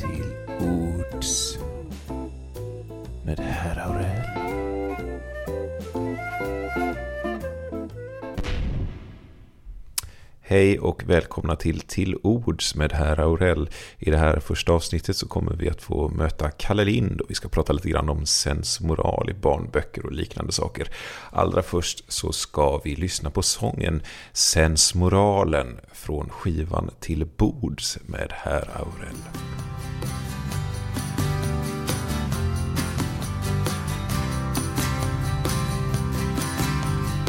till 0.00 0.34
ords 0.60 1.58
med 3.24 3.38
herr 3.38 3.78
Aurell. 3.78 4.48
Hej 10.40 10.78
och 10.78 11.02
välkomna 11.04 11.56
till 11.56 11.80
Till 11.80 12.16
Ords 12.22 12.74
med 12.74 12.92
herr 12.92 13.20
Aurell. 13.20 13.70
I 13.98 14.10
det 14.10 14.18
här 14.18 14.40
första 14.40 14.72
avsnittet 14.72 15.16
så 15.16 15.28
kommer 15.28 15.52
vi 15.52 15.70
att 15.70 15.82
få 15.82 16.08
möta 16.08 16.50
Kalle 16.50 16.84
Lind 16.84 17.20
och 17.20 17.30
vi 17.30 17.34
ska 17.34 17.48
prata 17.48 17.72
lite 17.72 17.88
grann 17.88 18.08
om 18.08 18.26
sensmoral 18.26 19.30
i 19.30 19.34
barnböcker 19.34 20.06
och 20.06 20.12
liknande 20.12 20.52
saker. 20.52 20.90
Allra 21.30 21.62
först 21.62 22.12
så 22.12 22.32
ska 22.32 22.80
vi 22.84 22.96
lyssna 22.96 23.30
på 23.30 23.42
sången 23.42 24.02
Sensmoralen 24.32 25.80
från 25.92 26.28
skivan 26.28 26.90
Till 27.00 27.26
Bords 27.36 27.98
med 28.06 28.32
herr 28.32 28.70
Aurell. 28.74 29.16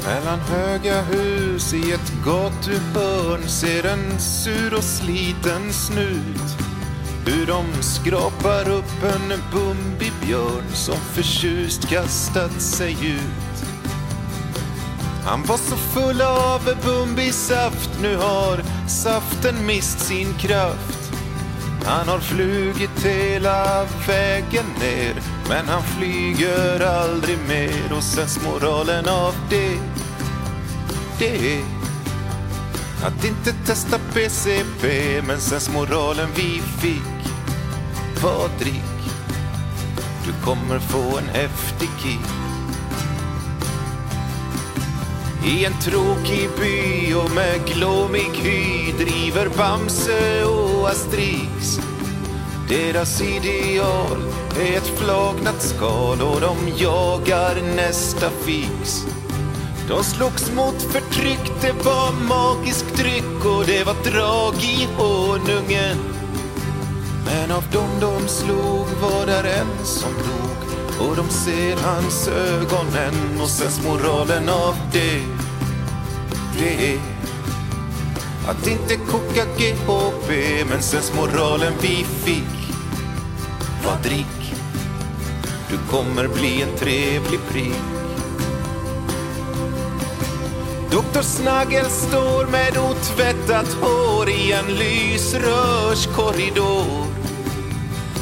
Mellan 0.09 0.39
höga 0.39 1.01
hus 1.01 1.73
i 1.73 1.91
ett 1.91 2.13
gatuhörn 2.25 3.47
ser 3.47 3.85
en 3.85 4.19
sur 4.19 4.73
och 4.73 4.83
sliten 4.83 5.73
snut 5.73 6.57
hur 7.25 7.45
de 7.45 7.65
skrapar 7.81 8.69
upp 8.69 9.03
en 9.03 9.41
Bumbibjörn 9.51 10.63
som 10.73 10.95
förtjust 10.95 11.89
kastat 11.89 12.61
sig 12.61 12.91
ut. 12.91 13.65
Han 15.25 15.43
var 15.43 15.57
så 15.57 15.75
full 15.75 16.21
av 16.21 16.69
Bumbisaft, 16.85 17.89
nu 18.01 18.15
har 18.17 18.63
saften 18.87 19.65
mist 19.65 19.99
sin 19.99 20.33
kraft. 20.33 21.11
Han 21.85 22.07
har 22.07 22.19
flugit 22.19 23.05
hela 23.05 23.85
vägen 24.07 24.65
ner 24.79 25.39
men 25.49 25.67
han 25.67 25.83
flyger 25.83 26.79
aldrig 26.79 27.37
mer 27.47 27.93
och 27.97 28.03
sensmoralen 28.03 29.07
av 29.07 29.33
det 29.49 29.79
det 31.19 31.55
är 31.55 31.63
att 33.03 33.25
inte 33.25 33.53
testa 33.65 33.99
PCP 34.13 35.21
men 35.27 35.39
sensmoralen 35.39 36.29
vi 36.35 36.61
fick 36.81 37.33
var 38.23 38.49
drick 38.59 39.13
du 40.25 40.45
kommer 40.45 40.79
få 40.79 41.17
en 41.17 41.27
häftig 41.27 41.89
kick 42.03 42.39
i 45.45 45.65
en 45.65 45.73
tråkig 45.81 46.49
by 46.59 47.13
och 47.13 47.31
med 47.35 47.65
glåmig 47.65 48.31
hy 48.33 48.91
driver 48.91 49.49
Bamse 49.57 50.43
och 50.43 50.89
Asterix. 50.89 51.79
Deras 52.69 53.21
ideal 53.21 54.17
är 54.59 54.77
ett 54.77 54.99
flagnat 54.99 55.61
skal 55.61 56.21
och 56.21 56.41
de 56.41 56.57
jagar 56.77 57.75
nästa 57.75 58.29
fix. 58.29 59.05
De 59.89 60.03
slogs 60.03 60.51
mot 60.51 60.81
förtryck, 60.81 61.51
det 61.61 61.71
var 61.71 62.11
magisk 62.11 62.97
dryck 62.97 63.45
och 63.45 63.65
det 63.65 63.83
var 63.83 63.95
drag 64.11 64.55
i 64.63 64.87
honungen. 64.97 65.97
Men 67.25 67.51
av 67.51 67.63
dem 67.71 67.89
de 68.01 68.27
slog 68.27 68.87
var 69.01 69.25
där 69.25 69.43
en 69.43 69.85
som 69.85 70.13
dog 70.13 71.09
och 71.09 71.15
de 71.15 71.29
ser 71.29 71.75
hans 71.75 72.27
ögonen 72.27 73.41
och 73.41 73.49
sens 73.49 73.81
moralen 73.85 74.49
av 74.49 74.75
det, 74.93 75.21
det 76.59 76.93
är 76.93 76.99
att 78.47 78.67
inte 78.67 78.95
koka 78.95 79.45
GHB 79.57 80.31
men 80.69 80.81
sens 80.81 81.13
moralen 81.15 81.73
vi 81.81 82.05
fick 82.25 82.73
var 83.85 84.03
drick. 84.03 84.53
Du 85.69 85.77
kommer 85.91 86.27
bli 86.27 86.61
en 86.61 86.77
trevlig 86.77 87.39
prick. 87.51 87.98
Doktor 90.91 91.21
Snagel 91.21 91.85
står 91.85 92.45
med 92.45 92.77
otvättat 92.77 93.73
hår 93.81 94.29
i 94.29 94.51
en 94.51 94.65
lysrörskorridor. 94.65 97.05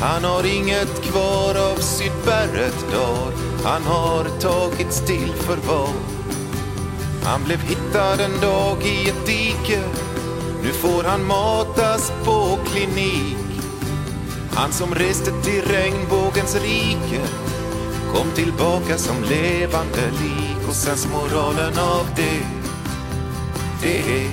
Han 0.02 0.24
har 0.24 0.46
inget 0.46 1.02
kvar 1.02 1.72
av 1.72 1.76
Sydberret 1.76 2.86
dar. 2.92 3.32
Han 3.64 3.84
har 3.84 4.24
tagits 4.40 5.06
till 5.06 5.34
förvar. 5.34 5.94
Han 7.24 7.44
blev 7.44 7.60
hittad 7.60 8.20
en 8.20 8.42
dag 8.42 8.78
i 8.84 9.10
ett 9.10 9.26
dike. 9.26 9.84
Nu 10.64 10.70
får 10.70 11.04
han 11.04 11.28
matas 11.28 12.12
på 12.26 12.58
klinik. 12.66 13.38
Han 14.54 14.72
som 14.72 14.96
reste 14.96 15.32
till 15.32 15.62
regnbågens 15.62 16.56
rike 16.56 17.22
kom 18.14 18.32
tillbaka 18.36 18.98
som 18.98 19.24
levande 19.24 20.12
lik 20.22 20.68
och 20.68 20.76
sens 20.76 21.08
moralen 21.12 21.80
av 21.80 22.06
det, 22.16 22.57
det 23.82 24.24
är 24.24 24.30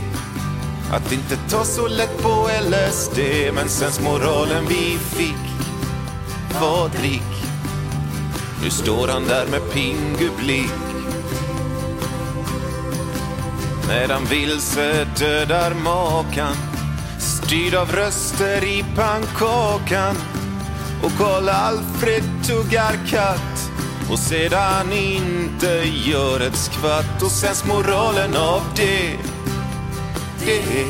att 0.92 1.12
inte 1.12 1.36
ta 1.50 1.64
så 1.64 1.88
lätt 1.88 2.22
på 2.22 2.50
LSD 2.62 3.18
men 3.54 3.68
sensmoralen 3.68 4.64
vi 4.68 4.98
fick 4.98 5.70
var 6.60 6.88
drick. 6.88 7.44
Nu 8.62 8.70
står 8.70 9.08
han 9.08 9.24
där 9.28 9.46
med 9.46 9.72
pingublick. 9.72 10.72
Medan 13.88 14.24
vilse 14.24 15.06
dödar 15.18 15.74
makan 15.74 16.56
styrd 17.44 17.74
av 17.74 17.92
röster 17.92 18.64
i 18.64 18.84
pannkakan. 18.96 20.16
Och 21.02 21.12
Karl 21.18 21.48
Alfred 21.48 22.24
tuggar 22.46 23.06
katt 23.08 23.70
och 24.10 24.18
sedan 24.18 24.92
inte 24.92 25.82
gör 26.04 26.40
ett 26.40 26.56
skvatt. 26.56 27.22
Och 27.22 27.30
sens 27.30 27.64
moralen 27.64 28.36
av 28.36 28.62
det, 28.76 29.18
det 30.46 30.80
är 30.80 30.86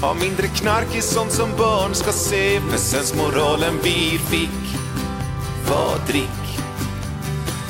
ha 0.00 0.14
mindre 0.14 0.46
knark 0.46 0.96
i 0.96 1.00
sånt 1.00 1.32
som 1.32 1.50
barn 1.58 1.94
ska 1.94 2.12
se 2.12 2.60
för 2.60 2.78
sens 2.78 3.14
moralen 3.14 3.74
vi 3.82 4.18
fick 4.30 4.78
var 5.68 6.06
drick 6.06 6.58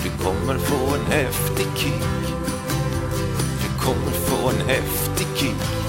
du 0.02 0.24
kommer 0.24 0.58
få 0.58 0.94
en 0.94 1.12
häftig 1.12 1.66
kick 1.76 2.04
du 3.62 3.84
kommer 3.84 4.10
få 4.10 4.48
en 4.48 4.68
häftig 4.68 5.26
kick 5.36 5.84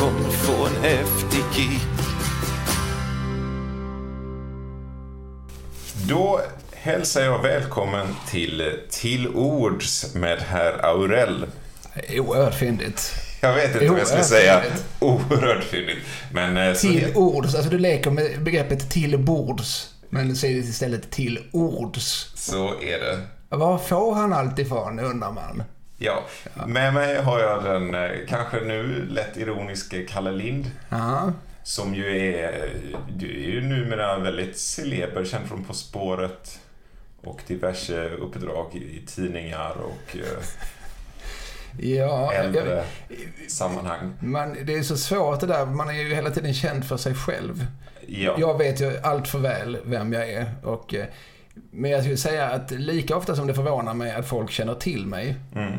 kommer 0.00 0.30
få 0.30 0.66
en 0.66 0.82
häftig 0.82 1.44
kick. 1.52 1.82
Då 6.08 6.40
hälsar 6.72 7.20
jag 7.20 7.42
välkommen 7.42 8.06
till 8.28 8.72
Till 8.90 9.28
Ords 9.28 10.14
med 10.14 10.38
herr 10.38 10.84
Aurell. 10.84 11.46
Oerhört 12.18 12.54
fyndigt. 12.54 13.19
Jag 13.40 13.54
vet 13.54 13.74
inte 13.74 13.88
vad 13.88 14.00
jag 14.00 14.08
ska 14.08 14.22
säga. 14.22 14.62
Oerhört 14.98 15.64
fyndigt. 15.64 15.98
Men, 16.32 16.56
eh, 16.56 16.74
till 16.74 17.12
så... 17.12 17.20
ords, 17.20 17.54
alltså 17.54 17.70
du 17.70 17.78
leker 17.78 18.10
med 18.10 18.42
begreppet 18.42 18.90
till 18.90 19.18
bords. 19.18 19.94
Men 20.08 20.36
säger 20.36 20.58
istället 20.58 21.10
till 21.10 21.38
ords. 21.52 22.32
Så 22.34 22.68
är 22.68 22.98
det. 22.98 23.18
Var 23.56 23.78
får 23.78 24.14
han 24.14 24.32
allt 24.32 24.58
ifrån, 24.58 24.98
undrar 24.98 25.32
man. 25.32 25.62
Ja, 25.98 26.24
med 26.66 26.94
mig 26.94 27.22
har 27.22 27.40
jag 27.40 27.64
den 27.64 27.94
eh, 27.94 28.10
kanske 28.28 28.60
nu 28.60 29.06
lätt 29.10 29.36
ironiske 29.36 30.02
Kalle 30.02 30.30
Lind. 30.30 30.70
Aha. 30.90 31.32
Som 31.62 31.94
ju 31.94 32.34
är, 32.34 32.70
du 33.16 33.42
är 33.42 33.48
ju 33.50 33.60
numera 33.60 34.18
väldigt 34.18 34.58
celeber, 34.58 35.24
känd 35.24 35.48
från 35.48 35.64
På 35.64 35.74
spåret 35.74 36.58
och 37.22 37.40
diverse 37.46 38.08
uppdrag 38.08 38.74
i 38.74 39.06
tidningar 39.06 39.72
och 39.72 40.16
eh, 40.16 40.42
ja, 41.78 42.32
äldre 42.32 42.84
jag, 43.08 43.50
sammanhang. 43.50 44.12
Man, 44.20 44.56
det 44.64 44.74
är 44.74 44.82
så 44.82 44.96
svårt 44.96 45.40
det 45.40 45.46
där, 45.46 45.66
man 45.66 45.88
är 45.88 45.92
ju 45.92 46.14
hela 46.14 46.30
tiden 46.30 46.54
känd 46.54 46.84
för 46.84 46.96
sig 46.96 47.14
själv. 47.14 47.66
Ja. 48.06 48.36
Jag 48.38 48.58
vet 48.58 48.80
ju 48.80 48.98
allt 49.02 49.28
för 49.28 49.38
väl 49.38 49.78
vem 49.84 50.12
jag 50.12 50.30
är 50.30 50.54
och 50.62 50.94
eh, 50.94 51.04
men 51.70 51.90
jag 51.90 52.00
skulle 52.00 52.16
säga 52.16 52.46
att 52.46 52.70
lika 52.70 53.16
ofta 53.16 53.36
som 53.36 53.46
det 53.46 53.54
förvånar 53.54 53.94
mig 53.94 54.12
att 54.12 54.28
folk 54.28 54.50
känner 54.50 54.74
till 54.74 55.06
mig. 55.06 55.36
Mm. 55.54 55.72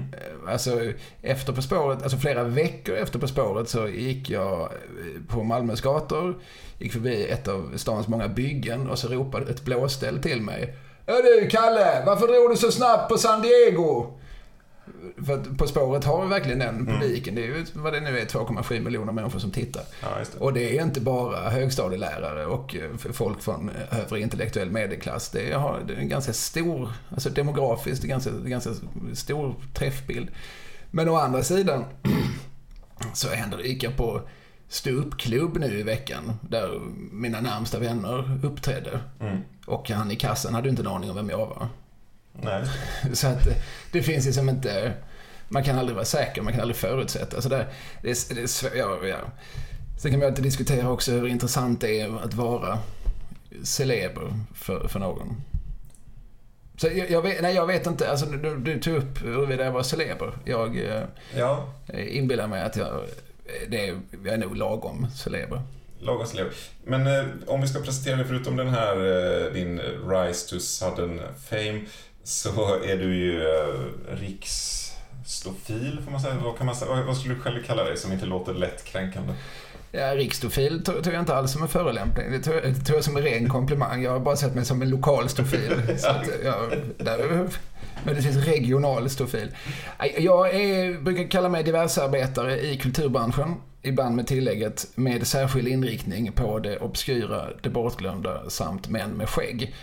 Alltså 0.47 0.79
efter 1.21 1.53
På 1.53 1.61
spåret, 1.61 2.03
alltså 2.03 2.17
flera 2.17 2.43
veckor 2.43 2.95
efter 2.95 3.19
På 3.19 3.27
spåret 3.27 3.69
så 3.69 3.87
gick 3.87 4.29
jag 4.29 4.69
på 5.27 5.43
Malmös 5.43 5.81
gator. 5.81 6.39
Gick 6.79 6.93
förbi 6.93 7.25
ett 7.25 7.47
av 7.47 7.71
stans 7.75 8.07
många 8.07 8.27
byggen 8.27 8.89
och 8.89 8.99
så 8.99 9.07
ropade 9.07 9.51
ett 9.51 9.61
blåställ 9.61 10.21
till 10.21 10.41
mig. 10.41 10.73
Ja 11.05 11.13
du 11.21 11.49
Kalle, 11.49 12.03
varför 12.05 12.27
drog 12.27 12.51
du 12.51 12.55
så 12.55 12.71
snabbt 12.71 13.09
på 13.09 13.17
San 13.17 13.41
Diego? 13.41 14.19
För 15.25 15.33
att 15.33 15.57
På 15.57 15.67
spåret 15.67 16.03
har 16.03 16.25
verkligen 16.25 16.59
den 16.59 16.75
mm. 16.75 16.85
publiken. 16.85 17.37
Mm. 17.37 17.49
Det 17.49 17.55
är 17.55 17.59
ju 17.59 17.65
vad 17.73 17.93
det 17.93 17.99
nu 17.99 18.19
är, 18.19 18.25
2,7 18.25 18.79
miljoner 18.79 19.13
människor 19.13 19.39
som 19.39 19.51
tittar. 19.51 19.83
Ja, 20.01 20.07
det. 20.19 20.39
Och 20.39 20.53
det 20.53 20.77
är 20.77 20.83
inte 20.83 21.01
bara 21.01 21.49
högstadielärare 21.49 22.45
och 22.45 22.75
eh, 22.75 23.11
folk 23.13 23.41
från 23.41 23.71
övre 23.91 24.19
intellektuell 24.19 24.71
medelklass. 24.71 25.29
Det, 25.29 25.53
har, 25.53 25.79
det 25.87 25.93
är 25.93 25.97
en 25.97 26.09
ganska 26.09 26.33
stor, 26.33 26.89
alltså 27.09 27.29
demografiskt, 27.29 28.03
ganska, 28.03 28.31
ganska 28.31 28.69
stor 29.13 29.55
träffbild. 29.73 30.29
Men 30.91 31.09
å 31.09 31.15
andra 31.15 31.43
sidan 31.43 31.85
så 33.13 33.29
händer 33.29 33.57
det 33.57 33.63
gick 33.63 33.83
jag 33.83 33.97
på 33.97 34.21
ståuppklubb 34.67 35.57
nu 35.57 35.79
i 35.79 35.83
veckan 35.83 36.33
där 36.41 36.81
mina 37.11 37.41
närmsta 37.41 37.79
vänner 37.79 38.39
uppträdde. 38.43 38.99
Mm. 39.19 39.37
Och 39.65 39.89
han 39.89 40.11
i 40.11 40.15
kassan 40.15 40.53
hade 40.53 40.69
inte 40.69 40.81
en 40.81 40.87
aning 40.87 41.09
om 41.09 41.15
vem 41.15 41.29
jag 41.29 41.37
var. 41.37 41.67
Nej. 42.33 42.63
Så 43.13 43.27
att 43.27 43.47
eh, 43.47 43.53
det 43.91 44.01
finns 44.03 44.25
liksom 44.25 44.49
inte... 44.49 44.93
Man 45.49 45.63
kan 45.63 45.77
aldrig 45.79 45.95
vara 45.95 46.05
säker, 46.05 46.41
man 46.41 46.53
kan 46.53 46.61
aldrig 46.61 46.77
förutsätta. 46.77 47.41
Så 47.41 47.49
det, 47.49 47.67
det, 48.01 48.09
är, 48.09 48.35
det 48.35 48.41
är 48.41 48.47
svårt, 48.47 48.71
ja, 48.75 48.97
ja. 49.07 49.17
Sen 50.01 50.11
kan 50.11 50.19
man 50.19 50.29
alltid 50.29 50.43
diskutera 50.43 50.89
också 50.89 51.11
hur 51.11 51.27
intressant 51.27 51.81
det 51.81 51.99
är 52.01 52.23
att 52.23 52.33
vara 52.33 52.79
celeber 53.63 54.33
för, 54.55 54.87
för 54.87 54.99
någon. 54.99 55.41
Så 56.77 56.87
jag, 56.87 57.11
jag, 57.11 57.21
vet, 57.21 57.41
nej, 57.41 57.55
jag 57.55 57.67
vet 57.67 57.87
inte. 57.87 58.09
Alltså, 58.11 58.25
du, 58.25 58.57
du 58.57 58.79
tog 58.79 58.95
upp 58.95 59.21
huruvida 59.23 59.63
jag 59.63 59.71
var 59.71 59.83
celeber. 59.83 60.33
Jag 60.45 60.77
eh, 60.77 61.03
Ja, 61.37 61.73
inbillar 61.93 62.47
mig 62.47 62.61
att 62.61 62.75
jag, 62.75 63.01
det 63.67 63.87
är, 63.87 63.99
jag 64.25 64.33
är 64.33 64.37
nog 64.37 64.57
lagom 64.57 65.07
celeber. 65.15 65.61
lagom 65.99 66.27
celeber. 66.27 66.53
Men 66.83 67.07
eh, 67.07 67.25
om 67.47 67.61
vi 67.61 67.67
ska 67.67 67.79
presentera 67.79 68.15
dig, 68.15 68.25
förutom 68.25 68.55
den 68.55 68.69
här, 68.69 68.95
eh, 68.95 69.53
din 69.53 69.79
Rise 70.09 70.49
to 70.49 70.59
sudden 70.59 71.21
fame, 71.49 71.81
så 72.23 72.83
är 72.83 72.97
du 72.97 73.15
ju 73.15 73.41
eh, 73.41 74.15
riksstofil, 74.21 76.01
får 76.03 76.11
man 76.11 76.21
säga. 76.21 76.35
Vad, 76.43 76.57
kan 76.57 76.65
man 76.65 76.75
säga? 76.75 77.03
Vad- 77.03 77.17
skulle 77.17 77.33
du 77.35 77.39
själv 77.41 77.63
kalla 77.63 77.83
dig 77.83 77.97
som 77.97 78.11
inte 78.11 78.25
låter 78.25 78.53
lätt 78.53 78.83
kränkande? 78.83 79.33
Ja, 79.91 80.15
riksstofil 80.15 80.83
tog 80.83 81.03
tog 81.03 81.13
jag 81.13 81.21
inte 81.21 81.35
alls 81.35 81.51
som 81.51 81.61
en 81.61 81.67
förolämpning. 81.67 82.31
Det 82.31 82.39
tog, 82.39 82.53
det 82.53 82.73
tog 82.85 82.95
jag 82.97 83.03
som 83.03 83.17
en 83.17 83.23
ren 83.23 83.49
komplimang. 83.49 84.03
Jag 84.03 84.11
har 84.11 84.19
bara 84.19 84.35
sett 84.35 84.55
mig 84.55 84.65
som 84.65 84.81
en 84.81 84.89
lokal 84.89 85.29
stofil. 85.29 85.81
Så 85.97 86.07
att 86.07 86.27
jag, 86.43 86.71
där, 86.97 87.47
möjligtvis 88.05 88.35
regional 88.45 89.09
stofil. 89.09 89.55
Jag 90.17 90.55
är, 90.55 91.01
brukar 91.01 91.31
kalla 91.31 91.49
mig 91.49 91.63
diversarbetare 91.63 92.59
i 92.61 92.77
kulturbranschen. 92.77 93.55
Ibland 93.81 94.15
med 94.15 94.27
tillägget 94.27 94.87
med 94.95 95.27
särskild 95.27 95.67
inriktning 95.67 96.31
på 96.31 96.59
det 96.59 96.77
obskyra, 96.79 97.47
det 97.61 97.69
bortglömda 97.69 98.49
samt 98.49 98.89
män 98.89 99.09
med 99.09 99.29
skägg. 99.29 99.75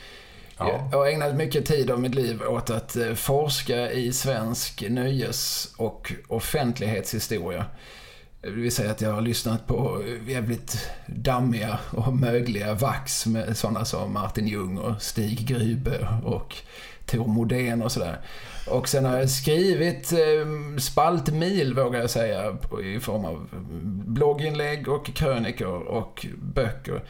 Ja. 0.58 0.88
Jag 0.92 0.98
har 0.98 1.06
ägnat 1.06 1.34
mycket 1.34 1.66
tid 1.66 1.90
av 1.90 2.00
mitt 2.00 2.14
liv 2.14 2.42
åt 2.42 2.70
att 2.70 2.96
eh, 2.96 3.14
forska 3.14 3.90
i 3.90 4.12
svensk 4.12 4.84
nöjes 4.88 5.72
och 5.76 6.12
offentlighetshistoria. 6.28 7.64
Det 8.40 8.50
vill 8.50 8.72
säga 8.72 8.90
att 8.90 9.00
jag 9.00 9.12
har 9.12 9.20
lyssnat 9.20 9.66
på 9.66 10.02
jävligt 10.26 10.90
dammiga 11.06 11.78
och 11.90 12.12
mögliga 12.12 12.74
vax 12.74 13.26
med 13.26 13.56
sådana 13.56 13.84
som 13.84 14.12
Martin 14.12 14.48
Ljung 14.48 14.78
och 14.78 15.02
Stig 15.02 15.46
Grube 15.46 16.08
och 16.24 16.54
Tor 17.06 17.26
Modén 17.26 17.82
och 17.82 17.92
sådär. 17.92 18.18
Och 18.70 18.88
sen 18.88 19.04
har 19.04 19.18
jag 19.18 19.30
skrivit 19.30 20.12
eh, 20.12 20.78
spaltmil, 20.78 21.74
vågar 21.74 22.00
jag 22.00 22.10
säga, 22.10 22.56
i 22.84 23.00
form 23.00 23.24
av 23.24 23.48
blogginlägg 24.06 24.88
och 24.88 25.06
krönikor 25.06 25.82
och 25.82 26.26
böcker. 26.38 27.02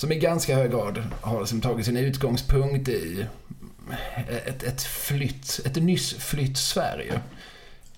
Som 0.00 0.12
i 0.12 0.18
ganska 0.18 0.54
hög 0.56 0.70
grad 0.70 1.02
har 1.20 1.40
liksom 1.40 1.60
tagit 1.60 1.86
sin 1.86 1.96
utgångspunkt 1.96 2.88
i 2.88 3.26
ett, 4.46 4.62
ett 4.62 4.82
flytt, 4.82 5.60
ett 5.64 5.76
nyss 5.82 6.14
flytt 6.14 6.58
Sverige. 6.58 7.20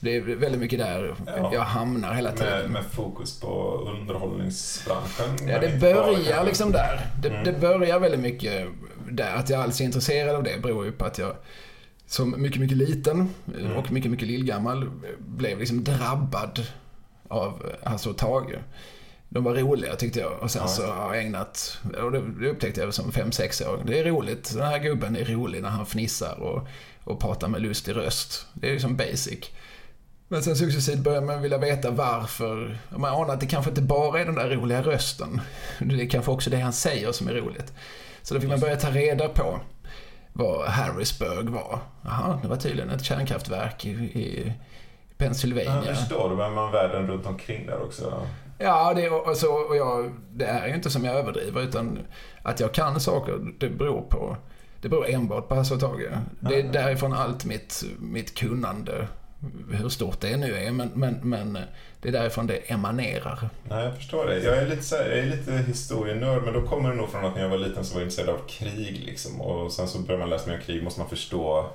Det 0.01 0.17
är 0.17 0.21
väldigt 0.21 0.61
mycket 0.61 0.79
där 0.79 1.15
Ja. 1.27 1.51
jag 1.55 1.61
hamnar 1.61 2.15
hela 2.15 2.33
tiden. 2.33 2.63
Med, 2.63 2.71
med 2.71 2.85
fokus 2.85 3.41
på 3.41 3.75
underhållningsbranschen. 4.01 5.49
Ja, 5.49 5.59
det 5.61 5.81
börjar 5.81 6.45
liksom 6.45 6.73
där. 6.73 7.07
Det, 7.23 7.29
Mm. 7.29 7.45
det 7.45 7.53
börjar 7.53 7.99
väldigt 7.99 8.21
mycket 8.21 8.67
där. 9.11 9.35
Att 9.35 9.51
jag 9.51 9.61
alls 9.63 9.81
är 9.81 9.85
intresserad 9.85 10.37
av 10.37 10.43
det 10.43 10.63
beror 10.63 10.85
ju 10.85 10.93
på 10.93 11.05
att 11.05 11.19
jag 11.19 11.37
som 12.07 12.43
mycket, 12.43 12.61
mycket 12.61 12.77
liten 12.77 13.29
Mm. 13.59 13.73
och 13.77 13.93
mycket, 13.93 14.11
mycket 14.11 14.29
lillgammal 14.29 14.91
blev 15.19 15.59
liksom 15.59 15.85
drabbad 15.85 16.67
av 17.29 17.73
Hasse 17.85 18.09
och 18.11 18.17
Tage. 18.19 18.59
De 19.35 19.45
var 19.45 19.55
roliga 19.55 19.97
tyckte 19.97 20.21
jag 20.21 20.33
och 20.43 20.51
sen 20.51 20.63
Ja. 20.63 20.69
så 20.69 20.87
har 20.87 21.15
jag 21.15 21.25
ägnat, 21.25 21.79
och 22.03 22.13
det, 22.13 22.49
upptäckte 22.49 22.81
jag 22.81 22.95
som 22.95 23.11
5-6 23.13 23.67
år. 23.69 23.83
Det 23.87 23.99
är 23.99 24.05
roligt, 24.05 24.55
den 24.55 24.67
här 24.67 24.79
gubben 24.79 25.17
är 25.17 25.25
rolig 25.25 25.63
när 25.63 25.69
han 25.69 25.87
fnissar 25.87 26.41
och, 26.41 26.67
och 27.05 27.21
pratar 27.21 27.49
med 27.49 27.63
lustig 27.63 27.97
röst. 27.97 28.47
Det 28.55 28.69
är 28.69 28.73
liksom 28.73 28.97
basic. 28.97 29.51
Men 30.29 30.43
sen 30.43 30.57
successivt 30.57 30.99
börjar 30.99 31.21
man 31.21 31.43
vilja 31.43 31.59
veta 31.59 31.91
varför. 31.91 32.79
Man 32.91 33.15
anar 33.15 33.35
att 33.35 33.41
det 33.41 33.47
kanske 33.47 33.71
inte 33.71 33.83
bara 33.83 34.21
är 34.21 34.25
den 34.25 34.35
där 34.35 34.51
roliga 34.51 34.83
rösten. 34.83 35.41
Det 35.79 35.95
är 36.03 36.09
kanske 36.09 36.31
också 36.31 36.51
det 36.51 36.61
han 36.61 36.73
säger 36.73 37.13
som 37.13 37.29
är 37.29 37.33
roligt. 37.35 37.73
Så 38.23 38.35
då 38.35 38.41
fick 38.41 38.51
man 38.51 38.61
börja 38.61 38.77
ta 38.77 38.91
reda 38.91 39.29
på 39.29 39.61
vad 40.33 40.69
Harrisburg 40.69 41.49
var. 41.49 41.79
Jaha, 42.03 42.39
det 42.43 42.49
var 42.49 42.57
tydligen 42.57 42.91
ett 42.91 43.05
kärnkraftverk 43.05 43.85
i, 43.87 43.91
i 43.91 44.53
Ja, 45.19 45.27
Pennsylvania. 45.27 45.83
jag 45.87 45.97
förstår. 45.99 46.29
Då 46.29 46.37
behöver 46.37 46.57
man 46.57 46.73
världen 46.73 47.07
runt 47.07 47.27
omkring 47.27 47.67
där 47.67 47.83
också. 47.83 48.27
Ja, 48.63 48.95
det, 48.95 49.11
och, 49.11 49.37
så, 49.37 49.53
och 49.53 49.77
jag, 49.77 50.13
det 50.33 50.45
är 50.45 50.69
ju 50.69 50.75
inte 50.75 50.91
som 50.91 51.05
jag 51.05 51.15
överdriver 51.15 51.63
utan 51.63 51.99
att 52.43 52.61
jag 52.61 52.73
kan 52.73 53.01
saker, 53.01 53.55
det 53.59 53.69
beror 53.69 54.03
på 54.03 54.37
det 54.83 54.89
beror 54.89 55.11
enbart 55.11 55.49
på 55.49 55.55
Hasse 55.55 55.75
och 55.75 55.81
Tage. 55.81 56.09
Det 56.41 56.61
är 56.61 56.73
därifrån 56.73 57.13
allt 57.13 57.45
mitt, 57.45 57.85
mitt 57.99 58.35
kunnande, 58.35 59.09
hur 59.71 59.89
stort 59.89 60.21
det 60.21 60.37
nu 60.37 60.57
är, 60.57 60.71
men, 60.73 60.91
men, 60.95 61.15
men 61.23 61.59
det 62.01 62.09
är 62.09 62.13
därifrån 62.13 62.47
det 62.47 62.57
emanerar. 62.57 63.49
Nej, 63.69 63.85
jag 63.85 63.97
förstår 63.97 64.27
det. 64.27 64.39
Jag 64.39 64.59
är 64.59 64.69
lite, 64.69 64.83
så 64.83 64.97
här, 64.97 65.05
jag 65.05 65.19
är 65.19 65.27
lite 65.27 65.53
historienörd, 65.53 66.43
men 66.43 66.55
då 66.55 66.63
kommer 66.63 66.91
det 66.91 66.97
nog 66.97 67.09
från 67.09 67.25
att 67.25 67.35
när 67.35 67.43
jag 67.43 67.49
var 67.49 67.59
liten 67.59 67.85
så 67.85 67.95
var 67.95 68.01
jag 68.01 68.07
intresserad 68.07 68.35
av 68.35 68.47
krig. 68.49 69.03
Liksom. 69.07 69.41
Och 69.41 69.73
sen 69.73 69.89
så 69.89 69.99
börjar 69.99 70.21
man 70.21 70.31
läsa 70.31 70.51
mer 70.51 70.57
om 70.57 70.63
krig, 70.63 70.83
måste 70.83 71.01
man 71.01 71.09
förstå 71.09 71.71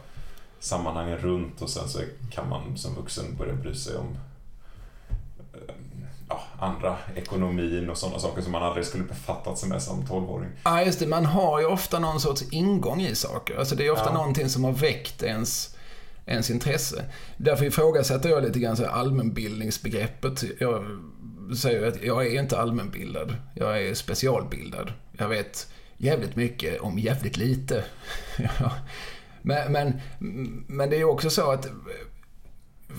sammanhangen 0.59 1.17
runt 1.17 1.61
och 1.61 1.69
sen 1.69 1.87
så 1.87 1.99
kan 2.31 2.49
man 2.49 2.77
som 2.77 2.95
vuxen 2.95 3.35
börja 3.37 3.53
bry 3.53 3.75
sig 3.75 3.95
om 3.95 4.17
ja, 6.29 6.43
andra 6.59 6.97
ekonomin 7.15 7.89
och 7.89 7.97
sådana 7.97 8.19
saker 8.19 8.41
som 8.41 8.51
man 8.51 8.63
aldrig 8.63 8.85
skulle 8.85 9.03
befattat 9.03 9.57
sig 9.57 9.69
med 9.69 9.81
som 9.83 10.03
12-åring. 10.03 10.49
Ja, 10.63 10.83
just 10.83 10.99
det. 10.99 11.07
Man 11.07 11.25
har 11.25 11.59
ju 11.59 11.65
ofta 11.65 11.99
någon 11.99 12.19
sorts 12.19 12.43
ingång 12.51 13.01
i 13.01 13.15
saker. 13.15 13.57
Alltså 13.59 13.75
det 13.75 13.85
är 13.85 13.91
ofta 13.91 14.05
Ja. 14.09 14.13
någonting 14.13 14.49
som 14.49 14.63
har 14.63 14.71
väckt 14.71 15.23
ens, 15.23 15.75
ens 16.25 16.49
intresse. 16.49 17.05
Därför 17.37 17.65
ifrågasätter 17.65 18.29
jag 18.29 18.43
lite 18.43 18.59
grann 18.59 18.77
så 18.77 18.85
allmänbildningsbegreppet. 18.85 20.43
Jag 20.59 20.85
säger 21.61 21.87
att 21.87 22.03
jag 22.03 22.27
är 22.27 22.39
inte 22.41 22.59
allmänbildad. 22.59 23.35
Jag 23.55 23.81
är 23.83 23.93
specialbildad. 23.93 24.93
Jag 25.17 25.27
vet 25.27 25.67
jävligt 25.97 26.35
mycket 26.35 26.81
om 26.81 26.99
jävligt 26.99 27.37
lite. 27.37 27.83
Men, 29.41 29.71
men, 29.71 30.01
men 30.67 30.89
det 30.89 30.97
är 30.97 31.03
också 31.03 31.29
så 31.29 31.51
att 31.51 31.67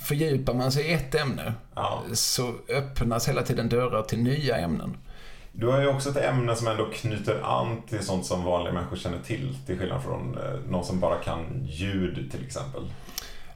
fördjupar 0.02 0.54
man 0.54 0.72
sig 0.72 0.84
i 0.86 0.92
ett 0.92 1.14
ämne 1.14 1.52
Ja. 1.74 2.02
så 2.12 2.54
öppnas 2.68 3.28
hela 3.28 3.42
tiden 3.42 3.68
dörrar 3.68 4.02
till 4.02 4.22
nya 4.22 4.56
ämnen. 4.56 4.96
Du 5.52 5.66
har 5.66 5.80
ju 5.80 5.86
också 5.88 6.10
ett 6.10 6.16
ämne 6.16 6.56
som 6.56 6.66
ändå 6.68 6.84
knyter 6.94 7.40
an 7.42 7.82
till 7.88 8.04
sånt 8.06 8.26
som 8.26 8.44
vanliga 8.44 8.72
människor 8.74 8.96
känner 8.96 9.18
till, 9.18 9.56
till 9.66 9.78
skillnad 9.78 10.02
från 10.02 10.38
eh, 10.38 10.70
någon 10.70 10.84
som 10.84 11.00
bara 11.00 11.18
kan 11.18 11.66
ljud 11.68 12.30
till 12.32 12.44
exempel. 12.46 12.82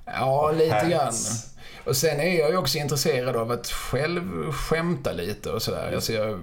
Ja, 0.04 0.52
lite 0.52 0.75
Hats. 0.75 0.90
grann. 0.90 1.12
Och 1.87 1.97
sen 1.97 2.21
är 2.21 2.38
jag 2.38 2.50
ju 2.50 2.56
också 2.56 2.78
intresserad 2.78 3.37
av 3.37 3.50
att 3.50 3.66
själv 3.66 4.52
skämta 4.52 5.12
lite 5.12 5.50
och 5.50 5.62
sådär. 5.62 5.92
Alltså 5.95 6.12
jag... 6.12 6.40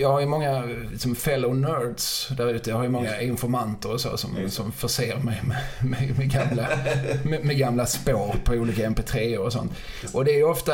Jag 0.00 0.08
har 0.08 0.20
ju 0.20 0.26
många 0.26 0.64
liksom 0.90 1.14
fellow 1.14 1.56
nerds 1.56 2.28
där 2.36 2.54
ute. 2.54 2.70
Jag 2.70 2.76
har 2.76 2.84
ju 2.84 2.90
många 2.90 3.20
informanter 3.20 3.92
och 3.92 4.00
så 4.00 4.16
som, 4.16 4.50
som 4.50 4.72
förser 4.72 5.16
mig 5.16 5.40
med, 5.42 5.90
med, 5.90 6.18
med, 6.18 6.32
gamla, 6.32 6.68
med, 7.24 7.44
med 7.44 7.58
gamla 7.58 7.86
spår 7.86 8.36
på 8.44 8.52
olika 8.52 8.88
mp3 8.88 9.36
och 9.36 9.52
sånt. 9.52 9.72
Och 10.12 10.24
det 10.24 10.30
är 10.30 10.36
ju 10.36 10.44
ofta 10.44 10.72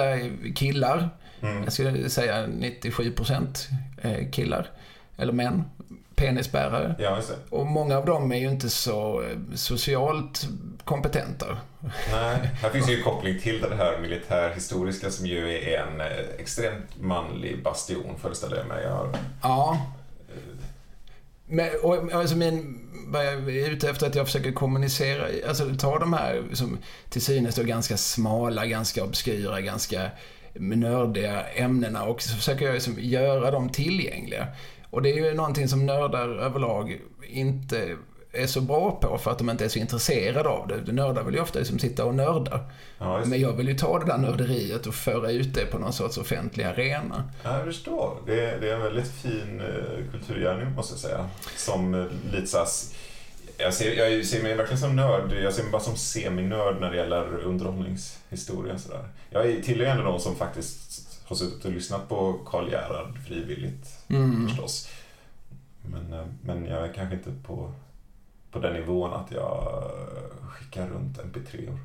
killar. 0.54 1.08
Mm. 1.40 1.64
Jag 1.64 1.72
skulle 1.72 2.10
säga 2.10 2.46
97% 2.46 3.68
är 4.02 4.32
killar. 4.32 4.70
Eller 5.16 5.32
män. 5.32 5.64
Penisbärare. 6.14 6.94
Ja. 6.98 7.20
Och 7.50 7.66
många 7.66 7.98
av 7.98 8.06
dem 8.06 8.32
är 8.32 8.36
ju 8.36 8.50
inte 8.50 8.70
så 8.70 9.22
eh, 9.22 9.54
socialt 9.54 10.48
kompetenta. 10.86 11.46
Nej, 12.12 12.50
här 12.62 12.70
finns 12.70 12.90
ju 12.90 12.96
en 12.96 13.02
koppling 13.02 13.40
till 13.40 13.60
det 13.60 13.76
här 13.76 13.98
militärhistoriska 13.98 15.10
som 15.10 15.26
ju 15.26 15.58
är 15.58 15.78
en 15.78 16.00
eh, 16.00 16.06
extremt 16.38 17.00
manlig 17.00 17.62
bastion 17.62 18.18
föreställer 18.18 18.56
jag 18.56 18.66
mig. 18.66 18.84
Jag 18.84 19.16
Ja. 19.42 19.86
Men, 21.46 21.68
och, 21.82 22.12
alltså 22.12 22.36
min, 22.36 22.80
vad 23.06 23.26
jag 23.26 23.34
är 23.34 23.70
ute 23.70 23.90
efter 23.90 24.06
att 24.06 24.14
jag 24.14 24.26
försöker 24.26 24.52
kommunicera, 24.52 25.48
alltså 25.48 25.74
ta 25.78 25.98
de 25.98 26.12
här 26.12 26.42
som 26.52 26.78
till 27.10 27.22
synes 27.22 27.54
då 27.54 27.62
ganska 27.62 27.96
smala, 27.96 28.66
ganska 28.66 29.04
obskyra, 29.04 29.60
ganska 29.60 30.10
nördiga 30.54 31.44
ämnena 31.44 32.04
och 32.04 32.22
så 32.22 32.36
försöker 32.36 32.64
jag 32.64 32.74
liksom 32.74 32.94
göra 32.98 33.50
dem 33.50 33.68
tillgängliga. 33.68 34.46
Och 34.90 35.02
det 35.02 35.10
är 35.10 35.14
ju 35.14 35.34
någonting 35.34 35.68
som 35.68 35.86
nördar 35.86 36.28
överlag 36.28 37.00
inte 37.28 37.96
är 38.42 38.46
så 38.46 38.60
bra 38.60 38.90
på 38.90 39.18
för 39.18 39.30
att 39.30 39.38
de 39.38 39.50
inte 39.50 39.64
är 39.64 39.68
så 39.68 39.78
intresserade 39.78 40.48
av 40.48 40.68
det. 40.68 40.92
Nördar 40.92 41.22
vill 41.22 41.34
ju 41.34 41.40
ofta 41.40 41.58
liksom 41.58 41.78
sitta 41.78 42.04
och 42.04 42.14
nörda. 42.14 42.60
ja. 42.98 43.24
Men 43.24 43.40
jag 43.40 43.52
vill 43.52 43.68
ju 43.68 43.74
ta 43.74 43.98
det 43.98 44.06
där 44.06 44.18
nörderiet 44.18 44.86
och 44.86 44.94
föra 44.94 45.30
ut 45.30 45.54
det 45.54 45.66
på 45.66 45.78
någon 45.78 45.92
sorts 45.92 46.18
offentlig 46.18 46.64
arena. 46.64 47.30
Ja, 47.42 47.56
jag 47.56 47.64
förstår. 47.64 48.18
Det 48.26 48.40
är, 48.40 48.60
det 48.60 48.70
är 48.70 48.74
en 48.74 48.82
väldigt 48.82 49.10
fin 49.10 49.60
eh, 49.60 50.10
kulturgärning 50.10 50.74
måste 50.74 50.92
jag 50.92 51.00
säga. 51.00 51.28
Som 51.56 51.94
eh, 51.94 52.06
lite 52.32 52.46
så 52.46 52.66
Jag 53.58 53.74
ser, 53.74 53.92
jag 53.92 54.26
ser 54.26 54.42
mig 54.42 54.54
verkligen 54.54 54.80
som 54.80 54.96
nörd. 54.96 55.32
Jag 55.42 55.54
ser 55.54 55.62
mig 55.62 55.72
bara 55.72 55.82
som 55.82 55.96
seminörd 55.96 56.80
när 56.80 56.90
det 56.90 56.96
gäller 56.96 57.38
underhållningshistoria. 57.44 58.78
Sådär. 58.78 59.08
Jag 59.30 59.62
tillhör 59.62 59.86
ändå 59.86 60.04
de 60.04 60.20
som 60.20 60.36
faktiskt 60.36 61.06
har 61.24 61.36
suttit 61.36 61.64
och 61.64 61.72
lyssnat 61.72 62.08
på 62.08 62.32
Karl 62.46 62.70
Gerhard 62.70 63.18
frivilligt 63.26 63.88
mm. 64.08 64.48
förstås. 64.48 64.88
Men, 65.82 66.12
eh, 66.12 66.26
men 66.42 66.66
jag 66.66 66.84
är 66.84 66.92
kanske 66.92 67.16
inte 67.16 67.30
på, 67.46 67.72
på 68.50 68.58
den 68.58 68.72
nivån 68.72 69.12
att 69.12 69.30
jag 69.30 69.82
skickar 70.50 70.86
runt 70.86 71.18
mp3-or. 71.18 71.78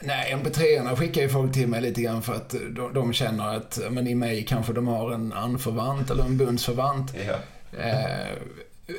Nej, 0.00 0.34
mp3orna 0.34 0.96
skickar 0.96 1.22
ju 1.22 1.28
folk 1.28 1.52
till 1.52 1.68
mig 1.68 1.80
lite 1.80 2.02
grann 2.02 2.22
för 2.22 2.34
att 2.34 2.54
de, 2.70 2.92
de 2.94 3.12
känner 3.12 3.56
att 3.56 3.80
men 3.90 4.06
i 4.06 4.14
mig 4.14 4.44
kanske 4.44 4.72
de 4.72 4.88
har 4.88 5.12
en 5.12 5.32
anförvant 5.32 6.10
eller 6.10 6.24
en 6.24 6.38
bundsförvant. 6.38 7.14
Ja. 7.26 7.34
Eh, 7.78 8.32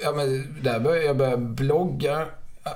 ja, 0.03 0.11
men 0.11 0.57
där 0.63 0.79
började 0.79 1.05
jag 1.05 1.17
börja 1.17 1.37
blogga. 1.37 2.27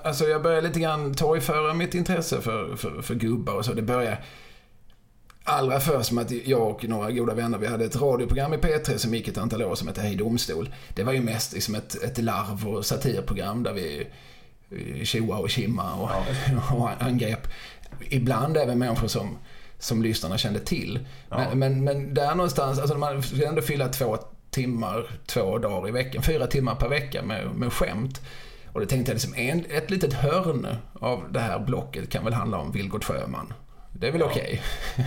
Alltså 0.03 0.25
jag 0.25 0.43
började 0.43 0.67
lite 0.67 0.79
grann 0.79 1.13
torgföra 1.13 1.73
mitt 1.73 1.95
intresse 1.95 2.41
för, 2.41 2.75
för, 2.75 3.01
för 3.01 3.15
gubbar 3.15 3.53
och 3.53 3.65
så. 3.65 3.73
Det 3.73 3.81
började 3.81 4.17
allra 5.49 5.79
först 5.79 6.11
med 6.11 6.25
att 6.25 6.31
jag 6.31 6.61
och 6.61 6.89
några 6.89 7.11
goda 7.11 7.33
vänner, 7.33 7.57
vi 7.57 7.67
hade 7.67 7.85
ett 7.85 8.01
radioprogram 8.01 8.53
i 8.53 8.57
P3 8.57 8.97
som 8.97 9.13
gick 9.13 9.27
ett 9.27 9.37
antal 9.37 9.63
år 9.63 9.75
som 9.75 9.87
hette 9.87 10.01
Hej 10.01 10.15
Domstol. 10.15 10.69
Det 10.95 11.03
var 11.03 11.13
ju 11.13 11.21
mest 11.21 11.53
liksom 11.53 11.75
ett, 11.75 12.03
ett 12.03 12.17
larv 12.17 12.67
och 12.67 12.85
satirprogram 12.85 13.63
där 13.63 13.73
vi 13.73 14.07
tjoa 15.03 15.37
och 15.37 15.49
kimma 15.49 15.93
och, 15.93 16.09
ja. 16.09 16.75
och 16.75 17.03
angrep. 17.03 17.47
Ibland 18.09 18.57
även 18.57 18.79
människor 18.79 19.07
som, 19.07 19.37
som 19.79 20.03
lyssnarna 20.03 20.37
kände 20.37 20.59
till. 20.59 21.07
Ja. 21.29 21.37
Men, 21.37 21.59
men, 21.59 21.83
men, 21.83 22.13
där 22.13 22.35
någonstans, 22.35 22.79
alltså 22.79 22.97
man 22.97 23.23
skulle 23.23 23.47
ändå 23.47 23.61
fylla 23.61 23.87
två 23.87 24.17
timmar, 24.49 25.11
två 25.25 25.57
dagar 25.57 25.89
i 25.89 25.91
veckan, 25.91 26.23
fyra 26.23 26.47
timmar 26.47 26.75
per 26.75 26.89
vecka 26.89 27.23
med, 27.23 27.55
med 27.55 27.73
skämt. 27.73 28.21
Och 28.71 28.79
då 28.79 28.85
tänkte 28.85 29.11
jag 29.11 29.15
liksom, 29.15 29.33
en, 29.35 29.65
ett 29.69 29.89
litet 29.89 30.13
hörn 30.13 30.67
av 30.93 31.23
det 31.31 31.39
här 31.39 31.59
blocket 31.59 32.09
kan 32.09 32.23
väl 32.23 32.33
handla 32.33 32.57
om 32.57 32.71
Vilgot 32.71 33.05
Sjöman. 33.05 33.53
Det 33.91 34.07
är 34.07 34.11
väl 34.11 34.23
okej. 34.23 34.61
Okay. 34.93 35.05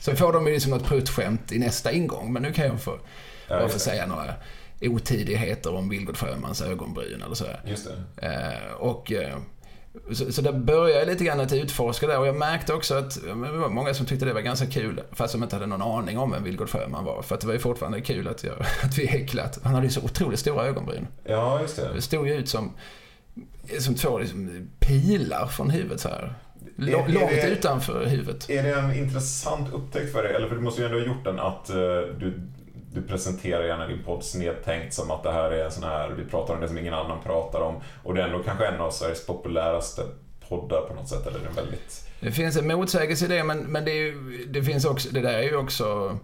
så 0.00 0.16
får 0.16 0.32
de 0.32 0.46
ju 0.46 0.52
liksom 0.52 0.70
något 0.70 0.84
pruttskämt 0.84 1.52
i 1.52 1.58
nästa 1.58 1.92
ingång, 1.92 2.32
men 2.32 2.42
nu 2.42 2.52
kan 2.52 2.66
jag 2.66 2.80
få, 2.80 2.98
ja, 3.48 3.68
få 3.68 3.78
säga 3.78 4.06
några 4.06 4.34
otidigheter 4.80 5.74
om 5.74 5.88
Vilgot 5.88 6.18
Sjömans 6.18 6.62
ögonbryn 6.62 7.22
eller 7.22 7.34
sådär. 7.34 7.60
Just 7.66 7.88
det. 8.16 8.26
Eh, 8.26 8.72
och, 8.76 9.12
eh, 9.12 9.38
så, 10.12 10.32
så 10.32 10.42
där 10.42 10.52
började 10.52 10.98
jag 10.98 11.08
lite 11.08 11.24
grann 11.24 11.40
att 11.40 11.52
utforska 11.52 12.06
det 12.06 12.16
och 12.16 12.26
jag 12.26 12.36
märkte 12.36 12.72
också 12.72 12.94
att 12.94 13.14
det 13.24 13.34
var 13.34 13.68
många 13.68 13.94
som 13.94 14.06
tyckte 14.06 14.24
det 14.24 14.32
var 14.32 14.40
ganska 14.40 14.66
kul 14.66 15.02
fast 15.12 15.32
som 15.32 15.42
inte 15.42 15.56
hade 15.56 15.66
någon 15.66 15.82
aning 15.82 16.18
om 16.18 16.30
vem 16.30 16.44
Vilgot 16.44 16.70
Sjöman 16.70 17.04
var. 17.04 17.22
För 17.22 17.34
att 17.34 17.40
det 17.40 17.46
var 17.46 17.54
ju 17.54 17.60
fortfarande 17.60 18.00
kul 18.00 18.28
att, 18.28 18.44
jag, 18.44 18.54
att 18.82 18.98
vi 18.98 19.06
häcklat. 19.06 19.58
Han 19.62 19.74
hade 19.74 19.86
ju 19.86 19.92
så 19.92 20.00
otroligt 20.00 20.38
stora 20.38 20.66
ögonbryn. 20.66 21.06
Ja, 21.24 21.60
just 21.60 21.76
det. 21.76 21.92
Det 21.94 22.02
stod 22.02 22.28
ju 22.28 22.34
ut 22.34 22.48
som, 22.48 22.72
som 23.78 23.94
två 23.94 24.18
liksom, 24.18 24.68
pilar 24.78 25.46
från 25.46 25.70
huvudet 25.70 26.00
så 26.00 26.08
här. 26.08 26.34
Långt 26.76 27.06
det, 27.06 27.48
utanför 27.48 28.06
huvudet. 28.06 28.50
Är 28.50 28.62
det 28.62 28.74
en 28.74 28.94
intressant 28.94 29.74
upptäckt 29.74 30.12
för 30.12 30.22
dig? 30.22 30.34
Eller 30.34 30.48
för 30.48 30.54
du 30.54 30.60
måste 30.60 30.80
ju 30.80 30.86
ändå 30.86 30.98
ha 30.98 31.06
gjort 31.06 31.24
den 31.24 31.40
att 31.40 31.70
uh, 31.70 31.76
du 32.18 32.40
du 32.96 33.02
presenterar 33.02 33.64
gärna 33.64 33.86
din 33.86 34.02
podd 34.02 34.24
snedtänkt 34.24 34.94
som 34.94 35.10
att 35.10 35.22
det 35.22 35.32
här 35.32 35.50
är 35.50 35.64
en 35.64 35.70
sån 35.70 35.84
här, 35.84 36.10
vi 36.10 36.24
pratar 36.24 36.54
om 36.54 36.60
det 36.60 36.68
som 36.68 36.78
ingen 36.78 36.94
annan 36.94 37.22
pratar 37.22 37.60
om. 37.60 37.80
Och 38.02 38.14
det 38.14 38.22
är 38.22 38.26
ändå 38.26 38.42
kanske 38.42 38.66
en 38.66 38.80
av 38.80 38.90
Sveriges 38.90 39.26
populäraste 39.26 40.02
poddar 40.48 40.80
på 40.80 40.94
något 40.94 41.08
sätt, 41.08 41.26
eller 41.26 41.38
den 41.38 41.54
väldigt... 41.54 42.08
Det 42.20 42.32
finns 42.32 42.56
en 42.56 42.66
motsägelse 42.66 43.24
i 43.24 43.28
det, 43.28 43.44
men, 43.44 43.58
men 43.58 43.84
det, 43.84 43.90
är, 43.90 44.14
det 44.46 44.62
finns 44.62 44.84
också, 44.84 45.08
det 45.12 45.20
där 45.20 45.38
är 45.38 45.42
ju 45.42 45.56
också 45.56 46.18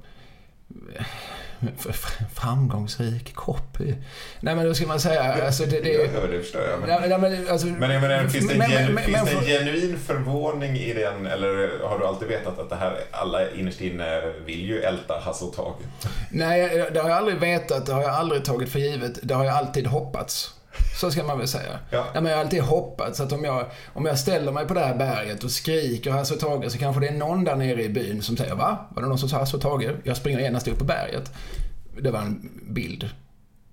framgångsrik 2.35 3.35
copy. 3.35 3.95
Nej 4.40 4.54
men 4.57 4.66
då 4.66 4.75
ska 4.75 4.87
man 4.87 5.00
säga, 5.00 5.45
alltså 5.47 5.66
det... 5.66 5.81
det 5.81 5.92
jag 5.92 6.09
hör 6.09 6.28
det, 6.28 6.40
förstår 6.40 6.62
jag. 6.62 6.81
Men, 6.81 7.11
ja, 7.11 7.19
men, 7.19 7.49
alltså, 7.49 7.66
men 7.66 8.00
menar, 8.00 8.28
finns 8.28 8.49
det 8.49 8.54
en, 8.54 8.71
genu, 8.71 8.92
men, 8.92 9.04
finns 9.04 9.31
det 9.31 9.37
en 9.37 9.45
genuin 9.45 9.99
förvåning 9.99 10.76
i 10.76 10.92
den, 10.92 11.26
eller 11.26 11.78
har 11.88 11.99
du 11.99 12.07
alltid 12.07 12.28
vetat 12.28 12.59
att 12.59 12.71
det 12.71 12.76
här, 12.76 12.97
alla 13.11 13.50
innerst 13.50 13.81
inne 13.81 14.21
vill 14.47 14.61
ju 14.61 14.83
älta 14.83 15.21
Hasse 15.21 15.45
och 15.45 15.57
Tage? 15.57 15.76
Nej, 16.31 16.88
det 16.95 17.00
har 17.00 17.09
jag 17.09 17.19
aldrig 17.19 17.38
vetat, 17.38 17.87
det 17.87 17.92
har 17.92 18.02
jag 18.02 18.11
aldrig 18.11 18.45
tagit 18.45 18.73
för 18.73 18.78
givet, 18.78 19.19
det 19.23 19.35
har 19.35 19.45
jag 19.45 19.54
alltid 19.54 19.87
hoppats. 19.87 20.54
Så 21.00 21.11
ska 21.11 21.25
man 21.25 21.38
väl 21.38 21.49
säga. 21.49 21.78
Ja. 21.90 22.06
Ja, 22.14 22.20
men 22.20 22.30
jag 22.30 22.38
har 22.38 22.44
alltid 22.44 22.62
hoppats 22.62 23.20
att 23.20 23.32
om 23.32 23.44
jag, 23.44 23.66
om 23.92 24.06
jag 24.06 24.18
ställer 24.18 24.52
mig 24.52 24.66
på 24.66 24.75
det 24.75 24.80
här 24.80 24.94
berget 24.94 25.44
och 25.44 25.50
skriker 25.50 26.11
Hasse 26.11 26.34
och 26.34 26.40
Tage 26.40 26.72
så 26.72 26.78
kanske 26.78 27.00
det 27.00 27.08
är 27.08 27.12
någon 27.12 27.44
där 27.44 27.56
nere 27.56 27.82
i 27.82 27.88
byn 27.88 28.22
som 28.22 28.37
säger 28.37 28.54
Va? 28.54 28.78
Var 28.94 29.02
det 29.02 29.08
någon 29.08 29.18
som 29.18 29.28
sa 29.28 29.38
Hasse 29.38 29.56
och 29.56 29.62
Tage? 29.62 29.90
Jag 30.04 30.16
springer 30.16 30.40
genast 30.40 30.68
upp 30.68 30.78
på 30.78 30.84
berget. 30.84 31.32
Det 32.00 32.11
var 32.11 32.20
en 32.20 32.50
bild. 32.68 33.11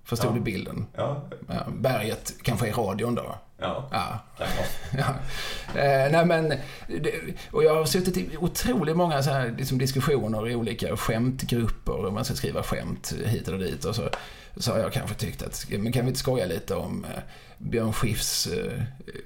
Förstod 0.04 0.34
du 0.34 0.40
bilden? 0.40 0.86
Ja. 0.96 1.22
Berget 1.68 2.34
kanske 2.42 2.68
är 2.68 2.72
radion 2.72 3.14
då. 3.14 3.34
Ja, 3.60 3.88
ja. 3.90 4.20
ja. 4.98 5.14
Eh, 5.80 6.12
nej 6.12 6.26
men, 6.26 6.48
det, 6.86 7.12
och 7.50 7.64
jag 7.64 7.74
har 7.74 7.84
suttit 7.84 8.16
i 8.16 8.36
otroligt 8.36 8.96
många 8.96 9.22
så 9.22 9.30
här, 9.30 9.54
liksom 9.58 9.78
diskussioner 9.78 10.48
i 10.48 10.54
olika 10.54 10.96
skämtgrupper, 10.96 12.06
om 12.06 12.14
man 12.14 12.24
ska 12.24 12.34
skriva 12.34 12.62
skämt 12.62 13.12
hit 13.26 13.48
och 13.48 13.58
dit. 13.58 13.84
Och 13.84 13.94
så, 13.94 14.10
så 14.56 14.72
har 14.72 14.78
jag 14.78 14.92
kanske 14.92 15.14
tyckt 15.14 15.42
att, 15.42 15.66
men 15.70 15.92
kan 15.92 16.04
vi 16.04 16.08
inte 16.08 16.20
skoja 16.20 16.46
lite 16.46 16.74
om 16.74 17.04
eh, 17.04 17.22
Björn 17.58 17.92
Skifs 17.92 18.46
eh, 18.46 18.82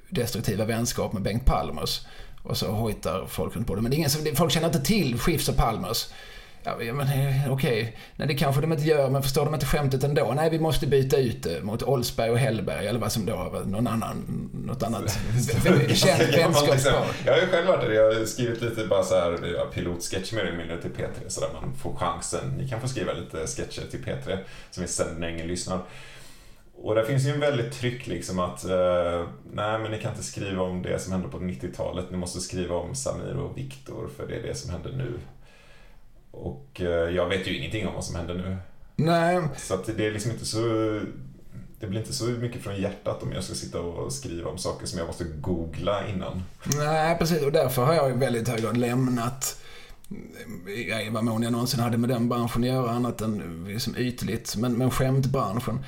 destruktiva 0.09 0.65
vänskap 0.65 1.13
med 1.13 1.23
Bengt 1.23 1.45
Palmers? 1.45 2.07
Och 2.43 2.57
så 2.57 2.73
hojtar 2.73 3.27
folk 3.29 3.57
runt 3.57 3.67
på 3.67 3.75
det. 3.75 3.83
Men 3.83 3.91
det 3.91 3.95
är 3.95 3.99
ingen 3.99 4.11
som, 4.11 4.27
folk 4.37 4.53
känner 4.53 4.67
inte 4.67 4.81
till 4.81 5.19
Skifs 5.19 5.49
och 5.49 5.57
Palmers. 5.57 6.07
Ja, 6.65 6.77
men 6.79 7.01
eh, 7.01 7.53
okej. 7.53 7.83
Okay. 7.83 7.93
Nej, 8.17 8.29
det 8.29 8.35
kanske 8.35 8.61
de 8.61 8.73
inte 8.73 8.85
gör, 8.85 9.11
men 9.11 9.23
förstår 9.23 9.45
de 9.45 9.55
inte 9.55 9.67
skämtet 9.67 10.05
ändå? 10.05 10.33
Nej, 10.37 10.51
vi 10.51 10.59
måste 10.59 10.87
byta 10.87 11.17
ut 11.17 11.43
det 11.43 11.65
mot 11.65 11.83
Olsberg 11.83 12.31
och 12.31 12.39
Hellberg, 12.39 12.87
eller 12.87 13.01
vad 13.01 13.13
som 13.13 13.27
då 13.27 13.37
var 13.37 13.65
någon 13.65 13.87
annan, 13.87 14.51
något 14.53 14.83
annat 14.83 15.11
känt 15.95 16.37
vänskapspar. 16.37 17.07
Jag 17.27 17.33
har 17.33 17.41
ju 17.41 17.47
själv 17.47 17.67
varit 17.67 17.89
det. 17.89 17.95
Jag 17.95 18.15
har 18.15 18.25
skrivit 18.25 18.63
lite 18.63 18.87
bara 18.87 19.03
så 19.03 19.15
här 19.15 19.71
pilotsketch 19.73 20.33
mer 20.33 20.41
eller 20.41 20.59
mindre 20.59 20.83
till 20.83 20.91
P3, 20.91 21.29
så 21.29 21.41
där 21.41 21.49
man 21.53 21.75
får 21.77 21.97
chansen. 21.97 22.55
Ni 22.59 22.69
kan 22.69 22.81
få 22.81 22.89
skriva 22.89 23.13
lite 23.13 23.47
sketcher 23.47 23.83
till 23.91 24.01
P3 24.05 24.39
som 24.71 24.83
vi 24.83 24.89
sänder 24.89 25.21
när 25.21 25.29
ingen 25.29 25.47
lyssnar. 25.47 25.79
Och 26.77 26.95
där 26.95 27.05
finns 27.05 27.27
ju 27.27 27.31
en 27.31 27.41
väldigt 27.41 27.73
tryck 27.73 28.07
liksom 28.07 28.39
att 28.39 28.65
eh, 28.65 29.27
nej 29.53 29.79
men 29.79 29.91
ni 29.91 30.01
kan 30.01 30.11
inte 30.11 30.25
skriva 30.25 30.63
om 30.63 30.83
det 30.83 30.99
som 30.99 31.13
hände 31.13 31.29
på 31.29 31.39
90-talet, 31.39 32.11
ni 32.11 32.17
måste 32.17 32.41
skriva 32.41 32.77
om 32.77 32.95
Samir 32.95 33.37
och 33.37 33.59
Viktor 33.59 34.09
för 34.17 34.27
det 34.27 34.37
är 34.37 34.43
det 34.43 34.55
som 34.55 34.71
händer 34.71 34.93
nu. 34.93 35.13
Och 36.35 36.81
eh, 36.81 36.87
jag 36.87 37.29
vet 37.29 37.47
ju 37.47 37.57
ingenting 37.59 37.87
om 37.89 37.95
vad 37.95 38.05
som 38.05 38.17
händer 38.17 38.35
nu. 38.35 38.57
Nej. 38.97 39.43
Så 39.57 39.79
det 39.97 40.07
är 40.07 40.13
liksom 40.13 40.31
inte 40.31 40.45
så... 40.47 40.61
Det 41.81 41.87
blir 41.87 42.01
inte 42.01 42.13
så 42.13 42.25
mycket 42.25 42.63
från 42.63 42.77
hjärtat 42.77 43.23
om 43.23 43.33
jag 43.33 43.45
ska 43.45 43.55
sitta 43.55 43.81
och 43.81 44.13
skriva 44.13 44.51
om 44.51 44.59
saker 44.59 44.87
som 44.87 44.99
jag 44.99 45.07
måste 45.07 45.25
googla 45.25 46.09
innan. 46.09 46.43
Nej, 46.77 47.19
precis. 47.19 47.43
Och 47.43 47.53
därför 47.53 47.85
har 47.85 47.95
jag 47.95 48.11
i 48.11 48.13
väldigt 48.13 48.49
hög 48.49 48.61
grad 48.63 48.77
lämnat 48.77 49.63
i 50.67 51.11
vad 51.11 51.25
mån 51.25 51.43
jag 51.43 51.53
någonsin 51.53 51.81
hade 51.81 51.97
med 51.97 52.09
den 52.09 52.29
branschen 52.29 52.63
att 52.63 52.69
göra 52.69 52.91
annat 52.91 53.21
än 53.21 53.65
liksom 53.69 53.97
ytligt. 53.97 54.57
Men, 54.57 54.73
men 54.73 54.91
skämtbranschen. 54.91 55.85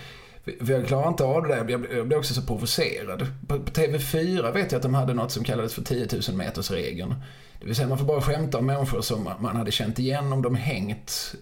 För 0.47 0.73
jag 0.73 0.87
klarar 0.87 1.09
inte 1.09 1.25
av 1.25 1.43
det 1.43 1.49
där. 1.49 1.71
Jag 1.97 2.07
blir 2.07 2.19
också 2.19 2.35
så 2.35 2.43
provocerad. 2.43 3.27
På, 3.49 3.61
på 3.61 3.73
TV4 3.73 4.53
vet 4.53 4.73
jag 4.73 4.79
att 4.79 4.83
de 4.83 4.95
hade 4.95 5.15
något 5.15 5.33
som 5.33 5.45
kallades 5.45 5.75
för 5.75 5.83
10 5.83 6.09
000 6.29 6.37
meters 6.37 6.71
regeln. 6.71 7.15
Det 7.61 7.67
vill 7.67 7.77
säga 7.77 7.89
man 7.89 7.99
får 7.99 8.07
bara 8.07 8.21
skämta 8.21 8.59
om 8.59 8.67
människor 8.67 9.01
som 9.01 9.29
man 9.41 9.57
hade 9.57 9.71
känt 9.71 9.99
igen 9.99 10.33
om 10.33 10.43
de 10.43 10.55
hängt 10.55 11.35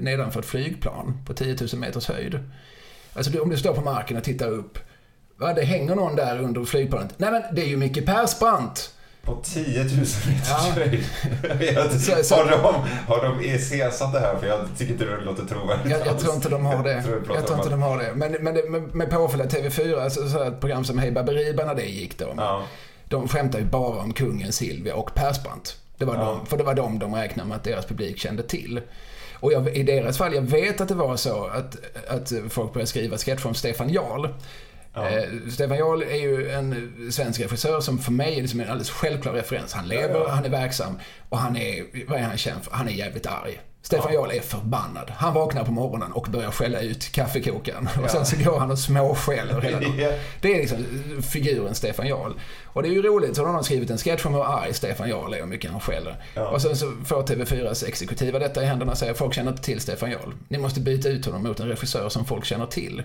nedanför 0.00 0.40
ett 0.40 0.46
flygplan 0.46 1.18
på 1.26 1.34
10 1.34 1.56
000 1.72 1.80
meters 1.80 2.08
höjd. 2.08 2.38
Alltså 3.12 3.42
om 3.42 3.50
du 3.50 3.56
står 3.56 3.74
på 3.74 3.80
marken 3.80 4.16
och 4.16 4.24
tittar 4.24 4.48
upp. 4.48 4.78
Va, 5.36 5.54
det 5.54 5.62
hänger 5.62 5.94
någon 5.94 6.16
där 6.16 6.38
under 6.38 6.64
flygplanet. 6.64 7.14
Nej 7.16 7.30
men 7.30 7.42
det 7.54 7.62
är 7.62 7.66
ju 7.66 7.76
Micke 7.76 8.06
Persbrandt. 8.06 8.93
På 9.24 9.38
10 9.42 9.78
000 9.78 9.88
meters 9.88 10.74
höjd? 10.74 11.04
har, 12.30 12.50
de, 12.50 12.88
har 13.08 13.22
de 13.22 13.44
iscensatt 13.44 14.12
det 14.12 14.20
här? 14.20 14.36
För 14.38 14.46
jag 14.46 14.60
tycker 14.78 14.92
inte 14.92 15.04
det 15.04 15.20
låter 15.20 15.44
trovärdigt 15.44 15.90
jag, 15.90 16.06
jag 16.06 16.18
tror 16.18 16.34
inte 16.34 16.48
de 16.48 16.66
har 16.66 16.82
det. 16.82 16.92
jag 16.92 17.04
tror, 17.04 17.22
jag 17.34 17.46
tror 17.46 17.58
inte 17.58 17.70
de 17.70 17.82
har 17.82 17.98
det. 17.98 18.12
Men, 18.14 18.32
men 18.32 18.54
det, 18.54 18.70
med, 18.70 18.94
med 18.94 19.10
påföljd 19.10 19.50
TV4, 19.50 20.00
alltså, 20.00 20.28
så 20.28 20.42
ett 20.42 20.60
program 20.60 20.84
som 20.84 20.98
Hej 20.98 21.10
Baberiba 21.10 21.64
när 21.64 21.74
det 21.74 21.86
gick 21.86 22.18
då. 22.18 22.34
Ja 22.36 22.62
de 23.08 23.28
skämtar 23.28 23.58
ju 23.58 23.64
bara 23.64 24.02
om 24.02 24.12
kungen 24.12 24.52
Silvia 24.52 24.94
och 24.94 25.14
Persbrandt. 25.14 25.76
Det 25.98 26.04
var 26.04 26.14
ja. 26.14 26.20
de, 26.20 26.46
för 26.46 26.56
det 26.56 26.64
var 26.64 26.74
de 26.74 26.98
de 26.98 27.14
räknade 27.14 27.48
med 27.48 27.56
att 27.56 27.64
deras 27.64 27.86
publik 27.86 28.18
kände 28.18 28.42
till. 28.42 28.80
Och 29.34 29.52
jag, 29.52 29.76
i 29.76 29.82
deras 29.82 30.18
fall, 30.18 30.34
jag 30.34 30.42
vet 30.42 30.80
att 30.80 30.88
det 30.88 30.94
var 30.94 31.16
så 31.16 31.44
att, 31.44 31.76
att 32.08 32.32
folk 32.48 32.72
började 32.72 32.86
skriva 32.86 33.18
sketcher 33.18 33.46
om 33.46 33.54
Stefan 33.54 33.88
Jarl. 33.88 34.28
Ja. 34.94 35.08
Eh, 35.08 35.24
Stefan 35.50 35.78
Jarl 35.78 36.02
är 36.02 36.16
ju 36.16 36.50
en 36.50 36.92
svensk 37.12 37.40
regissör 37.40 37.80
som 37.80 37.98
för 37.98 38.12
mig 38.12 38.38
är 38.38 38.42
liksom 38.42 38.60
en 38.60 38.68
alldeles 38.68 38.90
självklar 38.90 39.32
referens. 39.32 39.72
Han 39.72 39.88
lever, 39.88 40.14
ja, 40.14 40.28
han 40.28 40.44
är 40.44 40.48
verksam 40.48 40.98
och 41.28 41.38
han 41.38 41.56
är, 41.56 41.84
vad 42.08 42.18
är 42.18 42.22
han 42.22 42.36
känd 42.36 42.64
för? 42.64 42.72
Han 42.72 42.88
är 42.88 42.92
jävligt 42.92 43.26
arg. 43.26 43.60
Stefan 43.84 44.12
ja. 44.12 44.20
Jarl 44.20 44.30
är 44.30 44.40
förbannad. 44.40 45.10
Han 45.16 45.34
vaknar 45.34 45.64
på 45.64 45.72
morgonen 45.72 46.12
och 46.12 46.26
börjar 46.30 46.50
skälla 46.50 46.80
ut 46.80 47.12
kaffekokaren. 47.12 47.88
Och 48.04 48.10
sen 48.10 48.26
så 48.26 48.36
går 48.36 48.58
han 48.58 48.70
och 48.70 48.78
småskäller 48.78 49.60
hela 49.60 49.80
dagen. 49.80 50.12
Det 50.40 50.54
är 50.54 50.58
liksom 50.58 50.84
figuren 51.22 51.74
Stefan 51.74 52.06
Jarl. 52.06 52.32
Och 52.64 52.82
det 52.82 52.88
är 52.88 52.92
ju 52.92 53.02
roligt, 53.02 53.36
så 53.36 53.44
har 53.44 53.52
någon 53.52 53.64
skrivit 53.64 53.90
en 53.90 53.98
sketch 53.98 54.26
om 54.26 54.34
hur 54.34 54.44
arg 54.44 54.74
Stefan 54.74 55.08
Jarl 55.08 55.32
är 55.32 55.36
och 55.36 55.44
hur 55.44 55.46
mycket 55.46 55.70
han 55.70 55.80
skäller. 55.80 56.16
Ja. 56.34 56.48
Och 56.48 56.62
sen 56.62 56.76
så 56.76 56.92
får 57.04 57.22
TV4s 57.22 57.88
exekutiva 57.88 58.38
detta 58.38 58.62
i 58.62 58.66
händerna 58.66 58.92
och 58.92 58.98
säger 58.98 59.14
folk 59.14 59.34
känner 59.34 59.50
inte 59.50 59.62
till 59.62 59.80
Stefan 59.80 60.10
Jarl. 60.10 60.32
Ni 60.48 60.58
måste 60.58 60.80
byta 60.80 61.08
ut 61.08 61.26
honom 61.26 61.42
mot 61.42 61.60
en 61.60 61.68
regissör 61.68 62.08
som 62.08 62.24
folk 62.24 62.44
känner 62.44 62.66
till. 62.66 63.02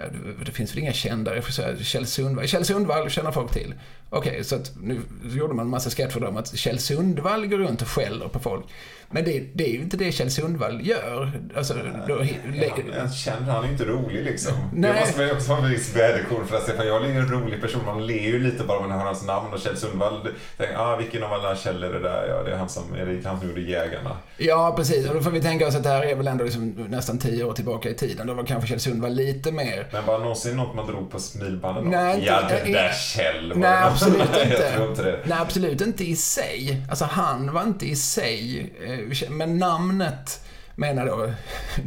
Ja, 0.00 0.04
det, 0.04 0.44
det 0.44 0.52
finns 0.52 0.72
väl 0.72 0.78
inga 0.78 0.92
kända 0.92 1.34
regissörer. 1.34 1.76
Kjell 1.76 2.06
Sundvall, 2.06 2.48
Kjell 2.48 2.64
Sundvall 2.64 3.10
känner 3.10 3.32
folk 3.32 3.52
till. 3.52 3.74
Okej, 4.10 4.30
okay, 4.30 4.44
så 4.44 4.56
att 4.56 4.72
nu 4.82 5.00
gjorde 5.22 5.54
man 5.54 5.66
en 5.66 5.70
massa 5.70 5.90
sketcher 5.90 6.24
om 6.24 6.36
att 6.36 6.56
Kjell 6.56 6.78
Sundvall 6.78 7.46
går 7.46 7.58
runt 7.58 7.82
och 7.82 7.88
skäller 7.88 8.28
på 8.28 8.38
folk. 8.38 8.64
Men 9.10 9.24
det, 9.24 9.42
det 9.54 9.64
är 9.64 9.72
ju 9.72 9.80
inte 9.82 9.96
det 9.96 10.12
Kjell 10.12 10.30
Sundvall 10.30 10.86
gör. 10.86 11.32
Alltså, 11.56 11.74
då, 12.08 12.24
ja, 12.54 12.68
han, 12.98 13.12
känd, 13.12 13.44
han 13.46 13.64
är 13.64 13.68
inte 13.68 13.84
rolig 13.84 14.24
liksom. 14.24 14.52
Nej. 14.72 14.92
Det 14.92 15.00
måste 15.00 15.18
man 15.18 15.26
ju 15.26 15.32
också 15.32 15.50
vara 15.50 15.64
en 15.64 15.70
viss 15.70 15.96
väderkorn 15.96 16.46
för 16.46 16.56
att 16.56 16.62
Stefan 16.62 16.86
Jarl 16.86 17.04
är 17.04 17.08
en 17.08 17.28
rolig 17.28 17.60
person. 17.60 17.80
Man 17.86 18.06
ler 18.06 18.22
ju 18.22 18.38
lite 18.38 18.64
bara 18.64 18.80
när 18.80 18.88
man 18.88 18.98
hör 18.98 19.06
hans 19.06 19.26
namn 19.26 19.52
och 19.52 19.60
Kjell 19.60 19.76
Sundvall. 19.76 20.28
Tänker, 20.56 20.76
ah, 20.76 20.96
vilken 20.96 21.22
av 21.22 21.32
alla 21.32 21.56
Kjell 21.56 21.82
är 21.82 21.92
det 21.92 22.00
där? 22.00 22.28
Ja, 22.28 22.42
det 22.42 22.52
är 22.52 22.56
han 22.56 22.68
som, 22.68 22.94
är 22.94 23.06
det 23.06 23.28
han 23.28 23.40
som 23.40 23.48
gjorde 23.48 23.60
Jägarna. 23.60 24.16
Ja, 24.36 24.74
precis. 24.76 25.08
Och 25.08 25.14
då 25.14 25.20
får 25.20 25.30
vi 25.30 25.40
tänka 25.40 25.66
oss 25.66 25.74
att 25.74 25.82
det 25.82 25.88
här 25.88 26.02
är 26.02 26.14
väl 26.14 26.28
ändå 26.28 26.44
liksom 26.44 26.68
nästan 26.88 27.18
tio 27.18 27.44
år 27.44 27.52
tillbaka 27.52 27.90
i 27.90 27.94
tiden. 27.94 28.26
Då 28.26 28.34
var 28.34 28.44
kanske 28.44 28.68
Kjell 28.68 28.80
Sundvall 28.80 29.14
lite 29.14 29.52
mer... 29.52 29.86
Men 29.92 30.06
var 30.06 30.18
någonsin 30.18 30.56
något 30.56 30.74
man 30.74 30.86
drog 30.86 31.10
på 31.10 31.18
smilbanden 31.18 31.84
då? 31.84 31.90
Nej, 31.90 32.22
ja, 32.26 32.40
det 32.48 32.72
där 32.72 32.92
Kjell. 32.92 33.52
Nej, 33.56 33.82
absolut 33.82 34.20
inte. 34.44 34.72
jag 34.78 34.90
inte 34.90 35.02
det. 35.02 35.18
Nej, 35.24 35.38
absolut 35.40 35.80
inte 35.80 36.04
i 36.04 36.16
sig. 36.16 36.82
Alltså, 36.90 37.04
han 37.04 37.52
var 37.52 37.62
inte 37.62 37.86
i 37.86 37.96
sig. 37.96 38.72
Eh, 38.98 39.30
men 39.30 39.58
namn 39.58 39.98
namnet 39.98 40.40
menar 40.78 41.06
då 41.06 41.32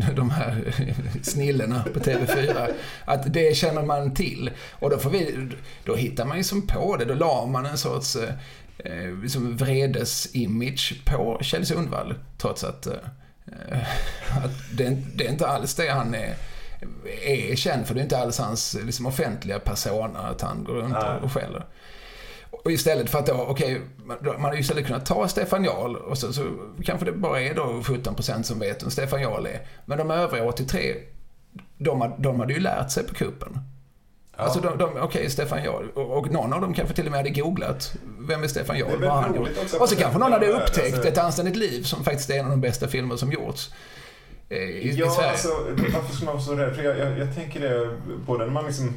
de 0.16 0.30
här 0.30 0.74
snillena 1.24 1.84
på 1.94 2.00
TV4, 2.00 2.72
att 3.06 3.34
det 3.34 3.58
känner 3.58 3.84
man 3.84 4.14
till. 4.14 4.52
Och 4.72 4.90
då, 4.90 4.98
får 4.98 5.10
vi, 5.10 5.50
då 5.86 5.96
hittar 5.96 6.26
man 6.26 6.38
ju 6.38 6.44
som 6.44 6.68
på 6.68 6.98
det, 6.98 7.06
då 7.06 7.14
la 7.14 7.46
man 7.46 7.66
en 7.66 7.78
sorts 7.78 8.16
eh, 8.78 9.18
liksom 9.24 9.58
vredes-image 9.58 11.06
på 11.06 11.40
Kjell 11.42 11.66
Sundvall, 11.66 12.14
trots 12.38 12.64
att, 12.64 12.88
eh, 12.88 12.94
att 14.44 14.52
det, 14.72 14.98
det, 15.16 15.28
är 15.28 15.32
inte 15.32 15.48
alls 15.48 15.76
det 15.76 15.90
han 15.90 16.16
är, 16.16 16.36
är 17.26 17.56
känd 17.56 17.88
för. 17.88 17.94
Det 17.94 18.02
är 18.02 18.04
inte 18.04 18.18
alls 18.18 18.40
hans 18.40 18.78
liksom, 18.86 19.06
offentliga 19.06 19.60
persona, 19.60 20.20
att 20.20 20.42
han 20.42 20.64
går 20.64 20.74
runt 20.74 20.96
och, 20.96 21.24
och 21.24 21.32
skäller. 21.32 21.66
Och 22.64 22.72
istället 22.72 23.10
för 23.10 23.20
att 23.20 23.26
då, 23.26 23.34
okej, 23.34 23.82
okay, 24.06 24.18
man 24.34 24.42
hade 24.42 24.56
ju 24.56 24.62
istället 24.62 24.86
kunnat 24.86 25.06
ta 25.06 25.28
Stefan 25.28 25.64
Jarl 25.64 25.96
och 25.96 26.18
så, 26.18 26.34
så 26.34 26.44
kanske 26.84 27.06
det 27.06 27.12
bara 27.12 27.42
är 27.42 27.56
då 27.56 27.64
17% 27.64 28.44
som 28.44 28.60
vet 28.60 28.84
vem 28.84 28.92
Stefan 28.92 29.22
Jarl 29.22 29.46
är. 29.46 29.62
Men 29.86 29.98
de 29.98 30.12
övriga 30.12 30.46
83, 30.46 30.96
de, 31.78 32.14
de 32.18 32.40
hade 32.40 32.54
ju 32.54 32.60
lärt 32.60 32.92
sig 32.92 33.08
på 33.08 33.14
kuppen. 33.14 33.60
Ja. 34.38 34.44
Alltså, 34.44 34.60
de, 34.60 34.78
de, 34.78 34.90
okej, 34.90 35.02
okay, 35.02 35.30
Stefan 35.30 35.64
Jarl. 35.64 35.90
Och, 35.94 36.18
och, 36.18 36.32
någon 36.32 36.54
av 36.54 36.62
dem 36.62 36.74
kanske 36.74 36.96
till 36.96 37.06
och 37.06 37.12
med 37.12 37.20
hade 37.20 37.30
googlat. 37.30 37.96
Vem 38.20 38.44
är 38.44 38.48
Stefan 38.48 38.80
Jarl? 38.80 39.02
Vad 39.02 39.10
har 39.10 39.22
han 39.22 39.36
gjort? 39.36 39.50
Och 39.80 39.90
så 39.90 39.96
kanske 39.96 40.20
någon 40.20 40.32
hade 40.32 40.48
upptäckt 40.48 40.94
alltså... 40.94 41.08
Ett 41.08 41.18
anständigt 41.18 41.56
liv, 41.56 41.84
som 41.84 42.04
faktiskt 42.04 42.30
är 42.30 42.40
en 42.40 42.46
av 42.46 42.52
de 42.52 42.62
bästa 42.62 42.88
filmer 42.88 43.16
som 43.16 43.32
gjorts. 43.32 43.72
Eh, 44.50 44.58
I, 44.58 44.96
ja, 44.98 45.08
i 45.08 45.10
Sverige. 45.10 45.30
Alltså, 45.30 45.48
varför 45.94 46.16
ska 46.16 46.26
man 46.26 46.34
vara 46.34 46.44
så 46.44 46.56
rädd? 46.56 46.76
För 46.76 46.84
jag, 46.84 46.98
jag, 46.98 47.20
jag 47.20 47.36
tänker 47.36 47.60
det, 47.60 47.98
både 48.26 48.46
när 48.46 48.54
man 48.54 48.66
liksom 48.66 48.94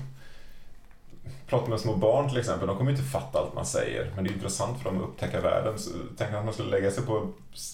pratar 1.54 1.70
med 1.70 1.80
små 1.80 1.96
barn 1.96 2.28
till 2.28 2.38
exempel, 2.38 2.68
de 2.68 2.76
kommer 2.76 2.90
ju 2.90 2.96
inte 2.96 3.10
fatta 3.10 3.38
allt 3.38 3.54
man 3.54 3.66
säger. 3.66 4.12
Men 4.14 4.24
det 4.24 4.30
är 4.30 4.34
intressant 4.34 4.78
för 4.78 4.90
dem 4.90 4.98
att 4.98 5.08
upptäcka 5.08 5.40
världen. 5.40 5.78
Så 5.78 5.90
tänk 6.18 6.34
att 6.34 6.44
man 6.44 6.54
skulle 6.54 6.70
lägga 6.70 6.90
sig 6.90 7.04
på 7.04 7.28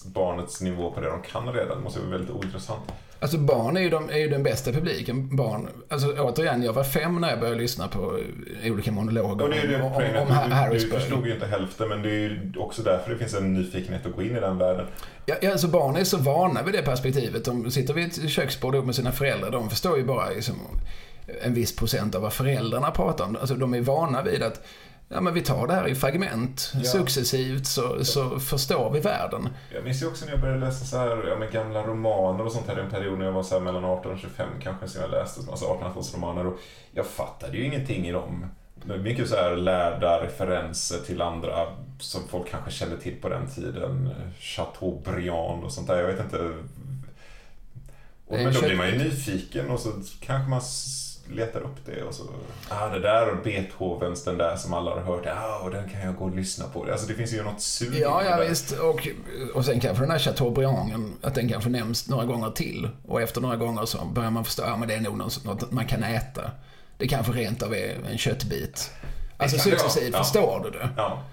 barnets 0.05 0.61
nivå 0.61 0.91
på 0.91 1.01
det 1.01 1.09
de 1.09 1.21
kan 1.21 1.53
redan. 1.53 1.77
Det 1.77 1.83
måste 1.83 1.99
vara 1.99 2.09
väldigt 2.09 2.29
ointressant. 2.29 2.83
Alltså 3.19 3.37
barn 3.37 3.77
är 3.77 3.81
ju, 3.81 3.89
de, 3.89 4.09
är 4.09 4.17
ju 4.17 4.29
den 4.29 4.43
bästa 4.43 4.71
publiken. 4.71 5.35
Barn, 5.35 5.67
alltså 5.89 6.07
återigen, 6.07 6.63
jag 6.63 6.73
var 6.73 6.83
fem 6.83 7.21
när 7.21 7.29
jag 7.29 7.39
började 7.39 7.59
lyssna 7.59 7.87
på 7.87 8.19
olika 8.65 8.91
monologer 8.91 9.49
det 9.49 9.57
är 9.57 9.67
det, 9.67 9.81
om, 9.81 10.21
om, 10.21 10.21
om 10.21 10.51
Harrisburg. 10.51 10.93
Du 10.93 10.99
förstod 10.99 11.27
ju 11.27 11.33
inte 11.33 11.45
hälften, 11.45 11.89
men 11.89 12.01
det 12.01 12.09
är 12.09 12.19
ju 12.19 12.53
också 12.57 12.81
därför 12.81 13.11
det 13.11 13.17
finns 13.17 13.33
en 13.33 13.53
nyfikenhet 13.53 14.05
att 14.05 14.15
gå 14.15 14.21
in 14.21 14.37
i 14.37 14.39
den 14.39 14.57
världen. 14.57 14.85
Ja, 15.25 15.51
alltså 15.51 15.67
barn 15.67 15.95
är 15.95 16.03
så 16.03 16.17
vana 16.17 16.63
vid 16.63 16.73
det 16.73 16.81
perspektivet. 16.81 17.45
De 17.45 17.71
sitter 17.71 17.93
vid 17.93 18.05
ett 18.05 18.29
köksbord 18.29 18.85
med 18.85 18.95
sina 18.95 19.11
föräldrar. 19.11 19.51
De 19.51 19.69
förstår 19.69 19.97
ju 19.97 20.03
bara 20.03 20.29
liksom, 20.29 20.55
en 21.41 21.53
viss 21.53 21.75
procent 21.75 22.15
av 22.15 22.21
vad 22.21 22.33
föräldrarna 22.33 22.91
pratar 22.91 23.25
om. 23.25 23.35
Alltså 23.35 23.55
de 23.55 23.73
är 23.73 23.81
vana 23.81 24.21
vid 24.21 24.43
att 24.43 24.61
ja, 25.13 25.21
men 25.21 25.33
vi 25.33 25.41
tar 25.41 25.67
det 25.67 25.73
här 25.73 25.87
i 25.87 25.95
fragment. 25.95 26.73
Ja. 26.75 26.83
Successivt 26.83 27.65
så, 27.65 28.05
så 28.05 28.39
förstår 28.39 28.91
vi 28.91 28.99
världen. 28.99 29.49
Jag 29.73 29.83
minns 29.83 30.01
ju 30.01 30.07
också 30.07 30.25
när 30.25 30.31
jag 30.31 30.41
började 30.41 30.59
läsa 30.59 30.85
så 30.85 30.97
här, 30.97 31.27
ja, 31.27 31.35
men 31.35 31.51
gamla 31.51 31.83
romaner 31.83 32.45
och 32.45 32.51
sånt 32.51 32.67
här. 32.67 32.75
Den 32.75 32.89
period 32.89 33.19
när 33.19 33.25
jag 33.25 33.31
var 33.31 33.43
så 33.43 33.59
mellan 33.59 33.85
18 33.85 34.11
och 34.11 34.19
25 34.19 34.49
kanske 34.63 34.87
som 34.87 35.01
jag 35.01 35.11
läste 35.11 35.41
massa 35.41 35.65
1800-talsromaner. 35.65 36.47
Och 36.47 36.59
jag 36.91 37.05
fattade 37.05 37.57
ju 37.57 37.65
ingenting 37.65 38.07
i 38.07 38.11
dem. 38.11 38.45
Mycket 38.83 39.29
så 39.29 39.35
här 39.35 39.55
lärda 39.55 40.23
referenser 40.23 40.97
till 40.97 41.21
andra 41.21 41.67
som 41.99 42.21
folk 42.27 42.49
kanske 42.49 42.71
kände 42.71 42.97
till 42.97 43.21
på 43.21 43.29
den 43.29 43.47
tiden. 43.47 44.09
Chateaubriand 44.39 45.63
och 45.63 45.71
sånt 45.71 45.87
där. 45.87 45.97
Jag 45.97 46.07
vet 46.07 46.19
inte. 46.19 46.37
Och, 48.27 48.37
men 48.37 48.53
då 48.53 48.61
blir 48.61 48.75
man 48.75 48.87
ju 48.87 48.97
nyfiken 48.97 49.69
och 49.69 49.79
så 49.79 49.89
kanske 50.19 50.49
man 50.49 50.61
letar 51.31 51.59
upp 51.59 51.85
det 51.85 52.03
och 52.03 52.13
så, 52.13 52.23
ah 52.69 52.89
det 52.89 52.99
där 52.99 53.29
och 53.29 53.43
Beethovens, 53.43 54.23
den 54.23 54.37
där 54.37 54.55
som 54.55 54.73
alla 54.73 54.91
har 54.91 55.01
hört, 55.01 55.25
ah 55.27 55.63
och 55.63 55.71
den 55.71 55.89
kan 55.89 56.01
jag 56.01 56.15
gå 56.15 56.25
och 56.25 56.35
lyssna 56.35 56.65
på. 56.65 56.87
Alltså 56.91 57.07
det 57.07 57.13
finns 57.13 57.33
ju 57.33 57.43
något 57.43 57.61
sug 57.61 57.95
Ja, 57.95 58.23
ja 58.23 58.45
visst. 58.49 58.71
Och, 58.71 59.07
och 59.53 59.65
sen 59.65 59.79
kanske 59.79 60.03
den 60.03 60.11
här 60.11 60.19
Chateaubrianden, 60.19 61.13
att 61.21 61.35
den 61.35 61.49
kanske 61.49 61.69
nämns 61.69 62.09
några 62.09 62.25
gånger 62.25 62.51
till. 62.51 62.89
Och 63.07 63.21
efter 63.21 63.41
några 63.41 63.55
gånger 63.55 63.85
så 63.85 64.05
börjar 64.05 64.31
man 64.31 64.45
förstå, 64.45 64.63
ja 64.63 64.77
men 64.77 64.87
det 64.87 64.93
är 64.93 65.01
nog 65.01 65.17
något 65.17 65.71
man 65.71 65.85
kan 65.85 66.03
äta. 66.03 66.51
Det 66.97 67.07
kanske 67.07 67.31
rent 67.31 67.63
av 67.63 67.73
är 67.73 67.97
en 68.11 68.17
köttbit. 68.17 68.91
Alltså 69.37 69.57
successivt 69.57 70.13
ja. 70.13 70.23
förstår 70.23 70.61
du 70.63 70.79
det. 70.79 70.89
Ja. 70.97 71.23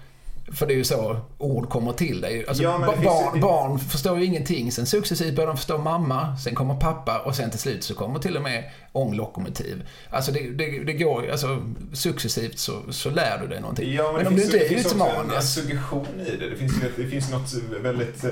För 0.53 0.65
det 0.65 0.73
är 0.73 0.77
ju 0.77 0.83
så 0.83 1.19
ord 1.37 1.69
kommer 1.69 1.93
till 1.93 2.21
dig. 2.21 2.45
Alltså, 2.47 2.63
ja, 2.63 2.79
barn, 2.79 3.35
ju... 3.35 3.41
barn 3.41 3.79
förstår 3.79 4.19
ju 4.19 4.25
ingenting. 4.25 4.71
Sen 4.71 4.85
successivt 4.85 5.35
börjar 5.35 5.47
de 5.47 5.57
förstå 5.57 5.77
mamma, 5.77 6.37
sen 6.37 6.55
kommer 6.55 6.75
pappa 6.75 7.19
och 7.19 7.35
sen 7.35 7.49
till 7.49 7.59
slut 7.59 7.83
så 7.83 7.95
kommer 7.95 8.19
till 8.19 8.37
och 8.37 8.43
med 8.43 8.63
ånglokomotiv. 8.91 9.87
Alltså 10.09 10.31
det, 10.31 10.39
det, 10.39 10.83
det 10.83 10.93
går 10.93 11.29
alltså 11.31 11.61
successivt 11.93 12.59
så, 12.59 12.81
så 12.89 13.09
lär 13.09 13.37
du 13.41 13.47
dig 13.47 13.61
någonting. 13.61 13.93
Ja, 13.93 14.03
men, 14.03 14.15
men 14.15 14.27
om 14.27 14.35
du 14.35 14.43
inte 14.43 14.57
är 14.57 14.79
utmanad. 14.79 15.25
Det 15.25 15.31
finns 15.31 15.57
en 15.57 15.63
suggestion 15.63 16.07
i 16.27 16.35
det. 16.37 16.49
Det 16.49 16.55
finns, 16.55 16.73
det 16.95 17.07
finns 17.07 17.31
något 17.31 17.53
väldigt 17.81 18.23
eh, 18.23 18.31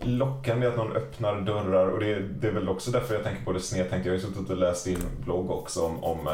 lockande 0.00 0.66
att 0.66 0.76
någon 0.76 0.96
öppnar 0.96 1.40
dörrar 1.40 1.86
och 1.86 2.00
det, 2.00 2.20
det 2.20 2.48
är 2.48 2.52
väl 2.52 2.68
också 2.68 2.90
därför 2.90 3.14
jag 3.14 3.24
tänker 3.24 3.44
på 3.44 3.52
det 3.52 3.60
snedtänkta. 3.60 4.08
Jag 4.08 4.16
har 4.16 4.22
ju 4.22 4.26
suttit 4.26 4.50
och 4.50 4.56
läst 4.56 4.84
din 4.84 5.02
blogg 5.24 5.50
också 5.50 5.80
om, 5.80 6.04
om 6.04 6.26
eh, 6.26 6.32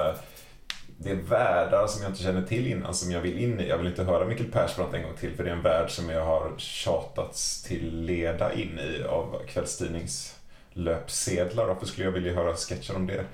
det 1.03 1.11
är 1.11 1.15
världar 1.15 1.87
som 1.87 2.03
jag 2.03 2.11
inte 2.11 2.23
känner 2.23 2.43
till 2.43 2.67
innan 2.67 2.95
som 2.95 3.11
jag 3.11 3.21
vill 3.21 3.39
in 3.39 3.61
i. 3.61 3.69
Jag 3.69 3.79
vill 3.79 3.87
inte 3.87 4.05
höra 4.05 4.25
Mikael 4.25 4.51
Persbrandt 4.51 4.95
en 4.95 5.03
gång 5.03 5.15
till 5.21 5.37
för 5.37 5.45
det 5.45 5.51
är 5.51 5.55
en 5.55 5.63
värld 5.63 5.91
som 5.91 6.11
jag 6.11 6.25
har 6.25 6.53
tjatats 6.57 7.63
till 7.63 8.05
leda 8.05 8.53
in 8.53 8.79
i 8.79 9.05
av 9.05 9.43
kvällstidningslöpsedlar. 9.49 11.67
Varför 11.67 11.87
skulle 11.87 12.05
jag 12.05 12.13
vilja 12.13 12.35
höra 12.35 12.55
sketcher 12.55 12.97
om 12.97 13.07
det? 13.07 13.25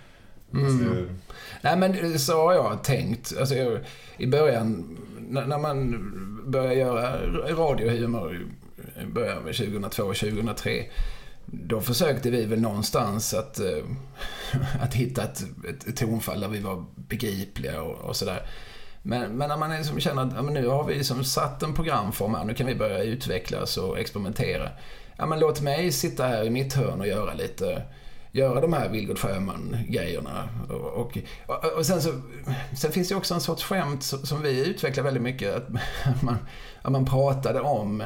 Mm. 0.53 0.67
Alltså, 0.67 0.85
Nej 1.61 1.77
men 1.77 2.19
så 2.19 2.47
har 2.47 2.55
jag 2.55 2.85
tänkt. 2.85 3.35
Alltså, 3.39 3.55
jag, 3.55 3.79
I 4.17 4.27
början, 4.27 4.99
när 5.29 5.59
man 5.59 5.99
började 6.47 6.75
göra 6.75 7.27
radiohumor 7.47 8.47
i 9.03 9.07
början 9.07 9.43
med 9.43 9.57
2002 9.57 10.03
och 10.03 10.17
2003 10.17 10.85
då 11.53 11.81
försökte 11.81 12.31
vi 12.31 12.45
väl 12.45 12.61
någonstans 12.61 13.35
att, 13.35 13.61
eh, 13.61 13.85
att 14.81 14.95
hitta 14.95 15.23
ett, 15.23 15.45
ett, 15.87 15.97
tonfall 15.97 16.41
där 16.41 16.49
vi 16.49 16.61
var 16.61 16.85
begripliga 16.95 17.83
och, 17.83 17.99
och 17.99 18.17
sådär. 18.17 18.47
Men, 19.03 19.37
men 19.37 19.49
när 19.49 19.57
man 19.57 19.77
liksom 19.77 20.01
känner 20.01 20.23
att 20.23 20.33
ja, 20.35 20.43
men 20.43 20.55
nu 20.55 20.69
har 20.69 20.85
vi 20.85 20.95
liksom 20.95 21.25
satt 21.25 21.63
en 21.63 21.75
programform 21.75 22.35
här, 22.35 22.45
nu 22.45 22.55
kan 22.55 22.67
vi 22.67 22.75
börja 22.75 23.03
utvecklas 23.03 23.77
och 23.77 23.99
experimentera. 23.99 24.69
Ja, 25.17 25.27
men 25.27 25.41
låt 25.41 25.61
mig 25.61 25.93
sitta 25.93 26.27
här 26.27 26.45
i 26.45 26.51
mitt 26.51 26.75
hörn 26.75 27.01
och 27.01 27.07
göra 27.07 27.35
lite, 27.35 27.83
göra 28.33 28.61
de 28.61 28.73
här 28.73 28.89
Vilgot 28.89 29.19
Sjöman-grejerna. 29.19 30.49
Och, 30.69 31.17
och, 31.47 31.65
och, 31.77 31.87
sen, 31.87 32.03
så, 32.03 32.13
sen 32.77 32.93
finns 32.93 33.09
det 33.09 33.15
också 33.15 33.35
en 33.35 33.41
sorts 33.41 33.65
skämt 33.65 34.03
som 34.03 34.43
vi 34.43 34.67
utvecklar 34.67 35.05
väldigt 35.05 35.23
mycket, 35.23 35.57
att 35.57 35.69
man, 36.23 36.39
att 36.83 36.93
man 36.93 37.05
pratade 37.05 37.61
om 37.61 38.03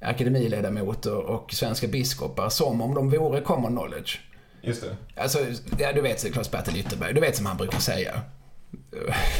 akademiledamöter 0.00 1.16
och 1.16 1.52
svenska 1.52 1.86
biskopar 1.86 2.48
som 2.48 2.80
om 2.80 2.94
de 2.94 3.10
vore 3.10 3.40
common 3.40 3.76
knowledge. 3.76 4.20
Just 4.62 4.82
det. 4.82 5.20
Alltså, 5.22 5.38
ja, 5.78 5.92
du 5.92 6.00
vet 6.00 6.24
Claes-Bertil 6.24 6.76
Ytterberg, 6.76 7.14
du 7.14 7.20
vet 7.20 7.36
som 7.36 7.46
han 7.46 7.56
brukar 7.56 7.78
säga. 7.78 8.22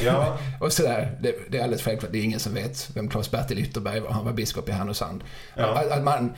Ja. 0.04 0.38
och 0.60 0.72
sådär, 0.72 1.18
det, 1.20 1.34
det, 1.48 1.58
är 1.58 1.62
alldeles 1.62 1.82
självklart, 1.82 2.12
det 2.12 2.18
är 2.18 2.22
ingen 2.22 2.40
som 2.40 2.54
vet 2.54 2.90
vem 2.94 3.08
Claes-Bertil 3.08 3.58
Ytterberg 3.58 4.00
var, 4.00 4.10
han 4.10 4.24
var 4.24 4.32
biskop 4.32 4.68
i 4.68 4.72
Härnösand. 4.72 5.24
Ja. 5.56 5.64
Att, 5.64 5.90
att, 5.90 6.04
man, 6.04 6.32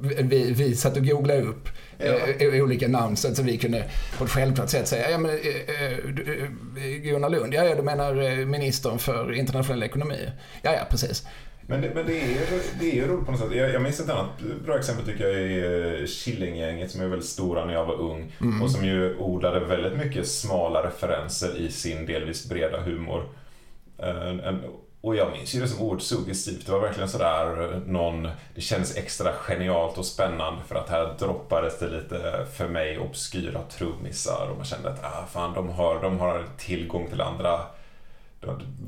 vi, 0.00 0.52
vi 0.52 0.76
satt 0.76 0.96
och 0.96 1.06
googlade 1.06 1.42
upp 1.42 1.68
ja. 1.98 2.12
eh, 2.38 2.62
olika 2.62 2.88
namn 2.88 3.16
så 3.16 3.28
att 3.28 3.38
vi 3.38 3.58
kunde 3.58 3.84
på 4.18 4.24
ett 4.24 4.30
självklart 4.30 4.68
sätt 4.68 4.88
säga, 4.88 5.10
ja 5.10 5.18
men 5.18 5.30
eh, 5.30 5.82
eh, 5.82 5.98
Gunnar 7.02 7.28
Lund, 7.28 7.54
ja, 7.54 7.64
ja 7.64 7.74
du 7.74 7.82
menar 7.82 8.44
ministern 8.44 8.98
för 8.98 9.32
internationell 9.32 9.82
ekonomi. 9.82 10.30
Ja, 10.62 10.72
ja, 10.72 10.86
precis. 10.90 11.26
Men, 11.66 11.80
det, 11.80 11.90
men 11.94 12.06
det, 12.06 12.20
är, 12.20 12.60
det 12.80 12.98
är 12.98 13.08
roligt 13.08 13.26
på 13.26 13.32
något 13.32 13.40
sätt. 13.40 13.54
Jag, 13.54 13.72
jag 13.72 13.82
minns 13.82 14.00
ett 14.00 14.10
annat 14.10 14.40
bra 14.64 14.78
exempel 14.78 15.06
tycker 15.06 15.28
jag 15.28 15.40
är 15.40 16.06
Killinggänget 16.06 16.90
som 16.90 17.00
är 17.00 17.06
väldigt 17.06 17.28
stora 17.28 17.64
när 17.64 17.74
jag 17.74 17.84
var 17.84 17.94
ung. 17.94 18.32
Mm. 18.40 18.62
Och 18.62 18.70
som 18.70 18.84
ju 18.84 19.16
odlade 19.16 19.60
väldigt 19.60 19.98
mycket 19.98 20.28
smala 20.28 20.86
referenser 20.86 21.56
i 21.56 21.70
sin 21.70 22.06
delvis 22.06 22.48
breda 22.48 22.80
humor. 22.80 23.28
En, 23.98 24.40
en 24.40 24.60
och 25.02 25.16
jag 25.16 25.32
minns 25.32 25.54
ju 25.54 25.60
det 25.60 25.68
som 25.68 25.82
oerhört 25.82 26.02
suggestivt. 26.02 26.66
Det 26.66 26.72
var 26.72 26.80
verkligen 26.80 27.08
sådär 27.08 27.80
någon, 27.86 28.28
det 28.54 28.60
kändes 28.60 28.96
extra 28.96 29.32
genialt 29.32 29.98
och 29.98 30.06
spännande 30.06 30.62
för 30.66 30.74
att 30.74 30.88
här 30.88 31.14
droppades 31.18 31.78
det 31.78 31.88
lite, 31.88 32.46
för 32.54 32.68
mig, 32.68 32.98
obskyra 32.98 33.62
trummisar 33.62 34.48
och 34.50 34.56
man 34.56 34.64
kände 34.64 34.90
att 34.90 35.04
ah, 35.04 35.26
fan, 35.32 35.54
de 35.54 35.68
har, 35.68 36.02
de 36.02 36.18
har 36.18 36.44
tillgång 36.58 37.06
till 37.08 37.20
andra 37.20 37.60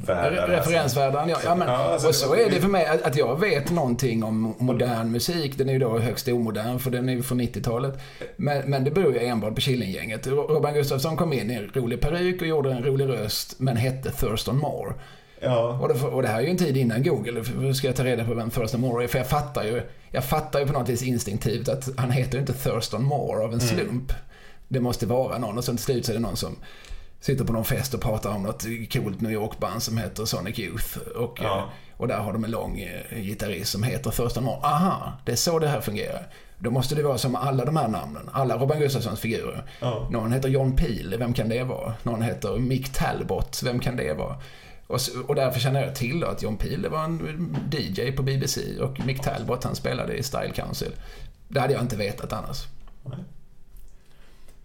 Världar, 0.06 0.48
Referensvärden, 0.48 1.28
ja. 1.28 1.38
ja, 1.44 1.54
men, 1.54 1.68
ja 1.68 1.74
alltså, 1.74 2.08
och 2.08 2.14
så 2.14 2.34
är 2.34 2.50
det 2.50 2.60
för 2.60 2.68
mig 2.68 2.86
att 2.86 3.16
jag 3.16 3.40
vet 3.40 3.70
någonting 3.70 4.24
om 4.24 4.54
modern 4.58 5.10
musik. 5.10 5.58
Den 5.58 5.68
är 5.68 5.72
ju 5.72 5.78
då 5.78 5.98
högst 5.98 6.28
omodern 6.28 6.78
för 6.78 6.90
den 6.90 7.08
är 7.08 7.12
ju 7.12 7.22
från 7.22 7.40
90-talet. 7.40 7.98
Men, 8.36 8.70
men 8.70 8.84
det 8.84 8.90
beror 8.90 9.12
ju 9.12 9.26
enbart 9.26 9.54
på 9.54 9.60
Killinggänget. 9.60 10.26
Robban 10.26 10.74
Gustafsson 10.74 11.16
kom 11.16 11.32
in 11.32 11.50
i 11.50 11.54
en 11.54 11.70
rolig 11.74 12.00
peruk 12.00 12.42
och 12.42 12.48
gjorde 12.48 12.72
en 12.72 12.84
rolig 12.84 13.08
röst 13.08 13.54
men 13.58 13.76
hette 13.76 14.10
Thurston 14.10 14.58
Moore. 14.58 14.94
Ja. 15.40 15.78
Och, 15.82 15.88
det, 15.88 16.06
och 16.06 16.22
det 16.22 16.28
här 16.28 16.38
är 16.38 16.42
ju 16.42 16.50
en 16.50 16.56
tid 16.56 16.76
innan 16.76 17.02
Google. 17.02 17.42
Hur 17.60 17.72
ska 17.72 17.86
jag 17.86 17.96
ta 17.96 18.04
reda 18.04 18.24
på 18.24 18.34
vem 18.34 18.50
Thurston 18.50 18.80
Moore 18.80 19.04
är? 19.04 19.08
För 19.08 19.18
jag 19.18 19.28
fattar 19.28 19.64
ju, 19.64 19.82
jag 20.10 20.24
fattar 20.24 20.60
ju 20.60 20.66
på 20.66 20.72
något 20.72 20.88
vis 20.88 21.02
instinktivt 21.02 21.68
att 21.68 21.88
han 21.96 22.10
heter 22.10 22.34
ju 22.34 22.40
inte 22.40 22.52
Thurston 22.52 23.04
Moore 23.04 23.44
av 23.44 23.52
en 23.52 23.60
mm. 23.60 23.60
slump. 23.60 24.10
Mm. 24.10 24.22
Det 24.68 24.80
måste 24.80 25.06
vara 25.06 25.38
någon 25.38 25.58
och 25.58 25.64
sen 25.64 25.76
till 25.76 25.84
slut 25.84 26.06
så 26.06 26.12
är 26.12 26.14
det 26.14 26.22
någon 26.22 26.36
som 26.36 26.56
sitter 27.24 27.44
på 27.44 27.52
någon 27.52 27.64
fest 27.64 27.94
och 27.94 28.00
pratar 28.00 28.30
om 28.30 28.42
något 28.42 28.64
coolt 28.92 29.20
New 29.20 29.32
York-band 29.32 29.82
som 29.82 29.98
heter 29.98 30.24
Sonic 30.24 30.58
Youth. 30.58 30.98
Och, 31.16 31.38
ja. 31.42 31.58
Eh, 31.58 31.64
och 31.96 32.08
där 32.08 32.18
har 32.18 32.32
de 32.32 32.44
en 32.44 32.50
lång 32.50 32.80
eh, 32.80 33.18
gitarrist 33.22 33.72
som 33.72 33.82
heter 33.82 34.10
Thurston 34.10 34.44
Moore. 34.44 34.60
Aha, 34.62 35.12
det 35.24 35.32
är 35.32 35.36
så 35.36 35.58
det 35.58 35.68
här 35.68 35.80
fungerar. 35.80 36.26
Då 36.58 36.70
måste 36.70 36.94
det 36.94 37.02
vara 37.02 37.18
som 37.18 37.36
alla 37.36 37.64
de 37.64 37.76
här 37.76 37.88
namnen. 37.88 38.30
Alla 38.32 38.56
Robban 38.56 38.78
Gustafssons 38.78 39.20
figurer. 39.20 39.64
Ja. 39.80 40.08
Någon 40.10 40.32
heter 40.32 40.48
John 40.48 40.76
Peel, 40.76 41.14
vem 41.18 41.34
kan 41.34 41.48
det 41.48 41.64
vara? 41.64 41.94
Någon 42.02 42.22
heter 42.22 42.58
Mick 42.58 42.92
Talbot, 42.92 43.62
vem 43.62 43.80
kan 43.80 43.96
det 43.96 44.14
vara? 44.14 44.36
Och, 44.86 45.00
och 45.26 45.34
därför 45.34 45.60
känner 45.60 45.82
jag 45.82 45.94
till 45.94 46.24
att 46.24 46.42
John 46.42 46.56
Peel 46.56 46.88
var 46.88 47.04
en 47.04 47.56
DJ 47.72 48.10
på 48.10 48.22
BBC 48.22 48.80
och 48.80 49.06
Mick 49.06 49.22
Talbot 49.22 49.64
han 49.64 49.74
spelade 49.74 50.14
i 50.16 50.22
Style 50.22 50.52
Council. 50.54 50.92
Det 51.48 51.60
hade 51.60 51.72
jag 51.72 51.82
inte 51.82 51.96
vetat 51.96 52.32
annars. 52.32 52.66
Nej. 53.04 53.18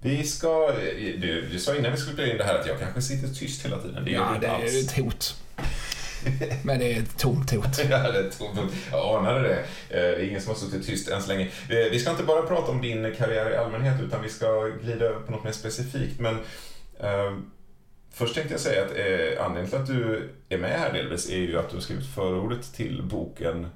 Vi 0.02 0.24
ska... 0.24 0.72
Du, 1.18 1.48
du 1.52 1.60
sa 1.60 1.76
innan 1.76 1.92
vi 1.92 1.98
skulle 1.98 2.14
spela 2.14 2.32
in 2.32 2.38
det 2.38 2.44
här 2.44 2.60
att 2.60 2.68
jag 2.68 2.80
kanske 2.80 3.02
sitter 3.02 3.28
tyst 3.28 3.66
hela 3.66 3.78
tiden. 3.78 4.06
Det 4.06 4.12
ja, 4.12 4.38
det 4.42 4.48
är 4.48 4.52
alls. 4.52 4.84
ett 4.84 4.98
hot. 4.98 5.36
Men 6.64 6.80
det 6.80 6.94
är 6.94 7.00
ett 7.00 7.18
tomt 7.18 7.52
hot. 7.52 7.80
ja, 7.90 8.12
det 8.12 8.20
är 8.20 8.24
ett 8.24 8.40
tomt 8.40 8.58
hot. 8.58 8.72
Jag 8.92 9.20
anade 9.20 9.42
det. 9.42 9.60
Eh, 9.60 9.66
det 9.90 10.16
är 10.16 10.28
ingen 10.28 10.42
som 10.42 10.50
har 10.54 10.60
suttit 10.60 10.88
tyst 10.88 11.10
än 11.10 11.22
så 11.22 11.28
länge. 11.28 11.46
Eh, 11.46 11.92
vi 11.92 12.00
ska 12.00 12.12
inte 12.12 12.24
bara 12.24 12.42
prata 12.42 12.72
om 12.72 12.82
din 12.82 13.16
karriär 13.16 13.52
i 13.52 13.56
allmänhet 13.56 14.02
utan 14.02 14.22
vi 14.22 14.30
ska 14.30 14.66
glida 14.84 15.06
över 15.06 15.20
på 15.20 15.32
något 15.32 15.44
mer 15.44 15.52
specifikt. 15.52 16.20
Men 16.20 16.36
uh, 16.36 17.40
först 18.12 18.36
tänkte 18.36 18.54
jag 18.54 18.62
säga 18.62 18.86
att 18.86 18.92
uh, 18.92 19.46
anledningen 19.46 19.70
till 19.70 19.80
att 19.80 19.88
du 19.88 20.30
är 20.50 20.58
med 20.58 20.80
här 20.80 20.94
delvis 20.94 21.30
är 21.30 21.38
ju 21.38 21.60
att 21.60 21.70
du 21.70 21.76
har 21.76 21.82
skrivit 21.82 22.16
förordet 22.16 22.74
till 22.74 23.04
boken 23.04 23.68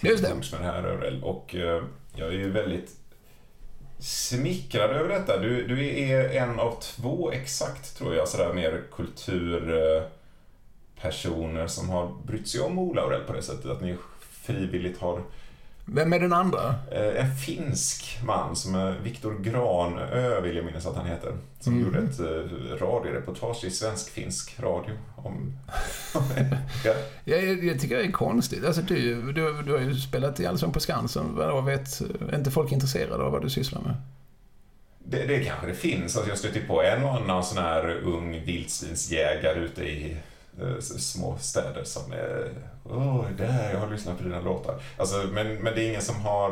till 0.00 0.10
Just 0.10 0.24
det. 0.24 0.34
med 0.34 0.60
det 0.60 0.66
här 0.66 1.24
Och 1.24 1.54
uh, 1.54 1.84
jag 2.14 2.28
är 2.28 2.32
ju 2.32 2.50
väldigt 2.50 2.90
smickrad 3.98 4.90
över 4.90 5.08
detta. 5.08 5.38
Du, 5.38 5.66
du 5.66 5.98
är 5.98 6.28
en 6.28 6.60
av 6.60 6.80
två 6.80 7.32
exakt, 7.32 7.98
tror 7.98 8.14
jag, 8.14 8.28
sådär 8.28 8.52
mer 8.52 8.82
kulturpersoner 8.92 11.66
som 11.66 11.88
har 11.88 12.12
brytt 12.26 12.48
sig 12.48 12.60
om 12.60 12.78
Ola 12.78 13.02
Aurell 13.02 13.24
på 13.24 13.32
det 13.32 13.42
sättet 13.42 13.70
att 13.70 13.80
ni 13.80 13.96
frivilligt 14.20 14.98
har 14.98 15.22
vem 15.86 16.12
är 16.12 16.20
den 16.20 16.32
andra? 16.32 16.74
Eh, 16.90 17.24
en 17.24 17.36
finsk 17.36 18.18
man 18.24 18.56
som 18.56 18.74
är 18.74 18.98
Viktor 19.02 19.38
Granö, 19.42 20.40
vill 20.40 20.56
jag 20.56 20.64
minnas 20.64 20.86
att 20.86 20.96
han 20.96 21.06
heter. 21.06 21.32
Som 21.60 21.72
mm. 21.72 21.84
gjorde 21.84 21.98
ett 21.98 22.20
eh, 22.20 22.86
radioreportage 22.86 23.64
i 23.64 23.70
svensk-finsk 23.70 24.60
radio 24.60 24.92
om... 25.16 25.52
ja. 26.84 26.94
jag, 27.24 27.64
jag 27.64 27.80
tycker 27.80 27.96
det 27.96 28.04
är 28.04 28.12
konstigt. 28.12 28.64
Alltså, 28.64 28.82
du, 28.82 29.32
du, 29.32 29.62
du 29.62 29.72
har 29.72 29.80
ju 29.80 29.94
spelat 29.94 30.40
i 30.40 30.46
Allsång 30.46 30.72
på 30.72 30.80
Skansen. 30.80 31.34
Vad 31.34 31.64
vet, 31.64 32.00
är 32.00 32.36
inte 32.36 32.50
folk 32.50 32.72
intresserade 32.72 33.24
av 33.24 33.32
vad 33.32 33.42
du 33.42 33.50
sysslar 33.50 33.80
med? 33.80 33.94
Det, 35.06 35.26
det 35.26 35.44
kanske 35.44 35.66
det 35.66 35.74
finns. 35.74 36.16
Alltså 36.16 36.30
jag 36.30 36.38
stöter 36.38 36.66
på 36.66 36.82
en 36.82 37.04
och 37.04 37.14
annan 37.14 37.44
sån 37.44 37.58
här 37.58 38.00
ung 38.04 38.44
vildsvinsjägare 38.44 39.60
ute 39.60 39.84
i 39.84 40.16
små 40.80 41.36
städer 41.38 41.84
som 41.84 42.12
är 42.12 42.52
Åh, 42.84 43.24
där, 43.38 43.72
jag 43.72 43.80
har 43.80 43.90
lyssnat 43.90 44.18
på 44.18 44.24
dina 44.24 44.40
låtar. 44.40 44.80
Alltså, 44.96 45.16
men, 45.32 45.54
men 45.54 45.74
det 45.74 45.84
är 45.84 45.88
ingen 45.88 46.02
som 46.02 46.20
har 46.20 46.50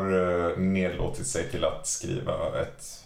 eh, 0.51 0.59
nedlåtit 0.59 1.27
sig 1.27 1.51
till 1.51 1.65
att 1.65 1.87
skriva 1.87 2.61
ett 2.61 3.05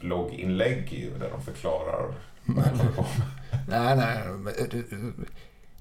blogginlägg 0.00 1.12
där 1.20 1.30
de 1.30 1.42
förklarar 1.42 2.14
Nej, 3.68 3.96
nej. 3.96 4.18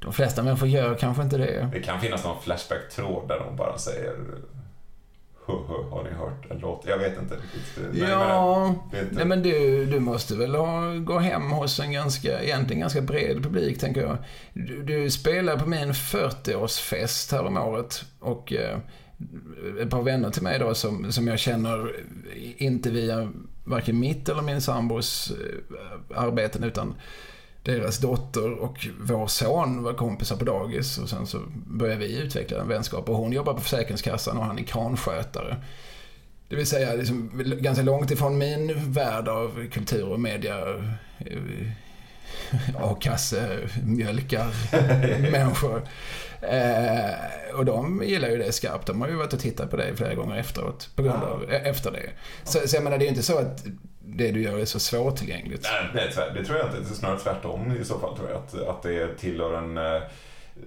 De 0.02 0.14
flesta 0.14 0.44
människor 0.44 0.68
gör 0.68 0.96
kanske 0.96 1.24
inte 1.24 1.38
det. 1.38 1.70
Det 1.74 1.80
kan 1.80 2.02
finnas 2.02 2.24
någon 2.24 2.42
Flashback-tråd 2.42 3.28
där 3.28 3.40
de 3.40 3.56
bara 3.56 3.78
säger 3.78 4.16
har 5.48 6.04
ni 6.04 6.10
hört 6.10 6.52
en 6.52 6.60
låt? 6.60 6.84
Jag 6.88 6.98
vet 6.98 7.22
inte 7.22 7.36
riktigt. 7.36 8.02
Ja, 8.10 8.76
men, 8.92 9.08
nej, 9.12 9.26
men 9.26 9.44
du, 9.44 9.86
du 9.86 10.00
måste 10.00 10.36
väl 10.36 10.56
ha, 10.56 10.94
gå 10.94 11.20
hem 11.20 11.52
hos 11.52 11.80
en 11.80 11.92
ganska, 11.92 12.42
egentligen 12.42 12.80
ganska 12.80 13.02
bred 13.02 13.44
publik, 13.44 13.80
tänker 13.80 14.02
jag. 14.02 14.18
Du, 14.54 14.84
du 14.84 15.12
spelar 15.12 15.58
på 15.58 15.70
min 15.70 15.92
40-årsfest 15.92 17.32
här 17.32 17.46
om 17.46 17.58
året 17.58 18.06
och 18.20 18.54
eh, 18.54 18.78
ett 19.82 19.90
par 19.90 20.02
vänner 20.02 20.30
till 20.30 20.44
mig 20.44 20.60
då 20.60 20.74
som, 20.74 21.12
som 21.12 21.28
jag 21.28 21.40
känner 21.40 21.96
inte 22.58 22.90
via 22.90 23.32
varken 23.64 24.00
mitt 24.00 24.30
eller 24.30 24.42
min 24.42 24.62
sambos 24.62 25.32
eh, 25.32 26.22
arbeten 26.22 26.64
utan 26.64 26.96
deras 27.68 27.98
dotter 27.98 28.52
och 28.54 28.88
vår 29.00 29.28
son 29.28 29.84
var 29.84 29.94
kompisar 29.94 30.36
på 30.36 30.46
dagis 30.46 30.98
och 30.98 31.10
sen 31.10 31.28
så 31.28 31.40
började 31.68 32.00
vi 32.00 32.18
utveckla 32.18 32.62
en 32.62 32.68
vänskap 32.68 33.10
och 33.10 33.16
hon 33.16 33.32
jobbar 33.32 33.54
på 33.54 33.62
Försäkringskassan 33.62 34.38
och 34.38 34.46
han 34.46 34.60
är 34.60 34.64
kranskötare. 34.64 35.58
Det 36.50 36.56
vill 36.56 36.68
säga 36.68 36.94
liksom, 36.94 37.32
ganska 37.62 37.84
långt 37.84 38.12
ifrån 38.12 38.38
min 38.38 38.92
värld 38.94 39.28
av 39.28 39.68
kultur 39.72 40.08
och 40.08 40.20
media. 40.20 40.58
Eh, 41.20 41.68
A-kasse, 42.76 43.58
mjölkar, 43.84 44.48
människor. 45.32 45.88
Eh, 46.42 47.56
och 47.58 47.66
de 47.66 48.04
gillar 48.06 48.30
ju 48.30 48.38
det 48.38 48.52
skarpt. 48.52 48.88
De 48.88 49.02
har 49.02 49.08
ju 49.08 49.16
varit 49.16 49.34
och 49.34 49.40
tittat 49.40 49.72
på 49.72 49.78
det 49.78 49.96
flera 49.96 50.14
gånger 50.14 50.38
efteråt. 50.38 50.90
På 50.96 51.04
grund 51.04 51.24
av, 51.24 51.52
efter 51.52 51.92
det. 51.92 52.10
Så, 52.44 52.68
så 52.68 52.76
jag 52.76 52.84
menar, 52.84 52.98
det 52.98 53.04
är 53.04 53.08
ju 53.08 53.12
inte 53.12 53.24
så 53.24 53.38
att 53.38 53.66
det 54.16 54.32
du 54.32 54.42
gör 54.42 54.60
är 54.60 54.66
så 54.66 54.80
svårtillgängligt. 54.80 55.64
Nej, 55.64 55.90
nej 55.94 56.30
det 56.34 56.46
tror 56.46 56.58
jag 56.58 56.68
inte. 56.68 56.80
Det 56.80 56.90
är 56.90 56.94
snarare 56.94 57.20
tvärtom 57.20 57.72
i 57.82 57.86
så 57.86 58.00
fall 58.00 58.18
tror 58.18 58.30
jag. 58.30 58.38
Att, 58.38 58.68
att 58.68 58.84
det 58.84 59.18
tillhör 59.18 59.54
en... 59.58 59.78
Eh, 59.78 60.02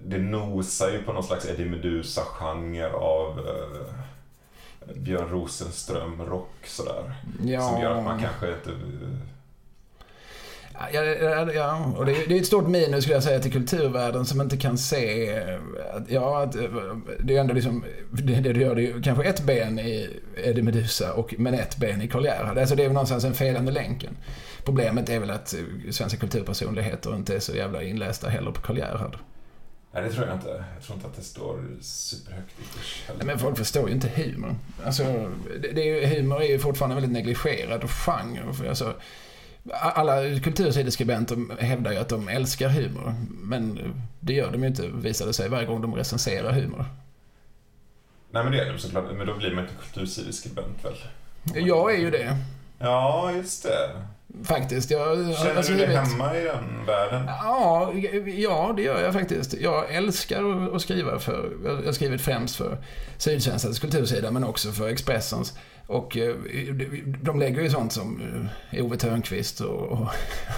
det 0.07 0.19
nosar 0.19 0.91
ju 0.91 1.03
på 1.03 1.13
någon 1.13 1.25
slags 1.25 1.49
Eddie 1.49 1.65
Meduza-genre 1.65 2.93
av 2.93 3.39
uh, 3.39 4.95
Björn 4.97 5.29
Rosenström-rock 5.29 6.67
sådär. 6.67 7.15
Ja. 7.45 7.61
Som 7.61 7.83
gör 7.83 7.97
att 7.97 8.05
man 8.05 8.21
kanske 8.21 8.49
inte 8.49 8.71
Ja, 10.93 11.03
ja, 11.03 11.53
ja, 11.55 11.93
och 11.97 12.07
det, 12.07 12.13
är, 12.13 12.29
det 12.29 12.37
är 12.37 12.41
ett 12.41 12.47
stort 12.47 12.67
minus 12.67 13.03
skulle 13.03 13.17
jag 13.17 13.23
säga 13.23 13.41
till 13.41 13.53
kulturvärlden 13.53 14.25
som 14.25 14.41
inte 14.41 14.57
kan 14.57 14.79
se 14.79 15.33
att, 15.93 16.11
ja, 16.11 16.43
att 16.43 16.53
det 17.19 17.37
är 17.37 17.41
ändå 17.41 17.55
liksom, 17.55 17.85
det, 18.11 18.35
det 18.35 18.53
du 18.53 18.61
gör 18.61 18.75
det 18.75 18.91
är 18.91 19.03
kanske 19.03 19.25
ett 19.25 19.43
ben 19.43 19.79
i 19.79 20.21
Eddie 20.45 20.63
Meduza 20.63 21.13
och, 21.13 21.35
men 21.39 21.55
ett 21.55 21.77
ben 21.77 22.03
i 22.03 22.09
Karl 22.09 22.25
Gerhard. 22.25 22.59
Alltså 22.59 22.75
det 22.75 22.83
är 22.83 22.87
väl 22.87 22.95
någonstans 22.95 23.25
en 23.25 23.35
felande 23.35 23.73
länken. 23.73 24.17
Problemet 24.65 25.09
är 25.09 25.21
väl 25.21 25.31
att 25.31 25.55
svenska 25.91 26.19
kulturpersonligheter 26.19 27.15
inte 27.15 27.37
är 27.37 27.41
så 27.41 27.57
jävla 27.57 27.83
inlästa 27.83 28.29
heller 28.29 28.51
på 28.51 28.61
Karl 28.61 28.79
Gerhard. 28.79 29.19
Nej, 29.93 30.03
det 30.03 30.11
tror 30.11 30.27
jag 30.27 30.37
inte. 30.37 30.65
Jag 30.75 30.83
tror 30.83 30.97
inte 30.97 31.09
att 31.09 31.17
det 31.17 31.23
står 31.23 31.65
superhögt 31.81 32.51
i 32.59 32.79
kurs 32.79 33.03
Nej, 33.17 33.27
men 33.27 33.39
folk 33.39 33.59
förstår 33.59 33.89
ju 33.89 33.95
inte 33.95 34.09
humor. 34.09 34.57
Alltså, 34.85 35.31
det, 35.63 35.69
det 35.73 36.05
är, 36.05 36.17
humor 36.17 36.43
är 36.43 36.49
ju 36.49 36.59
fortfarande 36.59 36.95
väldigt 36.95 37.13
negligerad 37.13 37.91
genre. 37.91 38.69
Alltså, 38.69 38.95
alla 39.73 40.39
kultursideskribenter 40.41 41.63
hävdar 41.63 41.93
ju 41.93 41.99
att 41.99 42.09
de 42.09 42.29
älskar 42.29 42.69
humor. 42.69 43.15
Men 43.31 43.95
det 44.21 44.33
gör 44.33 44.53
de 44.53 44.63
ju 44.63 44.69
inte, 44.69 44.89
visade 44.89 45.33
sig, 45.33 45.49
varje 45.49 45.67
gång 45.67 45.83
de 45.83 45.95
recenserar 45.95 46.53
humor. 46.53 46.85
Nej 48.31 48.45
men 48.45 48.53
det 48.53 48.61
är 48.61 48.73
de 48.73 48.79
såklart, 48.79 49.05
men 49.17 49.27
då 49.27 49.35
blir 49.35 49.55
man 49.55 49.65
inte 49.65 49.75
kultursideskribent 49.83 50.85
väl? 50.85 50.95
Jag 51.65 51.95
är 51.95 51.99
ju 51.99 52.11
det. 52.11 52.37
Ja, 52.79 53.33
just 53.33 53.63
det. 53.63 53.91
Faktiskt. 54.45 54.91
Jag, 54.91 55.37
Känner 55.37 55.57
alltså, 55.57 55.73
du 55.73 55.79
dig 55.79 55.97
hemma 55.97 56.37
i 56.37 56.45
den 56.45 56.87
världen? 56.87 57.27
Ja, 57.27 57.93
ja, 58.27 58.73
det 58.77 58.83
gör 58.83 59.03
jag 59.03 59.13
faktiskt. 59.13 59.55
Jag 59.55 59.95
älskar 59.95 60.75
att 60.77 60.83
skriva 60.83 61.19
för, 61.19 61.51
jag 61.65 61.77
har 61.77 61.93
skrivit 61.93 62.21
främst 62.21 62.57
för 62.57 62.79
Sydsvenskans 63.19 63.79
kultursida 63.79 64.31
men 64.31 64.45
också 64.45 64.73
för 64.73 64.89
Expressens. 64.89 65.59
Och 65.91 66.17
eh, 66.17 66.37
de 67.23 67.39
lägger 67.39 67.63
ju 67.63 67.71
sånt 67.71 67.93
som 67.93 68.23
eh, 68.71 68.85
Ove 68.85 68.97
Thörnqvist 68.97 69.61
och, 69.61 69.93
och, 69.93 70.01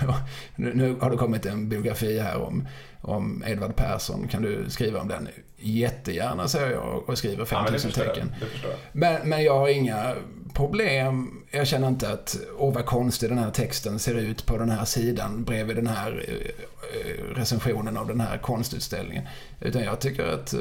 och, 0.09 0.15
nu 0.57 0.97
har 1.01 1.11
det 1.11 1.17
kommit 1.17 1.47
en 1.47 1.69
biografi 1.69 2.19
här 2.19 2.37
om, 2.37 2.69
om 3.01 3.45
Edvard 3.47 3.77
Persson. 3.77 4.29
Kan 4.29 4.43
du 4.43 4.65
skriva 4.69 5.01
om 5.01 5.09
den? 5.09 5.29
Jättegärna 5.57 6.49
säger 6.49 6.71
jag 6.71 7.09
och 7.09 7.19
skriver 7.19 7.45
5000 7.45 7.91
ja, 7.97 8.05
tecken. 8.05 8.33
Men, 8.93 9.29
men 9.29 9.45
jag 9.45 9.59
har 9.59 9.69
inga 9.69 10.15
problem. 10.55 11.43
Jag 11.51 11.67
känner 11.67 11.89
inte 11.89 12.13
att, 12.13 12.37
åh 12.59 12.75
vad 12.75 12.87
konstig 12.87 13.29
den 13.29 13.39
här 13.39 13.51
texten 13.51 13.99
ser 13.99 14.15
ut 14.15 14.47
på 14.47 14.59
den 14.59 14.71
här 14.71 14.85
sidan 14.85 15.45
bredvid 15.45 15.77
den 15.77 15.87
här 15.87 16.25
eh, 16.29 17.35
recensionen 17.35 17.97
av 17.97 18.09
den 18.09 18.21
här 18.21 18.39
konstutställningen. 18.39 19.25
Utan 19.61 19.83
jag 19.83 20.01
tycker 20.01 20.27
att, 20.27 20.55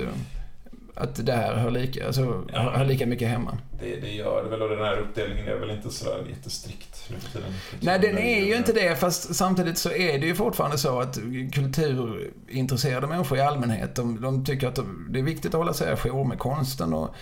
att 0.95 1.25
det 1.25 1.34
här 1.34 1.56
hör 1.56 1.71
lika, 1.71 2.08
alltså, 2.08 2.43
Ja. 2.54 2.60
hör 2.60 2.86
lika 2.86 3.06
mycket 3.06 3.27
hemma. 3.27 3.58
Det, 3.80 3.95
det 3.95 4.12
gör 4.12 4.43
det 4.43 4.49
väl 4.49 4.62
och 4.62 4.69
den 4.69 4.80
här 4.80 4.97
uppdelningen 4.97 5.47
är 5.47 5.56
väl 5.56 5.71
inte 5.71 5.89
sådär 5.89 6.25
jättestrikt 6.30 7.10
nu 7.10 7.19
för 7.19 7.32
tiden. 7.32 7.54
Nej, 7.80 7.99
den 7.99 8.17
är 8.17 8.45
ju 8.45 8.56
inte 8.56 8.73
det, 8.73 8.95
fast 8.95 9.36
samtidigt 9.36 9.77
så 9.77 9.91
är 9.91 10.19
det 10.19 10.25
ju 10.25 10.36
fortfarande 10.36 10.77
så 10.77 10.99
att 10.99 11.19
kulturintresserade 11.54 13.08
människor 13.08 13.38
i 13.38 13.41
allmänhet, 13.41 13.95
de, 13.95 14.21
de 14.21 14.45
tycker 14.45 14.67
att 14.67 14.80
det 15.10 15.19
är 15.19 15.23
viktigt 15.23 15.54
att 15.54 15.60
hålla 15.60 15.73
sig 15.73 15.91
ajour 15.91 16.23
med 16.25 16.39
konsten 16.39 16.93
och 16.93 17.15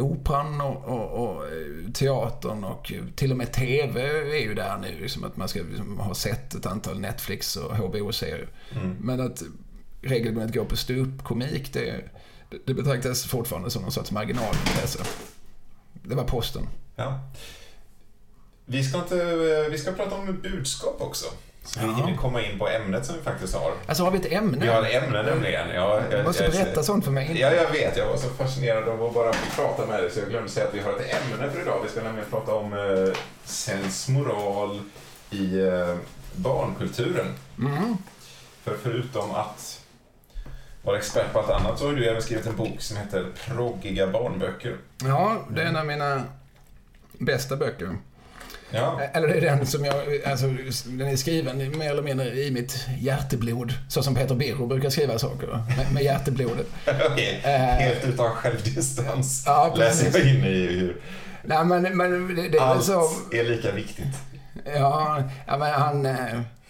operan 0.00 0.60
och, 0.60 0.84
och, 0.84 1.28
och 1.28 1.44
eh, 1.44 1.92
teatern 1.92 2.64
och 2.64 2.92
till 3.16 3.30
och 3.30 3.36
med 3.36 3.52
TV 3.52 4.00
är 4.38 4.42
ju 4.42 4.54
där 4.54 4.76
nu. 4.82 5.00
Liksom 5.00 5.24
att 5.24 5.36
man 5.36 5.48
ska 5.48 5.60
liksom 5.60 5.98
ha 5.98 6.14
sett 6.14 6.54
ett 6.54 6.66
antal 6.66 7.00
Netflix 7.00 7.56
och 7.56 7.76
HBO-serier. 7.76 8.48
Mm. 8.74 8.96
Men 9.00 9.20
att 9.20 9.42
regelbundet 10.02 10.54
gå 10.54 10.64
på 10.64 10.76
ståuppkomik, 10.76 11.72
det, 11.72 12.04
det 12.64 12.74
betraktas 12.74 13.24
fortfarande 13.26 13.70
som 13.70 13.82
någon 13.82 13.92
sorts 13.92 14.10
marginalintresse. 14.10 14.98
Det 16.02 16.14
var 16.14 16.24
posten. 16.24 16.68
Ja. 16.96 17.20
Vi 18.64 18.84
ska, 18.84 18.98
inte, 18.98 19.22
eh, 19.22 19.70
vi 19.70 19.78
ska 19.78 19.92
prata 19.92 20.14
om 20.14 20.40
budskap 20.42 20.96
också. 20.98 21.26
Så 21.64 21.80
vi 21.80 21.86
hinner 21.86 22.16
komma 22.16 22.42
in 22.42 22.58
på 22.58 22.68
ämnet 22.68 23.06
som 23.06 23.14
vi 23.16 23.22
faktiskt 23.22 23.54
har. 23.54 23.72
Alltså 23.86 24.04
har 24.04 24.10
vi 24.10 24.18
ett 24.18 24.32
ämne? 24.32 24.58
Vi 24.60 24.68
har 24.68 24.82
ett 24.82 25.02
ämne 25.02 25.22
nämligen. 25.22 25.68
Ja, 25.74 26.00
Du 26.10 26.22
måste 26.22 26.42
jag- 26.44 26.52
berätta 26.52 26.82
sånt 26.82 27.04
för 27.04 27.12
mig. 27.12 27.36
Ja, 27.40 27.52
jag 27.52 27.70
vet. 27.70 27.96
Jag 27.96 28.06
var 28.08 28.16
så 28.16 28.28
fascinerad 28.28 28.88
av 28.88 29.02
att 29.02 29.14
bara 29.14 29.32
prata 29.56 29.86
med 29.86 30.02
dig 30.02 30.10
så 30.10 30.20
jag 30.20 30.28
glömde 30.28 30.50
säga 30.50 30.66
att 30.68 30.74
vi 30.74 30.80
har 30.80 30.92
ett 30.92 31.14
ämne 31.32 31.50
för 31.50 31.60
idag. 31.62 31.80
Vi 31.84 31.90
ska 31.90 32.02
nämligen 32.02 32.30
prata 32.30 32.54
om 32.54 32.72
eh, 32.72 33.14
sensmoral 33.44 34.80
i 35.30 35.60
eh, 35.60 35.96
barnkulturen. 36.36 37.26
Mm. 37.58 37.96
För 38.64 38.76
förutom 38.82 39.30
att 39.30 39.80
vara 40.86 40.98
expert 40.98 41.32
på 41.32 41.38
allt 41.38 41.50
annat 41.50 41.78
så 41.78 41.86
har 41.86 41.92
du 41.94 42.06
även 42.08 42.22
skrivit 42.22 42.46
en 42.46 42.56
bok 42.56 42.80
som 42.80 42.96
heter 42.96 43.26
Proggiga 43.46 44.06
barnböcker. 44.06 44.76
Ja, 45.04 45.36
det 45.50 45.62
är 45.62 45.66
en 45.66 45.76
av 45.76 45.86
mina 45.86 46.22
bästa 47.18 47.56
böcker. 47.56 47.96
Ja, 48.70 49.00
Eller 49.12 49.28
det 49.28 49.34
är 49.34 49.40
den 49.40 49.66
som 49.66 49.84
jag, 49.84 49.94
alltså 50.26 50.46
den 50.86 51.08
är 51.08 51.16
skriven 51.16 51.78
mer 51.78 51.90
eller 51.90 52.02
mindre 52.02 52.26
i 52.34 52.50
mitt 52.50 52.86
hjärteblod. 52.98 53.72
Så 53.88 54.02
som 54.02 54.14
Peter 54.14 54.34
Birro 54.34 54.66
brukar 54.66 54.90
skriva 54.90 55.18
saker, 55.18 55.46
med, 55.76 55.92
med 55.92 56.02
hjärteblodet. 56.02 56.66
okej. 57.12 57.40
Eh, 57.44 57.50
Helt 57.60 58.04
utan 58.04 58.30
självdistans 58.30 59.42
Ja, 59.46 59.74
läser 59.76 60.18
jag 60.18 60.28
in 60.28 60.44
i 60.44 60.66
hur 60.66 60.96
Nej 61.42 61.64
men, 61.64 61.82
men 61.96 62.36
det, 62.36 62.48
det 62.48 62.58
allt 62.58 62.84
så, 62.84 63.02
är 63.32 63.44
lika 63.44 63.72
viktigt. 63.72 64.14
ja, 64.64 65.22
ja 65.46 65.58
men 65.58 65.72
han... 65.72 66.06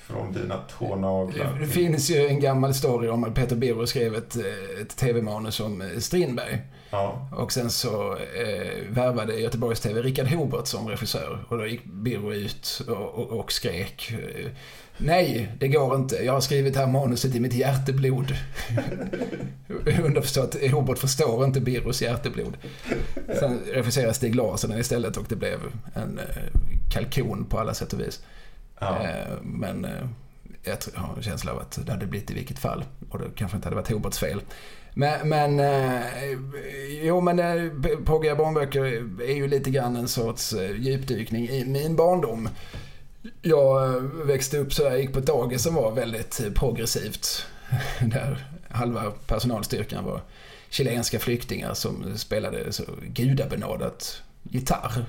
Från 0.07 0.33
dina 0.33 0.57
tånaglar. 0.79 1.59
Det 1.61 1.67
finns 1.67 2.11
ju 2.11 2.27
en 2.27 2.41
gammal 2.41 2.75
story 2.75 3.09
om 3.09 3.25
att 3.25 3.35
Peter 3.35 3.57
Birro 3.57 3.87
skrev 3.87 4.15
ett, 4.15 4.37
ett 4.83 4.97
tv-manus 4.97 5.61
om 5.61 5.81
eh, 5.83 5.99
Strindberg. 5.99 6.59
Ja, 6.91 7.29
Och 7.33 7.53
sen 7.53 7.71
så 7.71 8.13
eh, 8.13 8.89
värvade 8.91 9.35
Göteborgs 9.41 9.81
TV 9.81 10.03
Richard 10.03 10.27
Hobert 10.27 10.67
som 10.67 10.89
regissör. 10.89 11.45
Och 11.49 11.59
då 11.59 11.67
gick 11.67 11.85
Birro 11.85 12.33
ut 12.33 12.83
och, 12.89 12.95
och, 13.15 13.41
och 13.41 13.53
skrek. 13.53 14.13
eh, 14.13 14.47
Nej, 14.99 15.53
det 15.61 15.69
går 15.69 15.95
inte. 15.97 16.17
Jag 16.25 16.33
har 16.33 16.41
skrivit 16.41 16.75
det 16.75 16.81
här 16.81 16.87
manuset 16.87 17.35
i 17.35 17.41
mitt 17.41 17.55
hjärteblod. 17.55 18.35
Underförstått, 20.05 20.57
Hobert 20.73 20.99
förstår 20.99 21.45
inte 21.45 21.61
Birros 21.61 22.03
hjärteblod. 22.03 22.57
Sen 23.39 23.61
regisserade 23.73 24.15
Stig 24.15 24.35
Larsson 24.35 24.79
istället 24.79 25.17
och 25.17 25.25
det 25.29 25.37
blev 25.37 25.59
en 25.95 26.19
eh, 26.19 26.25
kalkon 26.93 27.45
på 27.45 27.59
alla 27.59 27.75
sätt 27.75 27.93
och 27.93 28.01
vis 28.01 28.23
ja. 28.79 29.03
Eh, 29.03 29.43
men 29.43 29.85
eh, 29.85 30.07
jag 30.63 30.77
har 30.95 31.17
en 31.17 31.23
känsla 31.23 31.53
av 31.53 31.59
att 31.59 31.87
det 31.87 31.93
hade 31.93 32.07
blivit 32.07 32.31
i 32.31 32.35
vilket 32.35 32.59
fall. 32.59 32.85
Och 33.11 33.19
det 33.19 33.25
kanske 33.35 33.57
inte 33.57 33.67
hade 33.67 33.77
varit 33.77 33.91
Hoberts 33.91 34.19
fel. 34.19 34.41
Men, 34.95 35.29
men 35.29 35.61
eh, 35.61 36.03
jo 37.03 37.21
men 37.21 37.39
eh, 37.39 38.37
barnböcker 38.37 38.85
är 39.23 39.35
ju 39.35 39.49
lite 39.49 39.71
grann 39.71 39.97
en 39.97 40.09
sorts 40.09 40.55
djupdykning 40.79 41.49
i 41.49 41.65
min 41.65 41.97
barndom. 41.97 42.49
Jag 43.43 44.01
växte 44.27 44.59
upp 44.59 44.73
så 44.73 44.83
jag 44.83 45.01
gick 45.01 45.13
på 45.13 45.19
ett 45.19 45.27
dagis 45.27 45.63
som 45.63 45.75
var 45.75 45.93
väldigt 45.93 46.55
progressivt. 46.55 47.47
Där 48.01 48.47
halva 48.69 49.13
personalstyrkan 49.27 50.05
var 50.05 50.21
chilenska 50.71 51.19
flyktingar 51.19 51.75
som 51.75 52.19
spelade 52.19 52.73
så 52.73 52.83
gudabenådat 53.03 54.23
gitarr. 54.43 55.05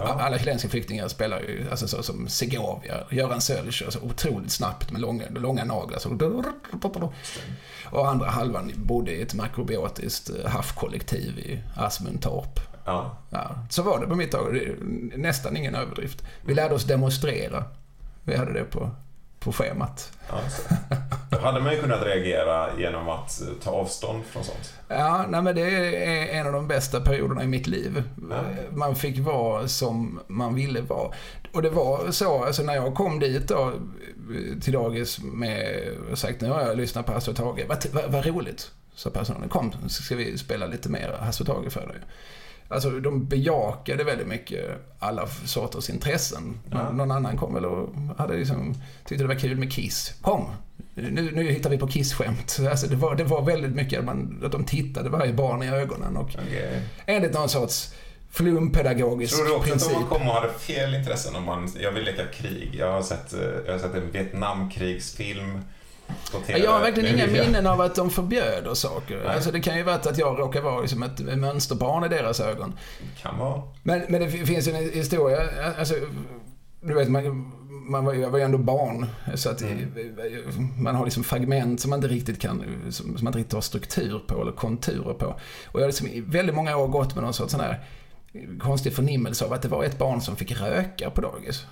Ja. 0.00 0.20
Alla 0.20 0.38
chilenska 0.38 0.68
flyktingar 0.68 1.08
spelar 1.08 1.40
ju 1.40 1.66
alltså 1.70 1.88
så 1.88 2.02
som 2.02 2.28
Segovia, 2.28 2.96
Göran 3.10 3.40
Sölch, 3.40 3.82
alltså 3.84 3.98
otroligt 4.00 4.52
snabbt 4.52 4.90
med 4.90 5.00
långa, 5.00 5.24
långa 5.30 5.64
naglar. 5.64 5.98
Så 5.98 6.08
och 7.84 8.08
andra 8.08 8.26
halvan 8.26 8.72
bodde 8.76 9.12
i 9.12 9.22
ett 9.22 9.34
makrobiotiskt 9.34 10.30
eh, 10.30 10.50
havskollektiv 10.50 11.38
i 11.38 11.62
Asmundtorp. 11.76 12.60
ja. 12.84 13.16
Ja, 13.30 13.66
så 13.70 13.82
var 13.82 14.00
det 14.00 14.06
på 14.06 14.14
mitt 14.14 14.30
tag. 14.30 14.76
Nästan 15.16 15.56
ingen 15.56 15.74
överdrift. 15.74 16.24
Vi 16.46 16.54
lärde 16.54 16.74
oss 16.74 16.84
demonstrera. 16.84 17.64
Vi 18.24 18.36
hade 18.36 18.52
det 18.52 18.64
på, 18.64 18.90
på 19.44 19.52
schemat. 19.52 20.12
Ja, 20.28 20.40
så. 20.50 20.74
Då 21.30 21.38
hade 21.38 21.60
man 21.60 21.72
ju 21.72 21.80
kunnat 21.80 22.02
reagera 22.02 22.78
genom 22.78 23.08
att 23.08 23.40
eh, 23.40 23.48
ta 23.62 23.70
avstånd 23.70 24.24
från 24.24 24.44
sånt. 24.44 24.74
Ja, 24.88 25.26
nej 25.28 25.42
men 25.42 25.54
det 25.54 25.62
är 25.62 26.40
en 26.40 26.46
av 26.46 26.52
de 26.52 26.68
bästa 26.68 27.00
perioderna 27.00 27.44
i 27.44 27.46
mitt 27.46 27.66
liv. 27.66 28.02
Ja. 28.30 28.36
Man 28.70 28.96
fick 28.96 29.18
vara 29.18 29.68
som 29.68 30.20
man 30.26 30.54
ville 30.54 30.80
vara. 30.80 31.12
Och 31.52 31.62
det 31.62 31.70
var 31.70 32.10
så, 32.10 32.44
alltså 32.44 32.62
när 32.62 32.74
jag 32.74 32.94
kom 32.94 33.18
dit 33.18 33.48
då, 33.48 33.72
till 34.60 34.72
dagis 34.72 35.18
med 35.22 35.88
och 36.10 36.18
sagt 36.18 36.40
nu 36.40 36.48
har 36.48 36.60
jag 36.60 36.76
lyssnat 36.76 37.06
på 37.06 37.12
Hasse 37.12 37.30
och 37.30 37.36
Tage. 37.36 37.64
Vad, 37.68 37.86
vad, 37.92 38.12
vad 38.12 38.26
roligt, 38.26 38.70
sa 38.94 39.10
personalen. 39.10 39.48
Kom, 39.48 39.72
så 39.88 40.02
ska 40.02 40.16
vi 40.16 40.38
spela 40.38 40.66
lite 40.66 40.88
mer 40.88 41.16
Hasse 41.20 41.42
och 41.42 41.46
Tage 41.46 41.72
för 41.72 41.86
dig. 41.86 41.96
Alltså 42.72 42.90
de 42.90 43.26
bejakade 43.26 44.04
väldigt 44.04 44.26
mycket 44.26 44.64
alla 44.98 45.26
sorters 45.44 45.90
intressen. 45.90 46.58
Ja. 46.70 46.92
Någon 46.92 47.10
annan 47.10 47.36
kom 47.36 47.54
väl 47.54 47.64
och 47.64 47.88
hade 48.18 48.36
liksom, 48.36 48.74
tyckte 49.04 49.24
det 49.24 49.28
var 49.28 49.34
kul 49.40 49.56
med 49.56 49.72
Kiss. 49.72 50.14
Kom, 50.22 50.44
nu, 50.94 51.30
nu 51.32 51.50
hittar 51.50 51.70
vi 51.70 51.78
på 51.78 51.86
Kiss-skämt. 51.88 52.58
Alltså 52.70 52.86
det, 52.86 52.96
var, 52.96 53.14
det 53.14 53.24
var 53.24 53.42
väldigt 53.42 53.74
mycket 53.74 53.98
att, 53.98 54.04
man, 54.04 54.42
att 54.44 54.52
de 54.52 54.64
tittade 54.64 55.08
varje 55.08 55.32
barn 55.32 55.62
i 55.62 55.68
ögonen 55.68 56.16
och 56.16 56.30
Okej. 56.34 56.82
enligt 57.06 57.32
någon 57.34 57.48
sorts 57.48 57.94
flumpedagogisk 58.30 59.36
Tror 59.36 59.44
du 59.46 59.52
också 59.54 59.70
princip. 59.70 59.90
att 59.92 60.00
man 60.00 60.08
kom 60.08 60.28
och 60.28 60.34
hade 60.34 60.52
fel 60.52 60.94
intressen 60.94 61.36
om 61.36 61.44
man, 61.44 61.72
jag 61.80 61.92
vill 61.92 62.04
leka 62.04 62.26
krig. 62.26 62.74
Jag 62.78 62.92
har 62.92 63.02
sett, 63.02 63.32
eh, 63.32 63.40
jag 63.66 63.72
har 63.72 63.78
sett 63.78 63.94
en 63.94 64.10
Vietnamkrigsfilm. 64.12 65.60
Jag 66.46 66.70
har 66.70 66.80
verkligen 66.80 67.16
Det 67.16 67.24
inga 67.24 67.42
minnen 67.44 67.66
av 67.66 67.80
att 67.80 67.94
de 67.94 68.10
förbjöd 68.10 68.76
saker. 68.76 69.20
Nej. 69.24 69.34
Alltså 69.34 69.50
det 69.50 69.60
kan 69.60 69.76
ju 69.76 69.82
vara 69.82 69.94
att 69.94 70.18
jag 70.18 70.38
råkar 70.38 70.60
vara 70.60 70.80
liksom 70.80 71.02
ett 71.02 71.20
mönsterbarn 71.38 72.04
i 72.04 72.08
deras 72.08 72.40
ögon. 72.40 72.72
Kan 73.22 73.38
vara. 73.38 73.62
Men, 73.82 74.02
men 74.08 74.20
det 74.20 74.28
finns 74.30 74.68
ju 74.68 74.72
en 74.72 74.90
historia, 74.92 75.38
alltså, 75.78 75.94
du 76.80 76.94
vet, 76.94 77.08
man, 77.08 77.52
man 77.68 78.04
var, 78.04 78.14
jag 78.14 78.30
var 78.30 78.38
ju 78.38 78.44
ändå 78.44 78.58
barn. 78.58 79.06
Så 79.34 79.50
att 79.50 79.62
man 80.78 80.94
har 80.94 81.04
liksom 81.04 81.24
fragment 81.24 81.80
som 81.80 81.90
man 81.90 81.98
inte 81.98 82.08
riktigt 82.08 82.40
kan, 82.40 82.64
som, 82.90 82.92
som 82.92 83.24
man 83.24 83.26
inte 83.26 83.38
riktigt 83.38 83.54
har 83.54 83.60
struktur 83.60 84.22
på 84.26 84.42
eller 84.42 84.52
konturer 84.52 85.14
på. 85.14 85.26
Och 85.66 85.74
jag 85.74 85.80
har 85.80 85.86
liksom 85.86 86.06
i 86.06 86.20
väldigt 86.20 86.54
många 86.54 86.76
år 86.76 86.88
gått 86.88 87.14
med 87.14 87.24
någon 87.24 87.34
sorts 87.34 87.52
sån 87.52 87.60
här 87.60 87.84
konstig 88.60 88.92
förnimmelse 88.92 89.44
av 89.44 89.52
att 89.52 89.62
det 89.62 89.68
var 89.68 89.84
ett 89.84 89.98
barn 89.98 90.20
som 90.20 90.36
fick 90.36 90.60
röka 90.60 91.10
på 91.10 91.20
dagis. 91.20 91.66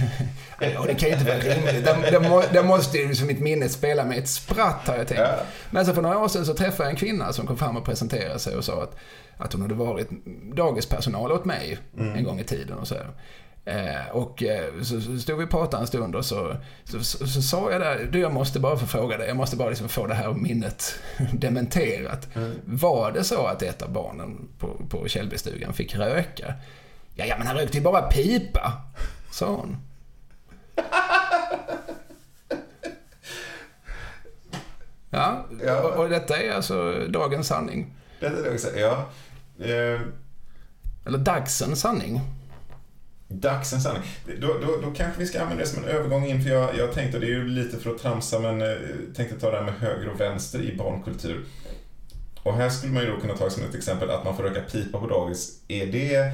och 0.78 0.86
det 0.86 0.94
kan 0.94 1.08
ju 1.08 1.14
inte 1.14 1.24
vara 1.24 1.38
rimligt. 1.38 2.30
Må, 2.30 2.42
det 2.52 2.62
måste 2.62 2.98
ju 2.98 3.08
liksom 3.08 3.26
mitt 3.26 3.40
minne 3.40 3.68
spela 3.68 4.04
med 4.04 4.18
ett 4.18 4.28
spratt 4.28 4.88
har 4.88 4.96
jag 4.96 5.08
tänkt. 5.08 5.20
Ja. 5.20 5.38
Men 5.70 5.86
så 5.86 5.94
för 5.94 6.02
några 6.02 6.18
år 6.18 6.28
sedan 6.28 6.46
så 6.46 6.54
träffade 6.54 6.88
jag 6.88 6.90
en 6.90 6.96
kvinna 6.96 7.32
som 7.32 7.46
kom 7.46 7.56
fram 7.56 7.76
och 7.76 7.84
presenterade 7.84 8.38
sig 8.38 8.56
och 8.56 8.64
sa 8.64 8.82
att, 8.82 8.96
att 9.36 9.52
hon 9.52 9.62
hade 9.62 9.74
varit 9.74 10.08
dagispersonal 10.54 11.32
åt 11.32 11.44
mig 11.44 11.78
en 11.98 12.24
gång 12.24 12.40
i 12.40 12.44
tiden 12.44 12.78
och 12.78 12.88
så 12.88 12.94
här. 12.94 13.10
Eh, 13.64 14.08
och 14.12 14.42
eh, 14.42 14.82
så, 14.82 15.00
så 15.00 15.18
stod 15.18 15.38
vi 15.38 15.44
och 15.44 15.50
pratade 15.50 15.80
en 15.82 15.86
stund 15.86 16.14
och 16.16 16.24
så, 16.24 16.56
så, 16.84 17.04
så, 17.04 17.26
så 17.26 17.42
sa 17.42 17.72
jag 17.72 17.80
där, 17.80 18.08
du 18.12 18.18
jag 18.20 18.32
måste 18.32 18.60
bara 18.60 18.76
få 18.76 18.86
fråga 18.86 19.18
dig, 19.18 19.28
jag 19.28 19.36
måste 19.36 19.56
bara 19.56 19.68
liksom 19.68 19.88
få 19.88 20.06
det 20.06 20.14
här 20.14 20.32
minnet 20.32 20.94
dementerat. 21.32 22.28
Var 22.64 23.12
det 23.12 23.24
så 23.24 23.46
att 23.46 23.62
ett 23.62 23.82
av 23.82 23.92
barnen 23.92 24.48
på, 24.58 24.68
på 24.88 25.08
Källbystugan 25.08 25.72
fick 25.72 25.94
röka? 25.94 26.54
Ja, 27.14 27.24
ja, 27.24 27.34
men 27.38 27.46
han 27.46 27.56
rökte 27.56 27.76
ju 27.78 27.84
bara 27.84 28.02
pipa, 28.02 28.72
sa 29.30 29.46
hon. 29.46 29.76
Ja, 35.14 35.44
Ja. 35.66 35.80
Och, 35.82 36.02
och 36.02 36.08
detta 36.08 36.36
är 36.36 36.52
alltså 36.52 36.94
dagens 37.08 37.46
sanning. 37.46 37.94
Det 38.20 38.26
är 38.26 38.52
också. 38.52 38.68
Ja. 38.76 39.08
Eh, 39.58 40.00
Eller 41.06 41.18
dagsens 41.18 41.80
sanning. 41.80 42.20
Dagsens 43.40 43.82
sanning. 43.82 44.02
Då, 44.40 44.46
då, 44.46 44.76
då 44.82 44.90
kanske 44.90 45.20
vi 45.20 45.26
ska 45.26 45.40
använda 45.40 45.62
det 45.62 45.68
som 45.68 45.84
en 45.84 45.90
övergång 45.90 46.26
in, 46.26 46.42
för 46.42 46.50
jag, 46.50 46.76
jag 46.76 46.92
tänkte, 46.92 47.18
det 47.18 47.26
är 47.26 47.28
ju 47.28 47.48
lite 47.48 47.76
för 47.76 47.90
att 47.90 47.98
tramsa, 47.98 48.38
men 48.38 48.62
eh, 48.62 48.76
tänkte 49.16 49.40
ta 49.40 49.50
det 49.50 49.56
här 49.56 49.64
med 49.64 49.74
höger 49.74 50.08
och 50.08 50.20
vänster 50.20 50.62
i 50.62 50.76
barnkultur. 50.76 51.44
Och 52.42 52.54
här 52.54 52.68
skulle 52.68 52.92
man 52.92 53.02
ju 53.02 53.10
då 53.10 53.20
kunna 53.20 53.36
ta 53.36 53.50
som 53.50 53.62
ett 53.62 53.74
exempel 53.74 54.10
att 54.10 54.24
man 54.24 54.36
får 54.36 54.42
röka 54.42 54.60
pipa 54.60 54.98
på 54.98 55.06
dagis. 55.06 55.60
Är 55.68 55.86
det 55.86 56.32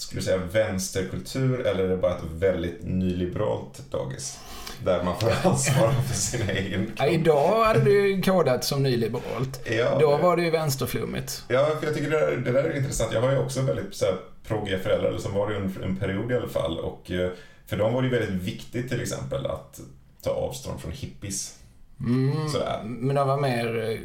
skulle 0.00 0.20
du 0.20 0.24
säga 0.24 0.36
vänsterkultur 0.36 1.60
eller 1.66 1.84
är 1.84 1.88
det 1.88 1.96
bara 1.96 2.16
ett 2.16 2.24
väldigt 2.34 2.82
nyliberalt 2.82 3.90
dagis? 3.90 4.38
Där 4.84 5.02
man 5.04 5.20
får 5.20 5.32
ansvara 5.48 5.92
för 5.92 6.14
sin 6.14 6.50
egen 6.50 6.92
Ja, 6.98 7.06
idag 7.06 7.64
hade 7.64 7.80
du 7.80 8.22
kodat 8.22 8.64
som 8.64 8.82
nyliberalt. 8.82 9.68
Ja, 9.70 9.98
Då 10.00 10.16
var 10.16 10.36
det 10.36 10.42
ju 10.42 10.50
vänsterflummigt. 10.50 11.44
Ja, 11.48 11.68
för 11.80 11.86
jag 11.86 11.94
tycker 11.96 12.10
det 12.10 12.20
där, 12.20 12.36
det 12.36 12.52
där 12.52 12.64
är 12.64 12.76
intressant. 12.76 13.12
Jag 13.12 13.20
har 13.20 13.32
ju 13.32 13.38
också 13.38 13.62
väldigt 13.62 13.94
så 13.94 14.04
här, 14.04 14.16
proggiga 14.46 14.78
föräldrar, 14.78 15.08
eller 15.08 15.18
som 15.18 15.34
var 15.34 15.50
det 15.50 15.56
en, 15.56 15.76
en 15.82 15.96
period 15.96 16.32
i 16.32 16.34
alla 16.34 16.48
fall. 16.48 16.78
Och 16.78 17.10
eh, 17.10 17.30
för 17.66 17.76
dem 17.76 17.92
var 17.94 18.02
det 18.02 18.08
ju 18.08 18.14
väldigt 18.18 18.42
viktigt 18.42 18.88
till 18.88 19.00
exempel 19.00 19.46
att 19.46 19.80
ta 20.22 20.30
avstånd 20.30 20.80
från 20.80 20.92
hippies. 20.92 21.56
Mm, 22.00 22.48
Sådär. 22.48 22.80
men 22.84 23.16
de 23.16 23.28
var 23.28 23.36
mer 23.40 23.98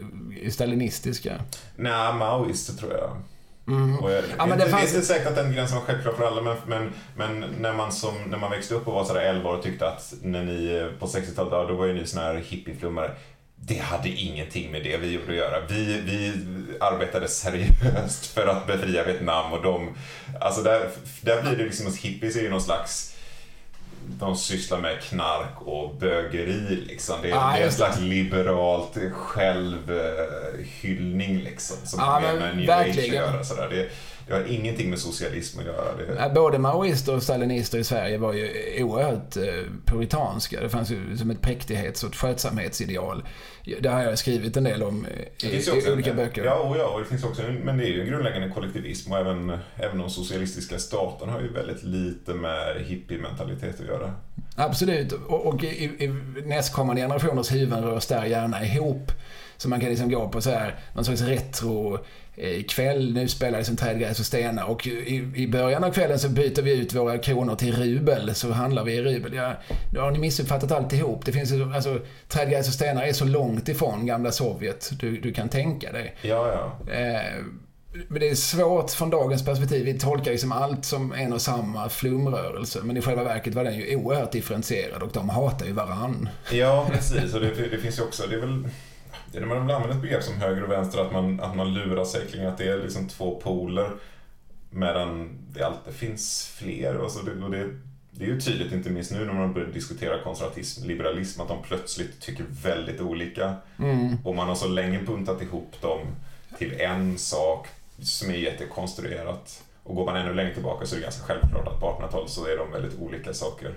eh, 0.43 0.49
stalinistiska. 0.49 1.41
Nej, 1.75 2.13
maoister 2.13 2.73
tror 2.73 2.93
jag. 2.93 3.17
Mm. 3.67 3.99
Och 3.99 4.11
jag 4.11 4.23
Ja, 4.37 4.45
men 4.45 4.57
det, 4.57 4.65
det 4.65 4.71
fanns- 4.71 4.91
är 4.91 4.95
inte 4.95 5.07
säkert 5.07 5.27
att 5.27 5.35
den 5.35 5.53
gränsen 5.53 5.77
var 5.77 5.85
självklar 5.85 6.13
för 6.13 6.27
alla, 6.27 6.41
men, 6.41 6.57
men, 6.67 6.91
men 7.15 7.39
när, 7.59 7.73
man 7.73 7.91
som, 7.91 8.13
när 8.27 8.37
man 8.37 8.51
växte 8.51 8.75
upp 8.75 8.87
och 8.87 8.93
var 8.93 9.05
sådär 9.05 9.21
11 9.21 9.49
år 9.49 9.53
och 9.57 9.63
tyckte 9.63 9.87
att 9.87 10.13
när 10.21 10.43
ni 10.43 10.75
eh, 10.75 10.99
på 10.99 11.05
60-talet, 11.05 11.51
ja, 11.53 11.65
då 11.65 11.73
var 11.75 11.85
ju 11.85 11.93
ni 11.93 12.07
såna 12.07 12.25
här 12.25 12.35
hippieflummare. 12.35 13.11
Det 13.55 13.77
hade 13.77 14.09
ingenting 14.09 14.71
med 14.71 14.83
det 14.83 14.97
vi 14.97 15.11
gjorde 15.11 15.31
att 15.31 15.37
göra. 15.37 15.59
Vi, 15.69 16.01
vi 16.01 16.33
arbetade 16.79 17.27
seriöst 17.27 18.25
för 18.25 18.47
att 18.47 18.67
befria 18.67 19.03
Vietnam 19.03 19.53
och 19.53 19.63
de, 19.63 19.95
alltså 20.41 20.61
där, 20.61 20.89
där 21.21 21.41
blir 21.41 21.55
det 21.57 21.63
liksom, 21.63 21.85
hos 21.85 21.97
hippies 21.97 22.35
är 22.35 22.41
ju 22.41 22.49
någon 22.49 22.61
slags 22.61 23.14
de 24.07 24.35
sysslar 24.35 24.79
med 24.79 25.01
knark 25.01 25.61
och 25.61 25.95
bögeri 25.95 26.83
liksom. 26.87 27.15
Det 27.21 27.27
är, 27.27 27.31
Ja, 27.31 27.51
det 27.55 27.61
är 27.61 27.65
en 27.65 27.71
slags 27.71 27.99
liberalt 27.99 28.97
självhyllning 29.13 31.39
liksom. 31.43 31.77
Som 31.83 31.99
Ja, 31.99 32.05
har 32.05 32.21
med, 32.21 32.57
new 32.57 32.69
age 32.71 32.79
att 32.81 32.87
verkligen. 32.87 33.15
göra. 33.15 33.43
Sådär. 33.43 33.67
Det, 33.69 33.89
det 34.27 34.33
har 34.33 34.43
ingenting 34.43 34.89
med 34.89 34.99
socialism 34.99 35.59
att 35.59 35.65
göra. 35.65 35.95
Det, 35.95 36.33
Både 36.35 36.57
maoister 36.57 37.15
och 37.15 37.23
stalinister 37.23 37.77
i 37.77 37.83
Sverige 37.83 38.17
var 38.17 38.33
ju 38.33 38.49
oerhört 38.83 39.37
eh, 39.37 39.43
puritanska. 39.85 40.61
Det 40.61 40.69
fanns 40.69 40.91
ju 40.91 41.17
som 41.17 41.31
ett 41.31 41.41
präktighets 41.41 42.03
och 42.03 42.09
ett 42.09 42.15
skötsamhetsideal. 42.15 43.23
Det 43.79 43.89
har 43.89 44.03
jag 44.03 44.17
skrivit 44.17 44.57
en 44.57 44.63
del 44.63 44.83
om 44.83 45.07
i, 45.37 45.45
i 45.45 45.91
olika 45.93 46.09
en, 46.09 46.15
böcker. 46.15 46.45
Ja, 46.45 46.55
och 46.55 46.77
ja, 46.77 46.87
och 46.87 46.99
det 46.99 47.05
finns 47.05 47.23
också 47.23 47.41
en, 47.41 47.55
men 47.55 47.77
det 47.77 47.83
är 47.83 47.89
ju 47.89 48.01
en 48.01 48.07
grundläggande 48.07 48.49
kollektivism 48.49 49.11
och 49.11 49.17
även, 49.17 49.57
även 49.75 49.97
de 49.97 50.09
socialistiska 50.09 50.79
staterna 50.79 51.31
har 51.31 51.41
ju 51.41 51.53
väldigt 51.53 51.83
lite 51.83 52.33
med 52.33 52.81
hippie-mentalitet 52.85 53.79
att 53.79 53.87
göra. 53.87 54.13
Absolut. 54.55 55.11
Och, 55.11 55.45
och 55.45 55.63
i, 55.63 55.83
i 55.83 56.07
nästkommande 56.45 57.01
generationers 57.01 57.51
huvuden 57.51 57.83
rörs 57.83 58.05
där 58.05 58.25
gärna 58.25 58.65
ihop. 58.65 59.11
Så 59.57 59.69
man 59.69 59.79
kan 59.79 59.89
liksom 59.89 60.09
gå 60.09 60.29
på 60.29 60.41
så 60.41 60.49
här, 60.49 60.75
någon 60.93 61.05
slags 61.05 61.21
retro 61.21 61.99
kväll. 62.67 63.13
Nu 63.13 63.27
spelar 63.27 63.57
liksom 63.57 63.75
trädgräs 63.75 64.19
och 64.19 64.25
stenar. 64.25 64.65
Och 64.65 64.87
i, 64.87 65.31
i 65.35 65.47
början 65.47 65.83
av 65.83 65.91
kvällen 65.91 66.19
så 66.19 66.29
byter 66.29 66.61
vi 66.61 66.71
ut 66.71 66.93
våra 66.93 67.17
kronor 67.17 67.55
till 67.55 67.75
rubel. 67.75 68.35
Så 68.35 68.51
handlar 68.51 68.83
vi 68.83 68.93
i 68.93 69.01
rubel. 69.01 69.33
Ja, 69.33 69.53
nu 69.93 69.99
har 69.99 70.11
ni 70.11 70.19
missuppfattat 70.19 70.71
alltihop. 70.71 71.25
Det 71.25 71.31
finns 71.31 71.51
alltså, 71.75 71.99
trädgräs 72.27 72.67
och 72.67 72.73
stenar 72.73 73.03
är 73.03 73.13
så 73.13 73.25
långt 73.25 73.69
ifrån 73.69 74.05
gamla 74.05 74.31
Sovjet 74.31 74.91
du, 74.99 75.21
du 75.21 75.33
kan 75.33 75.49
tänka 75.49 75.91
dig. 75.91 76.15
Ja, 76.21 76.51
ja. 76.87 76.93
Eh, 76.93 77.43
men 78.07 78.19
det 78.19 78.29
är 78.29 78.35
svårt 78.35 78.91
från 78.91 79.09
dagens 79.09 79.45
perspektiv. 79.45 79.85
Vi 79.85 79.99
tolkar 79.99 80.31
ju 80.31 80.37
som 80.37 80.51
allt 80.51 80.85
som 80.85 81.13
en 81.13 81.33
och 81.33 81.41
samma 81.41 81.89
flumrörelse. 81.89 82.79
Men 82.83 82.97
i 82.97 83.01
själva 83.01 83.23
verket 83.23 83.53
var 83.53 83.63
den 83.63 83.75
ju 83.75 83.95
oerhört 83.95 84.31
differentierad 84.31 85.03
och 85.03 85.11
de 85.13 85.29
hatar 85.29 85.65
ju 85.65 85.71
varann. 85.71 86.29
Ja, 86.51 86.87
precis. 86.91 87.33
Och 87.33 87.41
det, 87.41 87.69
det 87.71 87.77
finns 87.77 87.99
ju 87.99 88.03
också, 88.03 88.27
det 88.27 88.35
är 88.35 88.39
väl 88.39 88.67
det 89.35 89.39
är 89.39 89.45
när 89.45 89.55
man 89.55 89.71
använder 89.71 89.95
ett 89.95 90.01
begrepp 90.01 90.23
som 90.23 90.35
höger 90.35 90.63
och 90.63 90.71
vänster, 90.71 91.01
att 91.01 91.11
man, 91.11 91.39
att 91.39 91.55
man 91.55 91.73
lurar 91.73 92.05
sig 92.05 92.27
kring 92.27 92.45
att 92.45 92.57
det 92.57 92.67
är 92.67 92.77
liksom 92.77 93.07
två 93.07 93.39
poler. 93.39 93.91
Medan 94.69 95.37
det 95.53 95.63
alltid 95.63 95.93
finns 95.93 96.53
fler. 96.57 96.97
Och 96.97 97.11
så 97.11 97.25
det, 97.25 97.43
och 97.43 97.51
det, 97.51 97.69
det 98.11 98.25
är 98.25 98.27
ju 98.27 98.41
tydligt, 98.41 98.71
inte 98.71 98.89
minst 98.89 99.11
nu 99.11 99.25
när 99.25 99.33
man 99.33 99.53
börjar 99.53 99.67
diskutera 99.67 100.23
konservatism, 100.23 100.87
liberalism, 100.87 101.41
att 101.41 101.47
de 101.47 101.63
plötsligt 101.63 102.21
tycker 102.21 102.45
väldigt 102.63 103.01
olika. 103.01 103.53
Mm. 103.79 104.17
Och 104.23 104.35
man 104.35 104.47
har 104.47 104.55
så 104.55 104.67
länge 104.67 104.99
buntat 104.99 105.41
ihop 105.41 105.81
dem 105.81 105.99
till 106.57 106.81
en 106.81 107.17
sak 107.17 107.67
som 108.01 108.29
är 108.29 108.35
jättekonstruerat. 108.35 109.63
Och 109.83 109.95
går 109.95 110.05
man 110.05 110.15
ännu 110.15 110.33
längre 110.33 110.53
tillbaka 110.53 110.85
så 110.85 110.95
är 110.95 110.99
det 110.99 111.03
ganska 111.03 111.23
självklart 111.23 111.67
att 111.67 111.79
på 111.79 111.85
1800-talet 111.85 112.29
så 112.29 112.45
är 112.45 112.57
de 112.57 112.71
väldigt 112.71 112.99
olika 112.99 113.33
saker. 113.33 113.73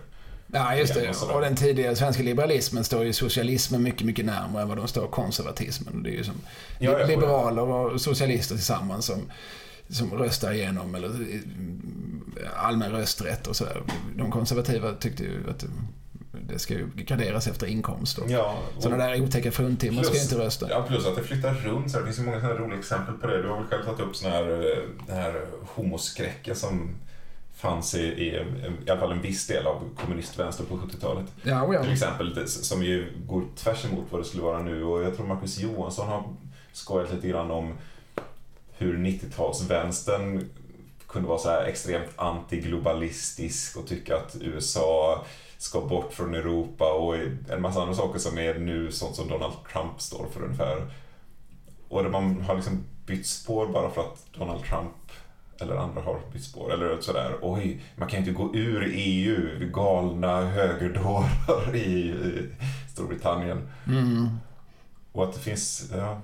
Ja, 0.52 0.74
just 0.74 0.94
det. 0.94 1.10
och 1.34 1.40
den 1.40 1.56
tidiga 1.56 1.96
svenska 1.96 2.22
liberalismen 2.22 2.84
står 2.84 3.04
ju 3.04 3.12
socialismen 3.12 3.82
mycket, 3.82 4.06
mycket 4.06 4.24
närmare 4.24 4.62
än 4.62 4.68
vad 4.68 4.76
de 4.78 4.88
står 4.88 5.06
konservatismen. 5.08 6.02
Det 6.02 6.10
är 6.10 6.12
ju 6.16 6.24
som 6.24 6.34
Ja, 6.78 7.06
liberaler 7.06 7.62
och 7.62 8.00
socialister 8.00 8.54
tillsammans 8.54 9.06
som, 9.06 9.22
som 9.88 10.10
röstar 10.18 10.52
igenom 10.52 10.94
eller 10.94 11.08
eh, 11.08 12.64
allmän 12.66 12.90
rösträtt 12.92 13.46
och 13.46 13.56
sådär. 13.56 13.82
De 14.16 14.30
konservativa 14.30 14.94
tyckte 14.94 15.22
ju 15.22 15.50
att 15.50 15.64
det 16.48 16.58
ska 16.58 16.74
ju 16.74 16.86
graderas 16.94 17.46
efter 17.46 17.66
inkomst. 17.66 18.18
Och 18.18 18.30
Ja, 18.30 18.58
och- 18.76 18.82
Sådana 18.82 19.06
där 19.06 19.22
otäcka 19.22 19.52
fruntimmer 19.52 20.02
ska 20.02 20.14
ju 20.16 20.22
inte 20.22 20.38
rösta. 20.38 20.66
Ja, 20.70 20.84
plus 20.88 21.06
att 21.06 21.16
det 21.16 21.22
flyttar 21.22 21.54
runt. 21.54 21.90
Så 21.90 21.98
det 21.98 22.04
finns 22.04 22.18
ju 22.18 22.22
många 22.22 22.40
sådana 22.40 22.60
roliga 22.60 22.78
exempel 22.78 23.14
på 23.14 23.26
det. 23.26 23.42
Du 23.42 23.48
har 23.48 23.56
väl 23.56 23.66
själv 23.66 23.84
tagit 23.84 24.00
upp 24.00 24.16
sån 24.16 24.30
här, 24.30 24.42
eh, 24.42 24.78
den 25.06 25.16
här 25.16 25.46
homoskräcken 25.66 26.56
som 26.56 26.94
fanns 27.58 27.94
i, 27.94 28.02
i, 28.02 28.44
i 28.86 28.90
alla 28.90 29.00
fall 29.00 29.12
en 29.12 29.22
viss 29.22 29.46
del 29.46 29.66
av 29.66 29.82
kommunistvänster 29.96 30.64
på 30.64 30.76
70-talet. 30.76 31.26
Ja, 31.42 31.74
ja. 31.74 31.82
Till 31.82 31.92
exempel, 31.92 32.48
som 32.48 32.82
ju 32.82 33.12
går 33.26 33.44
tvärs 33.56 33.84
emot 33.84 34.06
vad 34.10 34.20
det 34.20 34.24
skulle 34.24 34.42
vara 34.42 34.62
nu. 34.62 34.84
Och 34.84 35.02
jag 35.02 35.16
tror 35.16 35.26
Marcus 35.26 35.58
Johansson 35.58 36.08
har 36.08 36.22
skojat 36.72 37.12
lite 37.12 37.28
grann 37.28 37.50
om 37.50 37.74
hur 38.72 38.96
90-talsvänstern 38.98 40.44
kunde 41.06 41.28
vara 41.28 41.38
så 41.38 41.48
här 41.48 41.64
extremt 41.64 42.10
antiglobalistisk 42.16 43.76
och 43.76 43.86
tycka 43.86 44.16
att 44.16 44.36
USA 44.40 45.24
ska 45.58 45.80
bort 45.80 46.12
från 46.12 46.34
Europa 46.34 46.92
och 46.92 47.16
en 47.48 47.62
massa 47.62 47.80
andra 47.80 47.94
saker 47.94 48.18
som 48.18 48.38
är 48.38 48.54
nu 48.54 48.92
sånt 48.92 49.16
som 49.16 49.28
Donald 49.28 49.54
Trump 49.72 50.00
står 50.00 50.26
för 50.32 50.42
ungefär. 50.42 50.90
Och 51.88 52.02
där 52.02 52.10
man 52.10 52.40
har 52.40 52.54
liksom 52.54 52.84
bytt 53.06 53.26
spår 53.26 53.66
bara 53.66 53.90
för 53.90 54.00
att 54.00 54.26
Donald 54.32 54.64
Trump 54.64 54.90
eller 55.60 55.76
andra 55.76 56.00
har 56.02 56.20
bytt 56.32 56.44
spår. 56.44 56.72
Eller 56.72 57.00
sådär, 57.00 57.36
oj, 57.42 57.80
man 57.96 58.08
kan 58.08 58.18
inte 58.18 58.30
gå 58.30 58.54
ur 58.54 58.92
EU, 58.94 59.70
galna 59.72 60.40
högerdårar 60.40 61.74
i, 61.74 61.78
i 61.78 62.48
Storbritannien. 62.92 63.68
Mm. 63.86 64.28
Och 65.12 65.24
att 65.24 65.34
det 65.34 65.40
finns, 65.40 65.90
ja. 65.92 66.20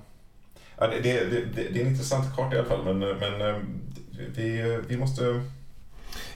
ja 0.77 0.87
det, 0.87 0.99
det, 0.99 1.25
det, 1.25 1.45
det 1.55 1.79
är 1.79 1.81
en 1.81 1.87
intressant 1.87 2.35
karta 2.35 2.55
i 2.55 2.59
alla 2.59 2.67
fall, 2.67 2.83
men, 2.83 2.99
men 2.99 3.41
eh, 3.41 3.55
vi, 4.35 4.79
vi 4.87 4.97
måste... 4.97 5.41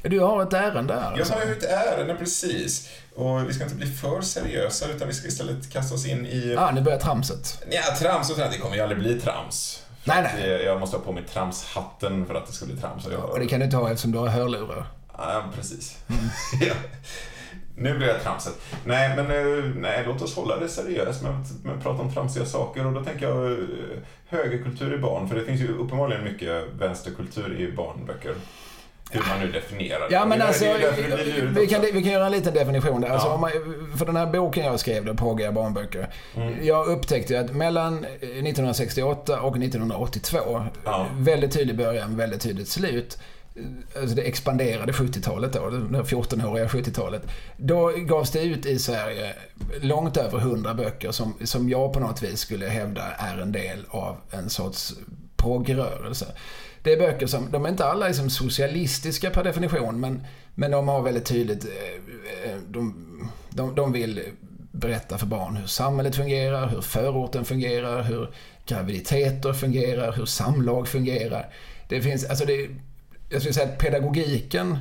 Du 0.01 0.19
har 0.19 0.43
ett 0.43 0.53
ärende 0.53 0.93
här. 0.93 1.17
Jag 1.17 1.25
har 1.25 1.45
ju 1.45 1.51
ett 1.51 1.63
ärende 1.63 2.15
precis. 2.15 2.89
Och 3.15 3.49
vi 3.49 3.53
ska 3.53 3.63
inte 3.63 3.75
bli 3.75 3.87
för 3.87 4.21
seriösa, 4.21 4.89
utan 4.89 5.07
vi 5.07 5.13
ska 5.13 5.27
istället 5.27 5.69
kasta 5.69 5.95
oss 5.95 6.05
in 6.05 6.25
i... 6.25 6.55
Ah, 6.57 6.71
nu 6.71 6.81
börjar 6.81 6.99
tramset. 6.99 7.63
Ja, 7.71 7.95
trams 7.99 8.29
och 8.29 8.35
sådär, 8.35 8.49
det 8.51 8.57
kommer 8.57 8.75
ju 8.75 8.81
aldrig 8.81 8.99
bli 8.99 9.19
trams. 9.19 9.83
Nej, 10.03 10.23
nej. 10.23 10.63
Jag 10.63 10.79
måste 10.79 10.97
ha 10.97 11.03
på 11.03 11.11
mig 11.11 11.23
tramshatten 11.23 12.25
för 12.25 12.35
att 12.35 12.47
det 12.47 12.53
ska 12.53 12.65
bli 12.65 12.77
trams. 12.77 13.05
Och 13.05 13.13
jag, 13.13 13.29
Och 13.29 13.39
det 13.39 13.47
kan 13.47 13.59
du 13.59 13.65
inte 13.65 13.77
ha 13.77 13.89
eftersom 13.89 14.11
du 14.11 14.17
har 14.17 14.27
hörlurar. 14.27 14.85
Ja, 15.17 15.43
precis. 15.55 15.97
ja. 16.61 16.73
Nu 17.75 17.97
blir 17.97 18.07
det 18.07 18.19
tramset. 18.19 18.53
Nej, 18.85 19.15
men 19.15 19.25
eh, 19.25 19.63
nej, 19.75 20.03
låt 20.07 20.21
oss 20.21 20.35
hålla 20.35 20.57
det 20.57 20.69
seriöst 20.69 21.23
med 21.23 21.31
att 21.31 21.83
prata 21.83 22.01
om 22.01 22.13
tramsiga 22.13 22.45
saker. 22.45 22.85
Och 22.85 22.93
då 22.93 23.03
tänker 23.03 23.29
jag 23.29 23.51
eh, 23.51 23.57
högerkultur 24.27 24.93
i 24.93 24.97
barn, 24.97 25.29
för 25.29 25.35
det 25.35 25.45
finns 25.45 25.61
ju 25.61 25.77
uppenbarligen 25.77 26.23
mycket 26.23 26.63
vänsterkultur 26.79 27.59
i 27.59 27.71
barnböcker. 27.71 28.35
Hur 29.11 29.23
man 29.29 29.39
nu 29.39 29.51
definierar 29.51 29.99
det. 30.09 30.13
Ja, 30.15 30.25
men 30.25 30.41
alltså, 30.41 30.65
vi 31.55 31.67
kan, 31.67 31.81
vi 31.81 31.91
kan 32.03 32.11
göra 32.11 32.25
en 32.25 32.31
liten 32.31 32.53
definition 32.53 33.01
där. 33.01 33.09
Alltså, 33.09 33.27
Ja. 33.27 33.33
om 33.33 33.41
man, 33.41 33.51
för 33.97 34.05
den 34.05 34.15
här 34.15 34.25
boken 34.25 34.65
jag 34.65 34.79
skrev, 34.79 35.05
då, 35.05 35.13
Pågiga 35.13 35.51
barnböcker. 35.51 36.09
Mm. 36.35 36.65
Jag 36.65 36.87
upptäckte 36.87 37.39
att 37.39 37.51
mellan 37.55 38.05
1968 38.21 39.41
och 39.41 39.57
1982, 39.57 40.65
Ja. 40.85 41.07
väldigt 41.13 41.51
tydlig 41.53 41.77
början, 41.77 42.17
väldigt 42.17 42.41
tydligt 42.41 42.67
slut. 42.69 43.17
Alltså 43.99 44.15
det 44.15 44.21
expanderade 44.21 44.91
70-talet 44.93 45.53
då, 45.53 45.69
det 45.69 45.97
här 45.97 46.03
14-åriga 46.03 46.67
70-talet. 46.67 47.21
Då 47.57 47.87
gavs 47.97 48.31
det 48.31 48.41
ut 48.41 48.65
i 48.65 48.79
Sverige 48.79 49.33
långt 49.81 50.17
över 50.17 50.37
100 50.39 50.73
böcker 50.73 51.11
som, 51.11 51.33
som 51.43 51.69
jag 51.69 51.93
på 51.93 51.99
något 51.99 52.23
vis 52.23 52.39
skulle 52.39 52.65
hävda 52.67 53.01
är 53.17 53.37
en 53.37 53.51
del 53.51 53.85
av 53.89 54.17
en 54.31 54.49
sorts 54.49 54.93
progrörelse. 55.37 56.25
Det 56.83 56.93
är 56.93 56.97
böcker 56.97 57.27
som, 57.27 57.51
de 57.51 57.65
är 57.65 57.69
inte 57.69 57.85
alla 57.85 58.07
liksom 58.07 58.29
socialistiska 58.29 59.29
per 59.29 59.43
definition, 59.43 59.99
men, 59.99 60.25
men 60.55 60.71
de 60.71 60.87
har 60.87 61.01
väldigt 61.01 61.25
tydligt, 61.25 61.65
eh, 61.65 62.51
eh, 62.51 62.57
de, 62.67 62.93
de, 63.49 63.75
de 63.75 63.91
vill 63.91 64.21
berätta 64.71 65.17
för 65.17 65.25
barn 65.25 65.55
hur 65.55 65.67
samhället 65.67 66.15
fungerar, 66.15 66.67
hur 66.67 66.81
förorten 66.81 67.45
fungerar, 67.45 68.03
hur 68.03 68.29
graviditeter 68.65 69.53
fungerar, 69.53 70.11
hur 70.11 70.25
samlag 70.25 70.87
fungerar. 70.87 71.53
Det 71.87 72.01
finns, 72.01 72.25
alltså 72.25 72.45
det, 72.45 72.69
jag 73.29 73.41
skulle 73.41 73.53
säga 73.53 73.67
att 73.67 73.77
pedagogiken 73.77 74.77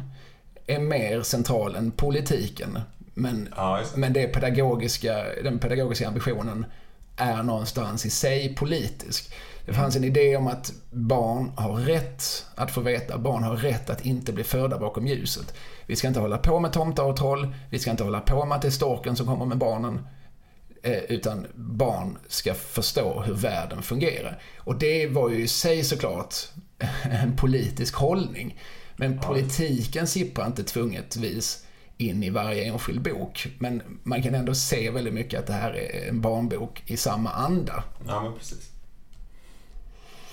är 0.67 0.79
mer 0.79 1.23
central 1.23 1.77
än 1.77 1.91
politiken. 1.91 2.79
Men, 3.15 3.49
Ja, 3.57 3.83
men 3.95 4.13
det 4.13 4.27
pedagogiska, 4.27 5.25
den 5.45 5.59
pedagogiska 5.59 6.09
ambitionen 6.09 6.67
är 7.17 7.43
någonstans 7.43 8.07
i 8.07 8.11
sig 8.11 8.55
politisk. 8.55 9.33
Det 9.69 9.75
fanns 9.75 9.97
en 9.97 10.05
idé 10.05 10.37
om 10.37 10.47
att 10.47 10.73
barn 10.91 11.53
har 11.57 11.73
rätt 11.73 12.47
att 12.55 12.71
få 12.71 12.81
veta, 12.81 13.19
barn 13.19 13.43
har 13.43 13.57
rätt 13.57 13.91
att 13.91 14.07
inte 14.07 14.33
bli 14.33 14.45
förda 14.45 14.79
bakom 14.79 15.07
ljuset. 15.07 15.55
Vi 15.87 15.97
ska 15.97 16.09
inte 16.09 16.21
hålla 16.21 16.39
på 16.39 16.61
med 16.61 16.73
tomtar 16.73 17.05
och 17.05 17.17
troll, 17.17 17.55
vi 17.71 17.79
ska 17.79 17.91
inte 17.91 18.05
hålla 18.05 18.21
på 18.21 18.45
med 18.45 18.57
att 18.57 18.63
det 18.63 18.69
är 18.69 18.73
storken 18.73 19.17
som 19.17 19.27
kommer 19.27 19.47
med 19.47 19.59
barnen. 19.59 20.07
Eh, 20.83 20.99
utan 20.99 21.47
barn 21.55 22.19
ska 22.29 22.55
förstå 22.55 23.21
hur 23.21 23.35
världen 23.35 23.83
fungerar. 23.83 24.43
Och 24.59 24.79
det 24.79 25.07
var 25.07 25.29
ju 25.29 25.43
i 25.43 25.49
sig 25.49 25.85
såklart 25.85 26.35
en 27.03 27.37
politisk 27.37 27.95
hållning. 27.95 28.61
Men 28.97 29.21
politiken 29.21 30.07
sipprar 30.07 30.47
inte 30.47 30.65
tvungetvis 30.65 31.67
in 31.97 32.23
i 32.23 32.31
varje 32.31 32.65
enskild 32.65 33.03
bok. 33.03 33.49
Men 33.59 33.83
man 34.03 34.23
kan 34.23 34.35
ändå 34.35 34.55
se 34.55 34.91
väldigt 34.91 35.15
mycket 35.15 35.41
att 35.41 35.47
det 35.47 35.53
här 35.53 35.73
är 35.73 36.09
en 36.09 36.21
barnbok 36.21 36.83
i 36.87 36.97
samma 36.97 37.31
anda. 37.31 37.85
Ja, 38.07 38.23
men 38.23 38.35
precis. 38.35 38.78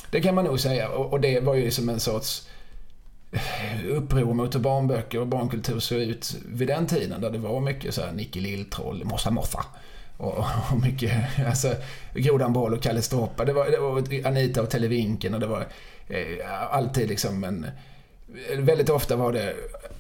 Det 0.10 0.22
kan 0.22 0.36
man 0.36 0.46
nog 0.46 0.60
säga. 0.60 0.90
Och 0.90 1.20
det 1.20 1.40
var 1.40 1.56
ju 1.56 1.72
som 1.72 1.90
en 1.90 2.00
sorts 2.00 2.48
eh, 3.32 3.88
uppror 3.90 4.34
mot 4.34 4.56
hur 4.56 4.60
barnböcker 4.60 5.20
och 5.20 5.28
barnkultur 5.28 5.80
såg 5.80 5.98
ut 5.98 6.36
vid 6.46 6.68
den 6.68 6.88
tiden. 6.88 7.22
Där 7.22 7.30
det 7.32 7.38
var 7.38 7.60
mycket 7.60 7.96
så 7.96 8.02
här 8.02 8.12
Nicky 8.12 8.40
Lilltroll, 8.40 9.06
Mossa 9.06 9.32
Moffa. 9.32 9.66
Och, 10.18 10.38
och 10.38 10.80
mycket, 10.82 11.12
alltså 11.48 11.76
Grodan 12.14 12.54
Boll 12.54 12.74
och 12.74 12.82
Kalle 12.82 13.02
Stroppa. 13.02 13.46
Det 13.46 13.54
var, 13.54 13.66
det 13.66 13.80
var 13.80 14.28
Anita 14.28 14.62
och 14.62 14.70
Televinken 14.70 15.34
och 15.34 15.40
det 15.40 15.48
var 15.48 15.68
eh, 16.08 16.74
alltid 16.76 17.10
liksom 17.10 17.44
en... 17.44 17.68
Väldigt 18.58 18.90
ofta 18.90 19.16
var 19.16 19.34
det, 19.34 19.56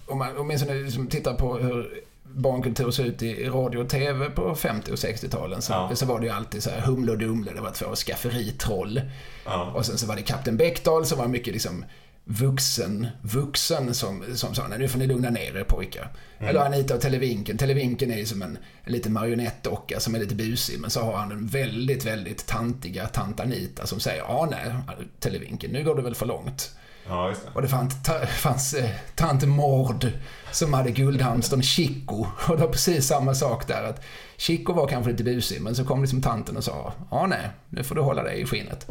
om 0.05 0.17
man 0.17 0.37
åtminstone 0.37 0.73
liksom 0.73 1.07
tittar 1.07 1.33
på 1.33 1.57
hur 1.57 2.03
barnkultur 2.35 2.91
såg 2.91 3.05
ut 3.05 3.21
i 3.21 3.49
radio 3.49 3.79
och 3.79 3.89
TV 3.89 4.29
på 4.29 4.55
50 4.55 4.91
och 4.91 4.97
60-talen 4.97 5.61
så, 5.61 5.73
Ja. 5.73 5.95
så 5.95 6.05
var 6.05 6.19
det 6.19 6.25
ju 6.25 6.31
alltid 6.31 6.63
så 6.63 6.69
här 6.69 6.81
Humle 6.81 7.11
och 7.11 7.17
Dumle, 7.17 7.51
det 7.53 7.61
var 7.61 7.71
två 7.71 7.95
skafferitroll. 7.95 9.01
Ja. 9.45 9.71
Och 9.75 9.85
sen 9.85 9.97
så 9.97 10.07
var 10.07 10.15
det 10.15 10.21
Kapten 10.21 10.57
Bäckdal 10.57 11.05
som 11.05 11.17
var 11.17 11.27
mycket 11.27 11.53
liksom 11.53 11.85
vuxen, 12.27 13.07
vuxen 13.21 13.93
som, 13.93 14.23
som 14.35 14.55
sa 14.55 14.67
nej 14.67 14.79
nu 14.79 14.87
får 14.87 14.99
ni 14.99 15.07
lugna 15.07 15.29
ner 15.29 15.57
er 15.57 15.63
pojkar. 15.63 16.09
Eller 16.39 16.59
Anita 16.59 16.95
och 16.95 17.01
Televinken. 17.01 17.57
Televinken 17.57 18.11
är 18.11 18.17
ju 18.17 18.25
som 18.25 18.41
en, 18.41 18.57
en 18.83 18.91
liten 18.93 19.13
marionettdocka 19.13 19.99
som 19.99 20.15
är 20.15 20.19
lite 20.19 20.35
busig 20.35 20.79
men 20.79 20.89
så 20.89 21.01
har 21.01 21.13
han 21.17 21.29
den 21.29 21.47
väldigt, 21.47 22.05
väldigt 22.05 22.45
tantiga 22.47 23.05
tant 23.07 23.39
Anita 23.39 23.87
som 23.87 23.99
säger 23.99 24.21
ja 24.27 24.47
nej 24.51 24.75
Televinken 25.19 25.71
nu 25.71 25.83
går 25.83 25.95
det 25.95 26.01
väl 26.01 26.15
för 26.15 26.25
långt 26.25 26.75
ja, 27.07 27.29
just 27.29 27.43
det. 27.45 27.49
Och 27.53 27.61
det 27.61 27.67
fanns, 27.67 28.03
ta, 28.03 28.25
fanns 28.25 28.73
eh, 28.73 28.89
tant 29.15 29.43
Mord 29.47 30.07
som 30.51 30.73
hade 30.73 30.91
guldhamstern 30.91 31.61
Chico. 31.63 32.25
Och 32.49 32.55
det 32.57 32.61
var 32.65 32.71
precis 32.71 33.07
samma 33.07 33.33
sak 33.35 33.67
där. 33.67 33.83
att 33.83 34.01
Chico 34.37 34.73
var 34.73 34.87
kanske 34.87 35.11
lite 35.11 35.23
busig, 35.23 35.61
men 35.61 35.75
så 35.75 35.85
kom 35.85 36.01
liksom 36.01 36.21
tanten 36.21 36.57
och 36.57 36.63
sa 36.63 36.93
ja 37.11 37.25
nej, 37.27 37.49
nu 37.69 37.83
får 37.83 37.95
du 37.95 38.01
hålla 38.01 38.23
dig 38.23 38.41
i 38.41 38.45
skinnet. 38.45 38.87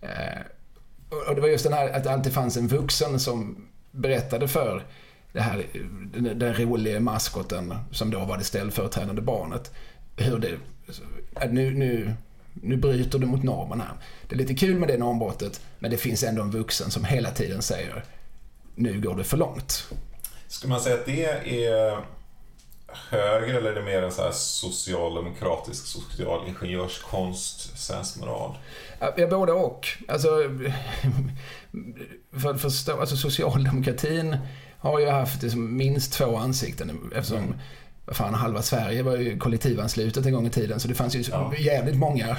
Eh, 0.00 0.40
och- 1.10 1.28
och 1.28 1.34
det 1.34 1.40
var 1.40 1.48
just 1.48 1.64
den 1.64 1.72
här 1.72 1.88
att 1.92 2.04
det 2.04 2.12
alltid 2.12 2.32
fanns 2.32 2.56
en 2.56 2.68
vuxen 2.68 3.20
som 3.20 3.66
berättade 3.90 4.48
för 4.48 4.82
det 5.32 5.40
här, 5.40 5.66
den, 6.14 6.38
den 6.38 6.54
roliga 6.54 7.00
maskoten 7.00 7.74
som 7.90 8.10
då 8.10 8.24
var 8.24 8.38
det 8.38 8.44
ställföreträdande 8.44 9.22
barnet. 9.22 9.72
Hur 10.16 10.38
det, 10.38 10.50
alltså, 10.86 11.02
att 11.34 11.52
nu, 11.52 11.74
nu, 11.74 12.14
nu 12.54 12.76
bryter 12.76 13.18
du 13.18 13.26
mot 13.26 13.42
normen 13.42 13.80
här. 13.80 13.90
Det 14.28 14.34
är 14.34 14.38
lite 14.38 14.54
kul 14.54 14.78
med 14.78 14.88
det 14.88 14.96
normbrottet, 14.98 15.60
men 15.86 15.90
det 15.90 15.96
finns 15.96 16.22
ändå 16.22 16.42
en 16.42 16.50
vuxen 16.50 16.90
som 16.90 17.04
hela 17.04 17.30
tiden 17.30 17.62
säger 17.62 18.04
nu 18.74 19.00
går 19.00 19.16
det 19.16 19.24
för 19.24 19.36
långt. 19.36 19.88
Ska 20.48 20.68
man 20.68 20.80
säga 20.80 20.94
att 20.94 21.06
det 21.06 21.24
är 21.64 22.04
höger 23.10 23.54
eller 23.54 23.70
är 23.70 23.74
det 23.74 23.82
mer 23.82 24.02
en 24.02 24.12
så 24.12 24.22
här 24.22 24.32
socialdemokratisk 24.32 25.86
socialingenjörskonst, 25.86 27.78
sensmoral? 27.78 28.58
Ja, 29.16 29.26
både 29.26 29.52
och. 29.52 29.88
Alltså, 30.08 30.28
för 32.32 32.50
att 32.50 32.60
förstå, 32.60 33.00
alltså 33.00 33.16
socialdemokratin 33.16 34.36
har 34.78 35.00
ju 35.00 35.08
haft 35.08 35.42
liksom 35.42 35.76
minst 35.76 36.12
två 36.12 36.36
ansikten 36.36 37.10
eftersom 37.16 37.46
vad 37.46 37.54
fan, 38.12 38.34
halva 38.34 38.62
Sverige 38.62 39.02
var 39.02 39.16
ju 39.16 39.38
kollektivanslutet 39.38 40.26
en 40.26 40.32
gång 40.32 40.46
i 40.46 40.50
tiden 40.50 40.80
så 40.80 40.88
det 40.88 40.94
fanns 40.94 41.14
ju 41.14 41.24
Ja. 41.30 41.52
jävligt 41.58 41.96
många 41.96 42.36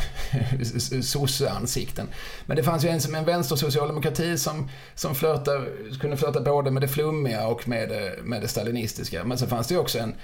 sosse-ansikten. 1.01 2.07
Men 2.45 2.57
det 2.57 2.63
fanns 2.63 2.86
ju 2.86 2.89
en 2.89 3.01
som 3.01 3.15
en 3.15 3.26
vänstersocialdemokrati 3.26 4.38
som, 4.38 4.70
som 4.95 5.15
flörtar, 5.15 5.68
kunde 5.99 6.18
flörta 6.18 6.41
både 6.41 6.72
med 6.72 6.82
det 6.84 6.88
flummiga 6.88 7.47
och 7.47 7.68
med 7.68 7.89
det, 7.89 8.15
med 8.24 8.41
det 8.41 8.47
stalinistiska. 8.47 9.24
Men 9.24 9.38
så 9.38 9.47
fanns 9.47 9.68
det 9.68 9.74
ju 9.74 9.80
också 9.80 9.99
en, 9.99 10.15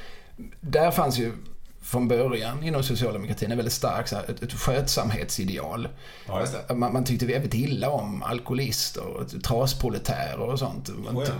där 0.62 0.92
fanns 0.92 1.20
ju 1.20 1.32
från 1.82 2.08
början 2.08 2.64
inom 2.64 2.84
socialdemokratin 2.84 3.52
en 3.52 3.58
väldigt 3.58 3.74
stark 3.74 4.08
så 4.08 4.16
här, 4.16 4.24
ett, 4.30 4.44
ett 4.44 4.54
skötsamhetsideal. 4.54 5.88
Ja. 6.28 6.46
Man, 6.76 6.94
man 6.94 7.04
tyckte 7.04 7.26
väldigt 7.26 7.54
illa 7.54 7.90
om 7.90 8.24
alkoholister 8.24 9.06
och 9.08 9.44
trasproletärer 9.44 10.40
och 10.40 10.60
sånt. 10.60 10.90
Man 11.06 11.18
Oh 11.18 11.24
ja. 11.28 11.34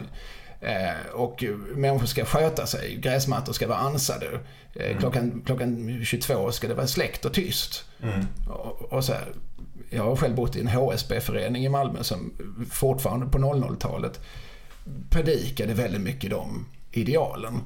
Eh, 0.66 1.14
och 1.14 1.44
människor 1.76 2.06
ska 2.06 2.26
sköta 2.26 2.66
sig. 2.66 2.96
Gräsmattor 2.96 3.54
ska 3.54 3.68
vara 3.68 3.78
ansade. 3.78 4.40
Eh, 4.76 4.98
klockan, 4.98 5.42
klockan 5.46 6.02
22 6.06 6.52
ska 6.52 6.68
det 6.68 6.74
vara 6.74 6.88
släckt 6.88 7.26
och 7.26 7.34
tyst. 7.34 7.84
Mm. 8.04 8.26
Och, 8.50 8.94
och 8.94 9.04
så 9.04 9.14
här, 9.14 9.26
jag 9.90 10.04
har 10.04 10.16
själv 10.16 10.36
bott 10.36 10.56
i 10.56 10.60
en 10.60 10.68
HSB-förening 10.68 11.66
i 11.66 11.70
Malmö 11.70 12.04
som 12.04 12.34
fortfarande 12.72 13.26
på 13.26 13.38
00-talet 13.38 14.20
predikade 15.10 15.74
väldigt 15.74 16.02
mycket 16.02 16.30
de 16.30 16.66
idealen. 16.92 17.60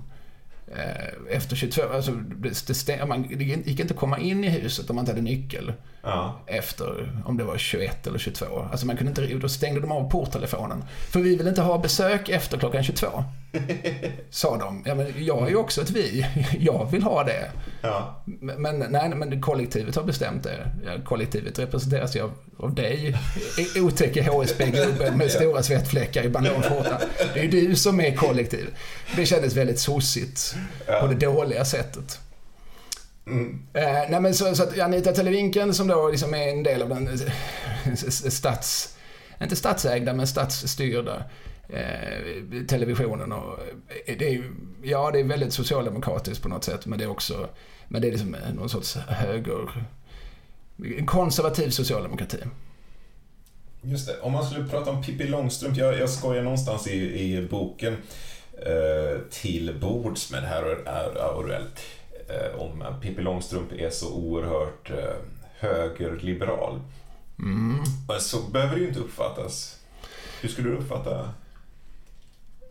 Eh, 0.75 1.35
Efter 1.35 1.55
22, 1.55 1.81
alltså 1.93 2.11
det, 2.11 2.85
det, 2.87 3.05
man, 3.05 3.27
det 3.37 3.43
gick 3.43 3.79
inte 3.79 3.93
att 3.93 3.99
komma 3.99 4.19
in 4.19 4.43
i 4.43 4.49
huset 4.49 4.89
om 4.89 4.95
man 4.95 5.03
inte 5.03 5.11
hade 5.11 5.21
nyckel 5.21 5.73
Ja. 6.07 6.39
efter, 6.45 7.21
om 7.25 7.37
det 7.37 7.43
var 7.43 7.57
21 7.57 8.07
eller 8.07 8.19
22. 8.19 8.45
Alltså 8.71 8.85
man 8.85 8.97
kunde 8.97 9.09
inte, 9.09 9.33
då 9.33 9.49
stängde 9.49 9.81
de 9.81 9.91
av 9.91 10.09
porttelefonen. 10.09 10.83
För 11.11 11.19
vi 11.19 11.35
vill 11.35 11.47
inte 11.47 11.61
ha 11.61 11.77
besök 11.77 12.29
efter 12.29 12.57
klockan 12.57 12.83
22. 12.83 13.07
Sa 14.29 14.57
de. 14.57 14.83
Ja, 14.85 14.95
men 14.95 15.25
jag 15.25 15.45
är 15.45 15.49
ju 15.49 15.55
också 15.55 15.81
ett 15.81 15.89
vi. 15.89 16.25
Jag 16.59 16.91
vill 16.91 17.03
ha 17.03 17.23
det. 17.23 17.51
Ja. 17.81 18.23
Men, 18.41 18.85
nej, 18.89 19.09
men 19.09 19.41
kollektivet 19.41 19.95
har 19.95 20.03
bestämt 20.03 20.43
det. 20.43 20.71
Kollektivet 21.05 21.59
representeras 21.59 22.15
ju 22.15 22.21
av, 22.21 22.31
av 22.57 22.75
dig, 22.75 23.15
otäcke 23.81 24.23
HSB-gubben 24.23 25.17
med 25.17 25.31
stora 25.37 25.63
svettfläckar 25.63 26.23
i 26.23 26.29
bananskjortan. 26.29 27.01
Det 27.33 27.39
är 27.39 27.43
ju 27.43 27.49
du 27.67 27.75
som 27.75 27.99
är 27.99 28.15
kollektiv. 28.15 28.67
Det 29.15 29.25
kändes 29.25 29.55
väldigt 29.55 29.79
sossigt 29.79 30.55
på 31.01 31.07
det 31.07 31.15
dåliga 31.15 31.65
sättet. 31.65 32.19
Mm. 33.27 33.59
Eh, 33.73 33.83
nej 34.09 34.21
men 34.21 34.33
så, 34.33 34.55
så 34.55 34.63
att 34.63 34.79
Anita 34.79 35.11
Televinken 35.11 35.73
som 35.73 35.87
då 35.87 36.09
liksom 36.09 36.33
är 36.33 36.47
en 36.47 36.63
del 36.63 36.81
av 36.81 36.89
den 36.89 37.07
eh, 37.07 37.93
stats... 38.29 38.93
Inte 39.41 39.55
statsägda, 39.55 40.13
men 40.13 40.27
statsstyrda 40.27 41.23
eh, 41.69 42.63
televisionen. 42.67 43.31
Och 43.31 43.59
eh, 44.05 44.17
det 44.19 44.25
är, 44.27 44.31
ju- 44.31 44.53
ja, 44.83 45.11
det 45.11 45.19
är 45.19 45.23
väldigt 45.23 45.53
socialdemokratiskt 45.53 46.43
på 46.43 46.49
något 46.49 46.63
sätt, 46.63 46.85
men 46.85 46.99
det 46.99 47.05
är 47.05 47.09
också... 47.09 47.49
Men 47.87 48.01
det 48.01 48.07
är 48.07 48.11
liksom 48.11 48.35
någon 48.53 48.69
sorts 48.69 48.95
höger... 48.95 49.85
En 50.97 51.05
konservativ 51.05 51.69
socialdemokrati. 51.69 52.37
Just 53.81 54.07
det. 54.07 54.19
Om 54.21 54.31
man 54.31 54.45
skulle 54.45 54.67
prata 54.67 54.91
om 54.91 55.03
Pippi 55.03 55.27
Långstrump. 55.27 55.77
Jag, 55.77 55.99
jag 55.99 56.09
skojar 56.09 56.43
någonstans 56.43 56.87
i, 56.87 56.93
i 57.21 57.47
boken 57.51 57.93
eh, 58.65 59.19
till 59.31 59.75
bords 59.81 60.31
med 60.31 60.43
det 60.43 60.47
här 60.47 60.63
är 60.85 61.19
Aurell. 61.21 61.65
Eh, 62.29 62.61
om 62.61 62.83
Pippi 63.01 63.21
Långstrump 63.21 63.71
är 63.71 63.89
så 63.89 64.13
oerhört 64.13 64.89
eh, 64.89 65.15
högerliberal. 65.59 66.79
Mm. 67.39 67.83
Men 68.07 68.21
Så 68.21 68.41
behöver 68.41 68.75
det 68.75 68.81
ju 68.81 68.87
inte 68.87 68.99
uppfattas. 68.99 69.79
Hur 70.41 70.49
skulle 70.49 70.69
du 70.69 70.75
uppfatta? 70.75 71.33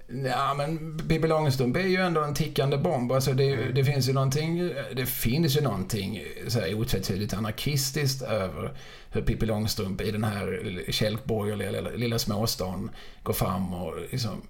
Ja, 0.09 0.55
men 0.55 0.99
Pippi 0.99 1.29
Långstrump 1.29 1.77
är 1.77 1.81
ju 1.81 1.97
ändå 1.97 2.23
en 2.23 2.35
tickande 2.35 2.77
bomb. 2.77 3.13
Alltså 3.13 3.33
det, 3.33 3.57
det 3.57 3.85
finns 3.85 4.09
ju 4.09 4.13
någonting, 4.13 4.73
det 4.97 5.07
finns 5.07 5.57
ju 5.57 5.61
någonting 5.61 6.25
så 6.49 6.61
här 6.61 6.75
otvetydigt 6.75 7.35
anarkistiskt 7.35 8.23
över 8.23 8.77
hur 9.11 9.23
Pippi 9.23 9.47
Långstrump 9.47 10.01
i 10.01 10.11
den 10.11 10.25
här 10.25 10.85
kälkborgerliga 10.89 11.71
lilla, 11.71 11.91
lilla 11.91 12.19
småstan 12.19 12.91
går 13.23 13.33
fram 13.33 13.75
och 13.75 13.95
liksom 14.11 14.43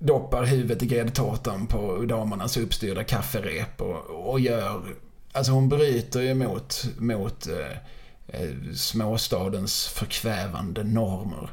doppar 0.00 0.44
huvudet 0.44 0.82
i 0.82 0.86
gräddtårtan 0.86 1.66
på 1.66 2.04
damernas 2.04 2.56
uppstyrda 2.56 3.04
kafferep 3.04 3.80
och, 3.80 4.30
och 4.30 4.40
gör... 4.40 4.82
Alltså 5.32 5.52
hon 5.52 5.68
bryter 5.68 6.20
ju 6.20 6.34
mot, 6.34 6.84
mot 6.98 7.46
eh, 7.46 7.76
eh, 8.28 8.50
småstadens 8.74 9.86
förkvävande 9.86 10.84
normer 10.84 11.50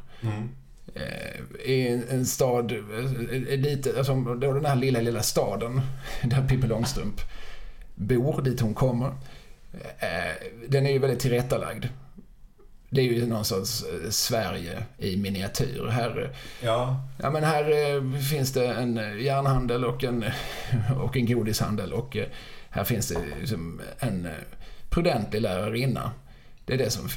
eh, 0.93 1.70
i 1.72 2.04
en, 2.10 2.26
stad, 2.26 2.72
eh, 2.72 2.78
eh, 2.78 3.60
lite, 3.60 3.98
alltså 3.98 4.16
då 4.16 4.54
den 4.54 4.66
här 4.66 4.76
lilla, 4.76 5.02
lilla 5.02 5.22
staden 5.22 5.82
där 6.24 6.48
Pippi 6.48 6.68
Långstrump 6.68 7.22
bor, 7.95 8.41
dit 8.41 8.62
hon 8.62 8.74
kommer. 8.74 9.08
Eh, 10.00 10.48
den 10.68 10.86
är 10.86 10.91
ju 10.91 11.00
väldigt 11.00 11.20
tillrättalagd. 11.20 11.86
Det 12.89 13.01
är 13.01 13.05
ju 13.05 13.27
någon 13.27 13.45
sorts 13.45 13.83
eh, 13.83 14.09
Sverige 14.09 14.83
i 14.97 15.17
miniatyr. 15.17 15.88
Här, 15.88 16.35
Ja, 16.61 17.03
ja, 17.17 17.31
men 17.31 17.43
här 17.43 17.95
eh, 17.95 18.19
finns 18.19 18.53
det 18.53 18.67
en 18.67 18.97
eh, 18.97 19.21
järnhandel 19.21 19.85
och 19.85 20.03
en, 20.03 20.25
och 20.97 21.17
en 21.17 21.25
godishandel 21.25 21.93
och 21.93 22.17
eh, 22.17 22.27
här 22.69 22.83
finns 22.83 23.07
det 23.07 23.19
liksom 23.39 23.81
en 23.99 24.25
eh, 24.25 24.31
prudentlig 24.89 25.41
lärarinna. 25.41 26.11
Det 26.65 26.73
är 26.73 26.77
det 26.77 26.89
som 26.89 27.09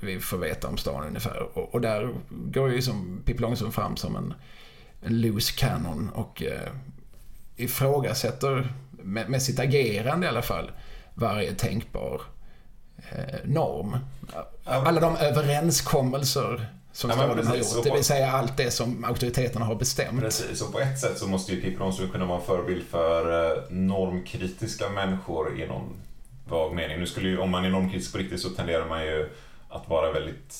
vi 0.00 0.20
får 0.20 0.38
veta 0.38 0.68
om 0.68 0.76
stan 0.76 1.06
ungefär. 1.06 1.58
Och, 1.58 1.74
och 1.74 1.80
där 1.80 2.14
går 2.28 2.72
ju 2.72 2.82
som 2.82 3.22
Pippi 3.24 3.40
Långstrump 3.40 3.74
fram 3.74 3.96
som 3.96 4.16
en, 4.16 4.34
en 5.02 5.20
loose 5.20 5.54
cannon 5.56 6.10
och 6.14 6.42
eh, 6.42 6.68
ifrågasätter 7.56 8.68
med, 8.90 9.30
med 9.30 9.42
sitt 9.42 9.58
agerande 9.58 10.26
i 10.26 10.28
alla 10.28 10.42
fall 10.42 10.70
varje 11.14 11.54
tänkbar 11.54 12.14
eh, 12.14 12.37
norm. 13.44 13.96
Alla 14.64 15.00
de 15.00 15.16
överenskommelser 15.16 16.66
som 16.92 17.10
Ja, 17.10 17.16
staden 17.16 17.46
har 17.46 17.54
precis. 17.54 17.74
gjort. 17.76 17.84
Det 17.84 17.90
vill 17.94 18.04
säga 18.04 18.30
allt 18.32 18.56
det 18.56 18.70
som 18.70 19.04
auktoriteterna 19.04 19.64
har 19.64 19.74
bestämt. 19.74 20.20
Precis, 20.20 20.62
och 20.62 20.72
på 20.72 20.80
ett 20.80 20.98
sätt 20.98 21.18
så 21.18 21.26
måste 21.26 21.52
ju 21.52 21.60
Pippi 21.60 21.76
Långstrump 21.78 22.12
kunna 22.12 22.24
vara 22.24 22.38
en 22.40 22.46
förebild 22.46 22.84
för 22.90 23.52
eh, 23.52 23.62
normkritiska 23.70 24.88
människor 24.88 25.60
i 25.60 25.66
någon 25.66 25.96
vag 26.48 26.74
mening. 26.74 26.98
Nu 27.00 27.06
skulle 27.06 27.28
ju, 27.28 27.38
om 27.38 27.50
man 27.50 27.64
är 27.64 27.70
normkritisk 27.70 28.12
på 28.12 28.18
riktigt 28.18 28.40
så 28.40 28.48
tenderar 28.48 28.88
man 28.88 29.04
ju 29.04 29.30
att 29.68 29.88
vara 29.88 30.12
väldigt 30.12 30.54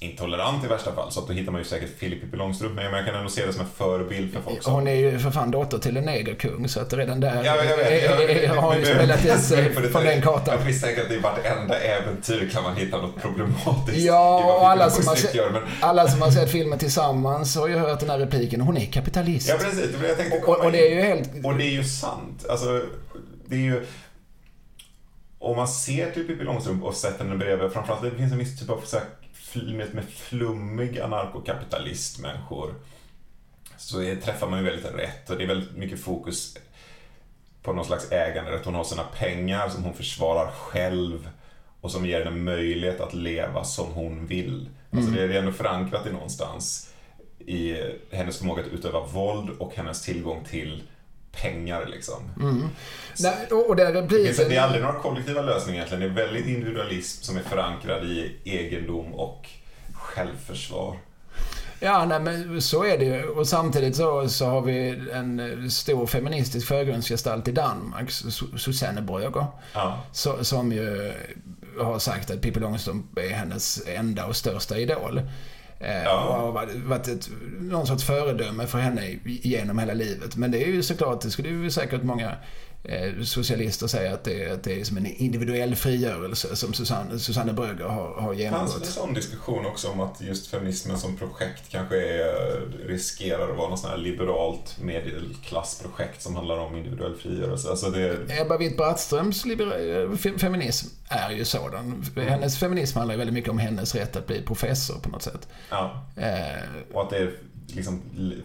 intolerant 0.00 0.64
i 0.64 0.66
värsta 0.66 0.94
fall. 0.94 1.12
Så 1.12 1.20
att 1.20 1.26
då 1.26 1.32
hittar 1.32 1.52
man 1.52 1.60
ju 1.60 1.64
säkert 1.64 1.98
fel 1.98 2.12
i 2.12 2.16
Pippi 2.16 2.36
Långstrump, 2.36 2.74
men 2.74 2.84
jag 2.84 3.06
kan 3.06 3.14
ändå 3.14 3.28
se 3.30 3.46
det 3.46 3.52
som 3.52 3.60
en 3.60 3.68
förebild 3.76 4.32
för 4.32 4.40
folk 4.40 4.62
som... 4.62 4.72
Hon 4.72 4.88
är 4.88 4.94
ju 4.94 5.18
för 5.18 5.30
fan 5.30 5.50
dotter 5.50 5.78
till 5.78 5.96
en 5.96 6.04
negerkung 6.04 6.68
så 6.68 6.80
att 6.80 6.92
redan 6.92 7.20
där 7.20 7.44
Ja, 7.44 7.64
jag 7.64 7.76
vet. 7.76 8.42
Jag, 8.42 8.54
har 8.62 8.76
ju 8.76 8.84
spelat 8.84 9.24
in 9.24 9.38
sig 9.38 9.72
från 9.72 10.04
den 10.04 10.22
kartan. 10.22 10.54
Jag 10.58 10.66
misstänker 10.66 11.04
att 11.04 11.10
i 11.10 11.18
vartenda 11.18 11.80
äventyr 11.80 12.50
kan 12.52 12.62
man 12.62 12.76
hitta 12.76 12.96
något 12.96 13.22
problematiskt 13.22 13.98
Ja, 13.98 14.56
och 14.58 14.68
alla 14.68 14.90
som, 14.90 15.06
har 15.06 15.16
sett, 15.16 15.34
gör. 15.34 15.50
Men, 15.50 15.62
alla 15.80 16.08
som 16.08 16.22
har 16.22 16.30
sett 16.30 16.50
filmen 16.50 16.78
tillsammans 16.78 17.56
har 17.56 17.68
ju 17.68 17.78
hört 17.78 18.00
den 18.00 18.10
här 18.10 18.18
repliken. 18.18 18.60
Hon 18.60 18.76
är 18.76 18.86
kapitalist. 18.86 19.48
ja, 19.48 19.56
precis. 19.60 19.96
Det 20.00 20.08
jag 20.08 20.16
tänkte 20.16 20.38
och, 20.38 20.64
och 20.64 20.72
det 20.72 20.88
är 20.88 20.94
ju 20.94 21.00
helt... 21.00 21.30
Och 21.44 21.54
det 21.54 21.64
är 21.64 21.70
ju 21.70 21.84
sant. 21.84 22.46
Alltså, 22.50 22.82
det 23.46 23.54
är 23.54 23.60
ju... 23.60 23.86
Om 25.38 25.56
man 25.56 25.68
ser 25.68 26.10
till 26.10 26.26
Pippi 26.26 26.44
Långstrump 26.44 26.84
och 26.84 26.94
sätter 26.94 27.24
henne 27.24 27.36
bredvid, 27.36 27.72
framförallt 27.72 28.02
det 28.02 28.10
finns 28.10 28.32
en 28.32 28.38
viss 28.38 28.60
typ 28.60 28.70
av 28.70 28.80
så 28.84 28.96
här, 28.96 29.06
med, 29.54 29.94
med 29.94 30.04
flummiga 30.04 31.04
anarkokapitalistmänniskor, 31.04 32.74
så 33.76 34.02
är, 34.02 34.16
träffar 34.16 34.48
man 34.48 34.58
ju 34.58 34.64
väldigt 34.64 34.94
rätt 34.94 35.30
och 35.30 35.36
det 35.36 35.44
är 35.44 35.48
väldigt 35.48 35.76
mycket 35.76 36.00
fokus 36.00 36.58
på 37.62 37.72
någon 37.72 37.84
slags 37.84 38.12
äganderätt. 38.12 38.64
Hon 38.64 38.74
har 38.74 38.84
sina 38.84 39.04
pengar 39.04 39.68
som 39.68 39.84
hon 39.84 39.94
försvarar 39.94 40.50
själv 40.50 41.30
och 41.80 41.90
som 41.90 42.06
ger 42.06 42.24
henne 42.24 42.36
möjlighet 42.36 43.00
att 43.00 43.14
leva 43.14 43.64
som 43.64 43.92
hon 43.92 44.26
vill. 44.26 44.68
Alltså 44.90 45.10
det 45.10 45.22
är 45.22 45.30
ändå 45.30 45.52
förankrat 45.52 46.06
i 46.06 46.12
någonstans 46.12 46.92
i 47.38 47.76
hennes 48.10 48.38
förmåga 48.38 48.62
att 48.62 48.68
utöva 48.68 49.00
våld 49.00 49.50
och 49.58 49.74
hennes 49.74 50.02
tillgång 50.02 50.44
till 50.44 50.82
pengar 51.42 51.86
liksom. 51.86 52.22
Nej, 53.18 53.46
och 53.50 53.68
och 53.70 53.76
den 53.76 53.94
Det, 53.94 54.08
finns, 54.08 54.36
det 54.36 54.56
är 54.56 54.60
aldrig 54.60 54.82
några 54.82 54.98
kollektiva 54.98 55.42
lösningar 55.42 55.76
egentligen. 55.86 56.14
Det 56.14 56.22
är 56.22 56.26
väldigt 56.26 56.46
individualism 56.46 57.22
som 57.22 57.36
är 57.36 57.42
förankrad 57.42 58.04
i 58.04 58.36
egendom 58.44 59.14
och 59.14 59.46
självförsvar. 59.92 60.96
Ja, 61.80 62.04
nej, 62.04 62.20
men 62.20 62.62
så 62.62 62.84
är 62.84 62.98
det 62.98 63.04
ju. 63.04 63.22
Och 63.28 63.48
samtidigt 63.48 63.96
så, 63.96 64.28
så 64.28 64.46
har 64.46 64.60
vi 64.62 64.88
en 65.12 65.40
eh, 65.62 65.68
stor 65.68 66.06
feministisk 66.06 66.66
förgrundsgestalt 66.68 67.48
i 67.48 67.52
Danmark, 67.52 68.08
Su- 68.10 68.56
Susanne 68.58 69.02
Brøgger, 69.02 69.46
Ja. 69.74 69.98
så, 70.12 70.44
som 70.44 70.72
ju 70.72 71.12
har 71.80 71.98
sagt 71.98 72.30
att 72.30 72.40
Pippi 72.42 72.60
Långstrump 72.60 73.18
är 73.18 73.28
hennes 73.30 73.82
enda 73.86 74.26
och 74.26 74.36
största 74.36 74.78
idol. 74.78 75.20
Eh, 75.80 76.02
Ja. 76.02 76.26
Och 76.28 76.34
har 76.34 76.52
varit- 76.52 77.08
ett, 77.08 77.30
någon 77.60 77.86
sorts 77.86 78.04
föredöme 78.04 78.66
för 78.66 78.78
henne 78.78 79.18
genom 79.24 79.78
hela 79.78 79.92
livet. 79.94 80.36
Men 80.36 80.50
det 80.50 80.64
är 80.64 80.68
ju 80.68 80.82
såklart, 80.82 81.20
det 81.20 81.30
skulle 81.30 81.48
ju 81.48 81.70
säkert 81.70 82.02
många 82.02 82.32
socialister 83.24 83.86
säga 83.86 84.14
att 84.14 84.24
det, 84.24 84.50
att 84.50 84.62
det 84.62 84.80
är 84.80 84.84
som 84.84 84.96
en 84.96 85.06
individuell 85.06 85.74
frigörelse 85.76 86.56
som 86.56 86.72
Susanne, 86.72 87.18
Susanne 87.18 87.52
Brögger 87.52 87.84
har, 87.84 88.14
har 88.20 88.34
Det 88.34 88.50
fanns 88.50 88.74
en 88.74 88.80
genomgått. 88.80 88.86
sån 88.86 89.14
diskussion 89.14 89.66
också 89.66 89.88
om 89.88 90.00
att 90.00 90.20
just 90.20 90.46
feminismen 90.46 90.98
som 90.98 91.16
projekt 91.16 91.68
kanske 91.70 91.96
är, 91.96 92.60
riskerar 92.88 93.50
att 93.50 93.56
vara 93.56 93.68
något 93.70 93.78
sånt 93.78 93.92
här 93.92 93.98
liberalt 93.98 94.76
medelklassprojekt 94.80 96.22
som 96.22 96.36
handlar 96.36 96.58
om 96.58 96.76
individuell 96.76 97.14
frigörelse. 97.14 97.70
Alltså 97.70 97.90
det, 97.90 98.16
Ebba 98.40 98.56
Witt-Brattströms 98.58 99.44
eh, 99.46 100.36
feminism 100.38 100.88
är 101.08 101.30
ju 101.30 101.44
sådan. 101.44 102.04
Hennes 102.16 102.58
feminism 102.58 102.98
handlar 102.98 103.14
ju 103.14 103.18
väldigt 103.18 103.34
mycket 103.34 103.50
om 103.50 103.58
hennes 103.58 103.94
rätt 103.94 104.16
att 104.16 104.26
bli 104.26 104.42
professor 104.42 105.00
på 105.00 105.08
något 105.08 105.22
sätt. 105.22 105.48
ja, 105.70 106.04
Eh, 106.16 106.62
och 106.92 107.02
att 107.02 107.10
det 107.10 107.30
liksom 107.74 108.02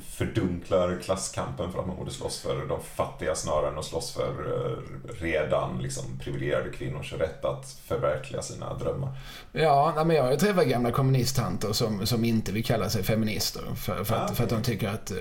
fördunklar 0.09 0.99
klasskampen 1.03 1.71
för 1.71 1.79
att 1.79 1.87
man 1.87 1.95
borde 1.97 2.11
slåss 2.11 2.39
för 2.39 2.65
de 2.67 2.79
fattiga 2.83 3.35
snarare 3.35 3.71
än 3.71 3.77
att 3.79 3.85
slåss 3.85 4.11
för 4.13 4.29
eh, 4.29 4.77
redan 5.21 5.81
liksom 5.81 6.03
privilegierade 6.23 6.69
kvinnors 6.69 7.13
rätt 7.13 7.45
att 7.45 7.77
förverkliga 7.85 8.41
sina 8.41 8.73
drömmar. 8.73 9.17
Ja, 9.51 10.03
men 10.05 10.15
jag 10.15 10.23
har 10.23 10.31
ju 10.31 10.37
träffat 10.37 10.65
gamla 10.67 10.91
kommunisttanter 10.91 11.73
som, 11.73 12.05
som 12.05 12.25
inte 12.25 12.51
vill 12.51 12.65
kalla 12.65 12.89
sig 12.89 13.03
feminister. 13.03 13.61
För, 13.75 14.03
för, 14.03 14.15
att, 14.15 14.37
för 14.37 14.43
att 14.43 14.49
de 14.49 14.61
tycker 14.63 14.89
att, 14.89 15.11
eh, 15.11 15.17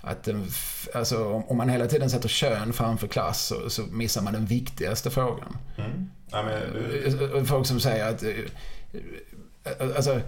att 0.00 0.22
den 0.24 0.44
f- 0.48 0.88
alltså, 0.94 1.24
om 1.48 1.56
man 1.56 1.68
hela 1.68 1.86
tiden 1.86 2.10
sätter 2.10 2.28
kön 2.28 2.72
framför 2.72 3.06
klass 3.06 3.46
så, 3.46 3.70
så 3.70 3.82
missar 3.82 4.22
man 4.22 4.32
den 4.32 4.46
viktigaste 4.46 5.10
frågan. 5.10 5.56
Mm. 5.78 6.10
Ja, 6.30 6.42
men, 6.42 6.62
Eh, 7.36 7.44
Folk 7.44 7.66
som 7.66 7.80
säger 7.80 8.10
att... 8.10 8.22
eh, 8.22 8.28
eh, 8.30 9.96
Alltså, 9.96 10.20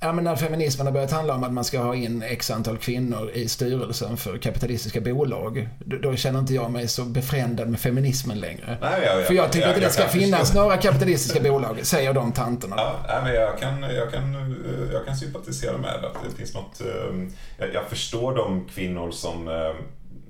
ja, 0.00 0.12
men 0.12 0.24
när 0.24 0.36
feminismen 0.36 0.86
har 0.86 0.92
börjat 0.92 1.10
handla 1.10 1.34
om 1.34 1.44
att 1.44 1.52
man 1.52 1.64
ska 1.64 1.78
ha 1.80 1.94
in 1.94 2.22
x 2.22 2.50
antal 2.50 2.78
kvinnor 2.78 3.30
i 3.30 3.48
styrelsen 3.48 4.16
för 4.16 4.38
kapitalistiska 4.38 5.00
bolag, 5.00 5.68
då, 5.84 5.96
då 5.96 6.16
känner 6.16 6.38
inte 6.38 6.54
jag 6.54 6.70
mig 6.70 6.88
så 6.88 7.04
befrändad 7.04 7.68
med 7.68 7.80
feminismen 7.80 8.40
längre. 8.40 8.78
Nej, 8.80 9.02
jag- 9.06 9.18
jag- 9.20 9.26
För 9.26 9.34
jag 9.34 9.52
tycker 9.52 9.66
jag- 9.66 9.76
inte 9.76 9.86
det 9.86 9.92
ska 9.92 10.08
finnas 10.08 10.40
förstå. 10.40 10.62
några 10.62 10.76
kapitalistiska 10.76 11.40
bolag, 11.40 11.78
säger 11.86 12.12
de 12.14 12.32
tanterna. 12.32 12.74
Ja, 12.78 12.94
nej, 13.08 13.20
men 13.24 13.34
jag, 13.34 13.58
kan, 13.58 13.82
jag, 13.82 14.12
kan, 14.12 14.34
eh, 14.34 14.92
jag 14.92 15.06
kan 15.06 15.16
sympatisera 15.16 15.78
med 15.78 15.90
att 16.04 16.16
det 16.30 16.36
finns 16.36 16.54
något... 16.54 16.80
eh, 16.80 17.66
Jag, 17.74 17.84
förstår 17.88 18.34
de 18.36 18.64
kvinnor 18.74 19.10
som 19.10 19.48
eh, 19.48 19.54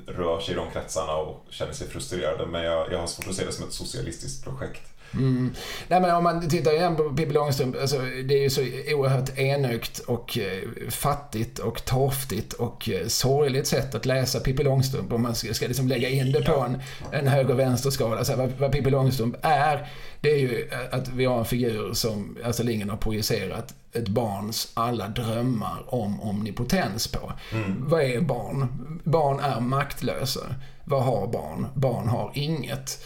rör 0.06 0.40
sig 0.40 0.54
i 0.54 0.56
de 0.56 0.70
kretsarna 0.72 1.12
och 1.12 1.46
känner 1.50 1.72
sig 1.72 1.88
frustrerade, 1.88 2.46
men 2.46 2.62
jag, 2.62 2.92
jag 2.92 2.98
har 2.98 3.06
svårt 3.06 3.28
att 3.28 3.34
se 3.34 3.44
det 3.44 3.52
som 3.52 3.64
ett 3.66 3.72
socialistiskt 3.72 4.44
projekt. 4.44 4.82
Mm. 5.14 5.54
Nej, 5.88 6.00
men 6.00 6.14
om 6.14 6.24
man 6.24 6.48
tittar 6.48 6.72
igen 6.72 6.96
på 6.96 7.10
Pippi 7.10 7.32
Långstrump, 7.32 7.76
alltså, 7.80 7.98
det 7.98 8.34
är 8.34 8.42
ju 8.42 8.50
så 8.50 8.60
oerhört 8.94 9.38
enögt 9.38 9.98
och 9.98 10.38
eh, 10.38 10.90
fattigt 10.90 11.58
och 11.58 11.84
torftigt 11.84 12.52
och 12.52 12.88
eh, 12.88 13.06
sorgligt 13.06 13.66
sätt 13.66 13.94
att 13.94 14.06
läsa 14.06 14.40
Pippi 14.40 14.62
Långstrump 14.62 15.12
om 15.12 15.22
man 15.22 15.34
ska, 15.34 15.54
ska 15.54 15.66
liksom 15.66 15.88
lägga 15.88 16.08
in 16.08 16.32
det 16.32 16.42
på 16.42 16.60
en, 16.60 16.82
en 17.12 17.26
höger-vänster-skala. 17.26 18.18
Alltså, 18.18 18.36
vad, 18.36 18.52
vad 18.58 18.72
Pippi 18.72 18.90
Långstrump 18.90 19.36
är, 19.42 19.88
det 20.20 20.30
är 20.30 20.38
ju 20.38 20.68
att 20.90 21.08
vi 21.08 21.24
har 21.24 21.38
en 21.38 21.44
figur 21.44 21.92
som 21.92 22.36
Astrid 22.44 22.66
Lindgren 22.66 22.90
har 22.90 22.96
projicerat 22.96 23.74
ett 23.92 24.08
barns 24.08 24.72
alla 24.74 25.08
drömmar 25.08 25.94
om 25.94 26.20
omnipotens 26.20 27.08
på. 27.08 27.32
Vad 27.78 28.02
är 28.02 28.20
barn? 28.20 28.66
Barn 29.04 29.40
är 29.40 29.60
maktlösa. 29.60 30.54
Vad 30.84 31.04
har 31.04 31.26
barn? 31.26 31.66
Barn 31.74 32.08
har 32.08 32.32
inget. 32.34 33.04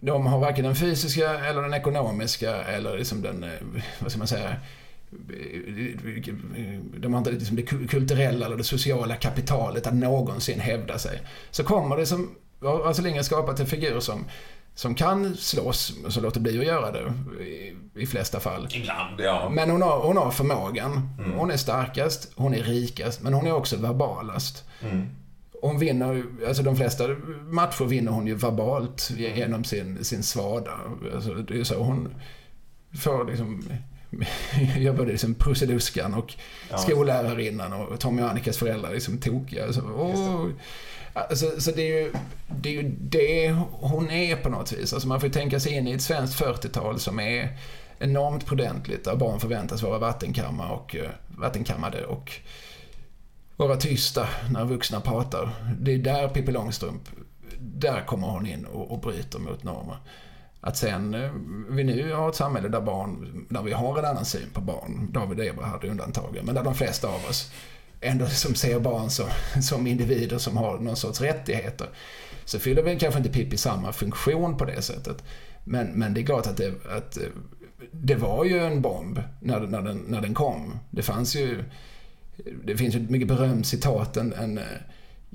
De 0.00 0.26
har 0.26 0.38
varken 0.38 0.64
den 0.64 0.76
fysiska 0.76 1.30
eller 1.30 1.62
den 1.62 1.74
ekonomiska 1.74 2.62
eller 2.62 2.98
liksom 2.98 3.22
den, 3.22 3.44
eh, 3.44 3.50
vad 4.00 4.10
ska 4.10 4.18
man 4.18 4.28
säga, 4.28 4.56
de 6.96 7.12
har 7.12 7.18
inte 7.18 7.30
liksom 7.30 7.56
det 7.56 7.62
kulturella 7.62 8.46
eller 8.46 8.56
det 8.56 8.64
sociala 8.64 9.16
kapitalet 9.16 9.86
att 9.86 9.94
någonsin 9.94 10.60
hävda 10.60 10.98
sig. 10.98 11.20
Så 11.50 11.64
kommer 11.64 11.96
det 11.96 12.06
som, 12.06 12.30
har 12.62 12.90
Astrid 12.90 13.04
Lindgren 13.04 13.24
skapat 13.24 13.60
en 13.60 13.66
figur 13.66 14.00
som, 14.00 14.24
som 14.76 14.94
kan 14.94 15.36
slåss, 15.36 15.92
så 16.08 16.20
låter 16.20 16.40
bli 16.40 16.58
att 16.58 16.66
göra 16.66 16.90
det 16.92 17.12
i, 17.44 17.76
i 17.94 18.06
flesta 18.06 18.40
fall. 18.40 18.68
Ibland, 18.74 19.20
ja. 19.20 19.48
Men 19.48 19.70
hon 19.70 19.82
har, 19.82 20.00
hon 20.00 20.16
har 20.16 20.30
förmågan. 20.30 21.08
Hon 21.36 21.50
är 21.50 21.56
starkast, 21.56 22.32
hon 22.34 22.54
är 22.54 22.62
rikast, 22.62 23.22
men 23.22 23.34
hon 23.34 23.46
är 23.46 23.52
också 23.52 23.76
verbalast. 23.76 24.64
Mm. 24.82 25.06
Hon 25.62 25.78
vinner, 25.78 26.24
alltså 26.48 26.62
de 26.62 26.76
flesta 26.76 27.08
matcher 27.50 27.84
vinner 27.84 28.12
hon 28.12 28.26
ju 28.26 28.34
verbalt 28.34 29.10
genom 29.16 29.64
sin, 29.64 30.04
sin 30.04 30.22
svada. 30.22 30.72
Alltså 31.14 31.34
det 31.34 31.60
är 31.60 31.64
så 31.64 31.82
hon 31.82 32.14
får 33.02 33.24
liksom, 33.24 33.62
gör 34.76 34.92
både 34.92 35.12
liksom 35.12 35.34
Prussiluskan 35.34 36.14
och 36.14 36.34
Ja. 36.70 36.78
skollärarinnan 36.78 37.72
och 37.72 38.00
Tommy 38.00 38.22
och 38.22 38.30
Annikas 38.30 38.58
föräldrar 38.58 38.92
liksom 38.92 39.18
tokiga. 39.18 39.64
Åh. 39.98 40.46
Alltså, 41.16 41.60
så 41.60 41.70
det 41.70 41.82
är, 41.82 42.02
ju, 42.02 42.12
det 42.48 42.68
är 42.68 42.72
ju 42.72 42.96
det 42.98 43.50
hon 43.70 44.10
är 44.10 44.36
på 44.36 44.48
något 44.48 44.72
vis. 44.72 44.92
Alltså 44.92 45.08
man 45.08 45.20
får 45.20 45.26
ju 45.26 45.32
tänka 45.32 45.60
sig 45.60 45.72
in 45.72 45.88
i 45.88 45.92
ett 45.92 46.02
svenskt 46.02 46.40
40-tal 46.40 47.00
som 47.00 47.20
är 47.20 47.58
enormt 47.98 48.46
prudentligt, 48.46 49.04
där 49.04 49.16
barn 49.16 49.40
förväntas 49.40 49.82
vara 49.82 49.98
vattenkammare 49.98 50.72
och, 50.72 50.96
eh, 50.96 51.10
vattenkammade 51.28 52.04
och 52.04 52.32
vara 53.56 53.76
tysta 53.76 54.28
när 54.50 54.64
vuxna 54.64 55.00
pratar. 55.00 55.50
Det 55.80 55.94
är 55.94 55.98
där 55.98 56.28
Pippi 56.28 56.52
Långstrump, 56.52 57.02
där 57.58 58.06
kommer 58.06 58.26
hon 58.26 58.46
in 58.46 58.64
och, 58.64 58.90
och 58.90 59.00
bryter 59.00 59.38
mot 59.38 59.64
normer. 59.64 59.96
Att 60.60 60.76
sen 60.76 61.14
eh, 61.14 61.30
vi 61.70 61.84
nu 61.84 62.12
har 62.12 62.28
ett 62.28 62.34
samhälle 62.34 62.68
där 62.68 62.80
barn, 62.80 63.46
där 63.50 63.62
vi 63.62 63.72
har 63.72 63.98
en 63.98 64.04
annan 64.04 64.24
syn 64.24 64.50
på 64.52 64.60
barn, 64.60 65.08
David 65.12 65.38
och 65.38 65.44
Eva 65.44 65.64
hade 65.64 65.88
undantagen, 65.88 66.46
men 66.46 66.54
där 66.54 66.64
de 66.64 66.74
flesta 66.74 67.08
av 67.08 67.24
oss 67.30 67.52
ändå 68.06 68.26
som 68.26 68.54
ser 68.54 68.80
barn 68.80 69.10
som, 69.10 69.26
som 69.62 69.86
individer 69.86 70.38
som 70.38 70.56
har 70.56 70.78
någon 70.78 70.96
sorts 70.96 71.20
rättigheter. 71.20 71.88
Så 72.44 72.58
fyller 72.58 72.82
väl 72.82 72.98
kanske 72.98 73.18
inte 73.18 73.30
Pippi 73.30 73.56
samma 73.56 73.92
funktion 73.92 74.56
på 74.56 74.64
det 74.64 74.82
sättet. 74.82 75.24
Men, 75.64 75.86
men 75.86 76.14
det 76.14 76.20
är 76.20 76.26
klart 76.26 76.46
att, 76.46 76.56
det, 76.56 76.86
att 76.90 77.16
eh, 77.16 77.28
det 77.92 78.14
var 78.14 78.44
ju 78.44 78.58
en 78.58 78.82
bomb 78.82 79.22
när, 79.40 79.60
när, 79.60 79.82
den, 79.82 80.04
när 80.08 80.20
den 80.20 80.34
kom. 80.34 80.78
Det 80.90 81.02
fanns 81.02 81.36
ju, 81.36 81.64
det 82.64 82.76
finns 82.76 82.94
ju 82.94 83.04
ett 83.04 83.10
mycket 83.10 83.28
berömt 83.28 83.66
citat, 83.66 84.16
en, 84.16 84.32
en 84.32 84.58
eh, 84.58 84.64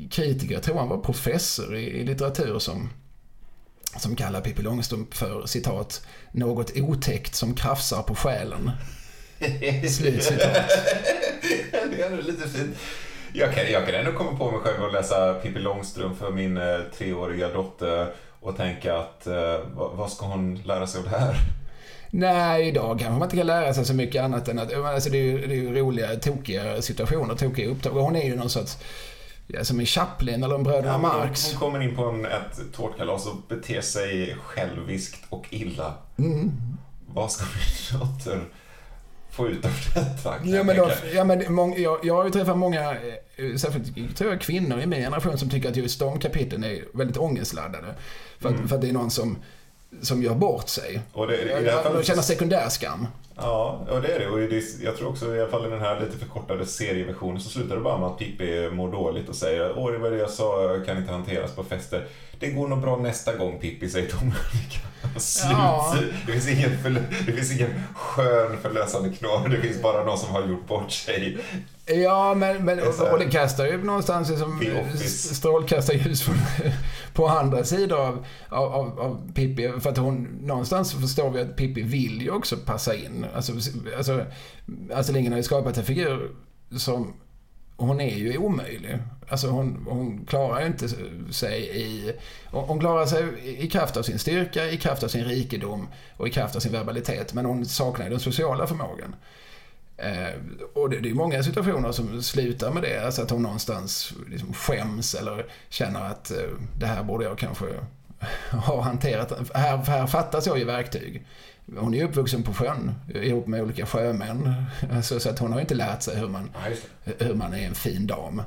kritiker, 0.09 0.53
jag 0.53 0.63
tror 0.63 0.77
han 0.77 0.89
var 0.89 0.97
professor 0.97 1.75
i, 1.75 1.89
i 1.89 2.05
litteratur 2.05 2.59
som, 2.59 2.89
som 3.97 4.15
kallar 4.15 4.41
Pippi 4.41 4.61
Långstrump 4.61 5.13
för 5.13 5.45
citat, 5.45 6.05
något 6.31 6.71
otäckt 6.75 7.35
som 7.35 7.55
krafsar 7.55 8.03
på 8.03 8.15
själen. 8.15 8.71
Slutcitat. 9.89 10.69
det 11.71 12.01
är 12.01 12.21
lite 12.21 12.49
fint. 12.49 12.77
Jag 13.33 13.55
kan, 13.55 13.71
jag 13.71 13.85
kan 13.85 13.95
ändå 13.95 14.11
komma 14.11 14.37
på 14.37 14.51
mig 14.51 14.59
själv 14.59 14.83
att 14.83 14.93
läsa 14.93 15.33
Pippi 15.33 15.59
Långstrump 15.59 16.19
för 16.19 16.31
min 16.31 16.57
eh, 16.57 16.79
treåriga 16.97 17.49
dotter 17.49 18.13
och 18.39 18.57
tänka 18.57 18.97
att 18.97 19.27
eh, 19.27 19.59
vad, 19.73 20.11
ska 20.11 20.25
hon 20.25 20.55
lära 20.55 20.87
sig 20.87 20.99
av 20.99 21.03
det 21.03 21.17
här? 21.17 21.35
Nej, 22.09 22.67
idag 22.67 22.99
kanske 22.99 23.19
man 23.19 23.23
inte 23.23 23.37
kan 23.37 23.47
lära 23.47 23.73
sig 23.73 23.85
så 23.85 23.93
mycket 23.93 24.23
annat 24.23 24.47
än 24.47 24.59
att, 24.59 24.73
alltså 24.73 25.09
det 25.09 25.17
är 25.17 25.23
ju, 25.23 25.47
det 25.47 25.53
är 25.53 25.57
ju 25.57 25.75
roliga, 25.75 26.15
tokiga 26.15 26.81
situationer, 26.81 27.35
tokiga 27.35 27.69
upptag. 27.69 27.97
Och 27.97 28.03
hon 28.03 28.15
är 28.15 28.25
ju 28.25 28.35
någon 28.35 28.49
sorts, 28.49 28.77
ja, 29.47 29.63
som 29.63 29.79
en 29.79 29.85
Chaplin 29.85 30.43
eller 30.43 30.55
en 30.55 30.63
Bröderna 30.63 30.91
Ja, 30.91 30.97
Marx. 30.97 31.51
Hon 31.51 31.59
kommer 31.59 31.81
in 31.83 31.95
på 31.95 32.03
en, 32.03 32.25
ett 32.25 32.73
tårtkalas 32.73 33.27
och 33.27 33.35
beter 33.47 33.81
sig 33.81 34.35
själviskt 34.43 35.23
och 35.29 35.45
illa. 35.49 35.93
Mm. 36.17 36.51
Vad 37.07 37.31
ska 37.31 37.45
min 37.45 37.99
dotter 37.99 38.41
få 39.31 39.47
ut 39.47 39.65
av 39.65 39.71
detta? 39.95 40.35
Ja, 40.43 40.63
men 40.63 40.77
då, 40.77 40.91
ja, 41.13 41.23
men 41.23 41.53
mång, 41.53 41.75
jag, 41.81 41.99
jag 42.03 42.15
har 42.15 42.25
ju 42.25 42.31
träffat 42.31 42.57
många, 42.57 42.91
eh, 42.91 43.55
särskilt 43.57 44.17
tror 44.17 44.31
jag 44.31 44.41
kvinnor 44.41 44.79
i 44.81 44.85
min 44.85 44.99
generation 45.01 45.37
som 45.37 45.49
tycker 45.49 45.69
att 45.69 45.75
just 45.75 45.99
de 45.99 46.19
kapitlen 46.19 46.63
är 46.63 46.83
väldigt 46.93 47.17
ångestladdade. 47.17 47.87
För 48.39 48.49
att, 48.49 48.55
Mm. 48.55 48.67
för 48.67 48.75
att 48.75 48.81
det 48.81 48.89
är 48.89 48.93
någon 48.93 49.11
som, 49.11 49.37
som 50.01 50.23
gör 50.23 50.35
bort 50.35 50.69
sig. 50.69 51.01
Och 51.13 51.27
det, 51.27 51.37
det 51.45 51.53
här 51.71 51.77
De 51.77 51.83
fallet, 51.83 52.05
känner 52.05 52.21
sekundärskam. 52.21 53.07
Ja, 53.35 53.85
och 53.89 54.01
det 54.01 54.07
är 54.15 54.19
det. 54.19 54.27
Och 54.27 54.37
det, 54.39 54.63
jag 54.83 54.97
tror 54.97 55.09
också 55.09 55.35
i 55.35 55.39
alla 55.41 55.49
fall 55.51 55.65
i 55.65 55.69
den 55.69 55.79
här 55.81 55.99
lite 55.99 56.17
förkortade 56.17 56.65
serieversionen 56.65 57.41
så 57.41 57.49
slutar 57.49 57.75
det 57.75 57.81
bara 57.81 57.97
med 57.97 58.07
att 58.07 58.17
Pippi 58.19 58.69
mår 58.69 58.91
dåligt 58.91 59.29
och 59.29 59.35
säger 59.35 59.73
Åh, 59.77 59.91
det 59.91 59.97
var 59.97 60.11
det 60.11 60.17
jag 60.17 60.29
sa, 60.29 60.79
kan 60.85 60.97
inte 60.97 61.11
hanteras 61.11 61.51
på 61.55 61.63
fester. 61.63 62.05
Det 62.39 62.47
går 62.51 62.67
nog 62.67 62.81
bra 62.81 62.97
nästa 62.97 63.35
gång 63.35 63.59
Pippi, 63.59 63.89
säger 63.89 64.09
Tom 64.09 64.27
och 64.27 64.35
Annika. 64.53 64.79
Slut. 65.19 65.51
Ja. 65.51 65.95
Det, 66.27 66.31
finns 66.31 66.47
ingen 66.49 66.99
det 67.25 67.31
finns 67.31 67.51
ingen 67.51 67.69
skön 67.95 68.57
förlösande 68.61 69.09
knorr. 69.09 69.49
Det 69.49 69.57
finns 69.57 69.81
bara 69.81 70.03
någon 70.03 70.17
som 70.17 70.29
har 70.29 70.47
gjort 70.47 70.67
bort 70.67 70.91
sig. 70.91 71.37
Ja, 71.85 72.33
men, 72.33 72.65
men 72.65 72.79
är 72.79 72.83
här- 72.83 73.13
och 73.13 73.19
det 73.19 73.25
kastar 73.31 73.65
ju 73.65 73.83
någonstans 73.83 74.29
liksom, 74.29 74.61
strålkastarljus 75.31 76.25
på, 76.25 76.31
på 77.13 77.27
andra 77.27 77.63
sidor 77.63 77.99
av, 77.99 78.25
av, 78.49 78.73
av, 78.73 78.99
av 78.99 79.31
Pippi. 79.33 79.71
För 79.79 79.89
att 79.89 79.97
hon, 79.97 80.23
någonstans 80.41 80.93
förstår 80.93 81.29
vi 81.29 81.41
att 81.41 81.55
Pippi 81.55 81.81
vill 81.81 82.21
ju 82.21 82.31
också 82.31 82.57
passa 82.65 82.95
in. 82.95 83.20
Alltså, 83.35 83.53
alltså 83.97 84.25
Astrid 84.93 85.13
Lindgren 85.13 85.33
har 85.33 85.37
ju 85.37 85.43
skapat 85.43 85.77
en 85.77 85.83
figur 85.83 86.31
som, 86.77 87.13
hon 87.77 88.01
är 88.01 88.15
ju 88.15 88.37
omöjlig. 88.37 88.97
Alltså 89.29 89.47
hon, 89.47 89.85
hon 89.89 90.25
klarar 90.25 90.61
ju 90.61 90.67
inte 90.67 90.89
sig 91.33 91.81
i, 91.81 92.13
hon 92.51 92.79
klarar 92.79 93.05
sig 93.05 93.25
i 93.57 93.67
kraft 93.67 93.97
av 93.97 94.03
sin 94.03 94.19
styrka, 94.19 94.69
i 94.69 94.77
kraft 94.77 95.03
av 95.03 95.07
sin 95.07 95.25
rikedom 95.25 95.87
och 96.17 96.27
i 96.27 96.31
kraft 96.31 96.55
av 96.55 96.59
sin 96.59 96.71
verbalitet. 96.71 97.33
Men 97.33 97.45
hon 97.45 97.65
saknar 97.65 98.05
ju 98.05 98.11
den 98.11 98.19
sociala 98.19 98.67
förmågan. 98.67 99.15
Eh, 99.97 100.33
och 100.73 100.89
det, 100.89 100.99
det 100.99 101.09
är 101.09 101.13
många 101.13 101.43
situationer 101.43 101.91
som 101.91 102.23
slutar 102.23 102.71
med 102.71 102.83
det. 102.83 103.05
Alltså 103.05 103.21
att 103.21 103.29
hon 103.29 103.43
någonstans 103.43 104.13
liksom 104.29 104.53
skäms 104.53 105.15
eller 105.15 105.45
känner 105.69 106.01
att 106.01 106.31
eh, 106.31 106.37
det 106.77 106.85
här 106.85 107.03
borde 107.03 107.25
jag 107.25 107.37
kanske 107.37 107.65
ha 108.51 108.81
hanterat. 108.81 109.53
Här, 109.53 109.77
här 109.77 110.07
fattas 110.07 110.47
jag 110.47 110.59
ju 110.59 110.65
verktyg. 110.65 111.25
Hon 111.77 111.93
är 111.93 112.03
uppvuxen 112.03 112.43
på 112.43 112.53
sjön 112.53 112.91
ihop 113.15 113.47
med 113.47 113.61
olika 113.61 113.85
sjömän. 113.85 114.53
Alltså, 114.91 115.19
så 115.19 115.29
att 115.29 115.39
hon 115.39 115.53
har 115.53 115.61
inte 115.61 115.75
lärt 115.75 116.01
sig 116.01 116.19
hur 116.19 116.27
man, 116.27 116.51
Ja, 116.53 116.75
hur 117.25 117.33
man 117.33 117.53
är 117.53 117.67
en 117.67 117.75
fin 117.75 118.07
dam. 118.07 118.41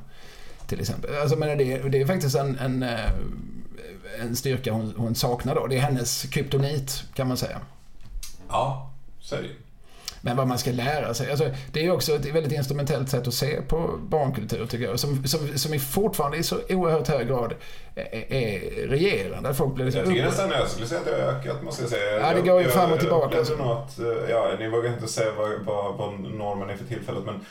Till 0.67 0.81
exempel. 0.81 1.11
Alltså, 1.23 1.37
men 1.37 1.59
det, 1.59 1.79
det 1.89 2.01
är 2.01 2.07
faktiskt 2.07 2.37
en, 2.37 2.59
en, 2.59 2.83
eh, 2.83 3.11
en 4.21 4.37
styrka 4.37 4.73
hon, 4.73 4.95
hon 4.97 5.15
saknar 5.15 5.55
då. 5.55 5.67
Det 5.67 5.77
är 5.77 5.81
hennes 5.81 6.23
kryptonit 6.23 7.05
kan 7.15 7.29
man 7.29 7.37
säga. 7.37 7.61
Ja, 8.49 8.93
så 9.21 9.35
är 9.37 9.43
det. 9.43 9.49
Men 10.25 10.37
vad 10.37 10.49
man 10.49 10.59
ska 10.59 10.71
lära 10.71 11.15
sig. 11.15 11.31
Alltså, 11.31 11.51
det 11.73 11.87
är 11.87 11.91
också 11.91 12.13
ett 12.15 12.27
väldigt 12.27 12.53
instrumentellt 12.53 13.09
sätt 13.11 13.29
att 13.29 13.35
se 13.35 13.63
på 13.63 13.99
barnkultur 14.03 14.67
tycker 14.67 14.85
jag. 14.85 15.01
Som, 15.01 15.25
som, 15.25 15.59
som 15.59 15.75
i 15.75 15.79
fortfarande 15.79 16.37
i 16.37 16.43
så 16.43 16.57
oerhört 16.69 17.09
hög 17.09 17.29
grad 17.29 17.55
är, 17.95 18.33
är 18.33 18.61
regerande. 18.89 19.55
Folk 19.55 19.75
blir 19.75 19.85
liksom 19.85 20.01
Jag 20.01 20.09
tycker 20.11 20.25
nästan 20.25 20.51
jag 20.51 20.69
skulle 20.69 20.87
säga 20.87 21.01
att 21.01 21.07
det 21.07 21.13
har 21.13 21.19
ökat, 21.33 21.63
måste 21.63 21.83
jag 21.83 21.91
säga. 21.91 22.13
Ja, 22.21 22.29
det 22.31 22.37
Jag- 22.37 22.47
går 22.47 22.59
ju 22.59 22.65
jag- 22.65 22.73
fram 22.73 22.93
och 22.93 23.01
tillbaka, 23.01 23.37
Jag 23.37 23.61
att, 23.61 23.99
eh, 23.99 24.31
ja, 24.31 24.57
ni 24.59 24.69
vågar 24.69 24.93
inte 24.93 25.09
säga 25.09 25.33
vad, 25.39 25.51
vad, 25.61 25.95
vad 25.97 26.21
normen 26.21 26.71
är 26.71 26.77
för 26.77 26.85
tillfället, 26.85 27.23
men 27.27 27.45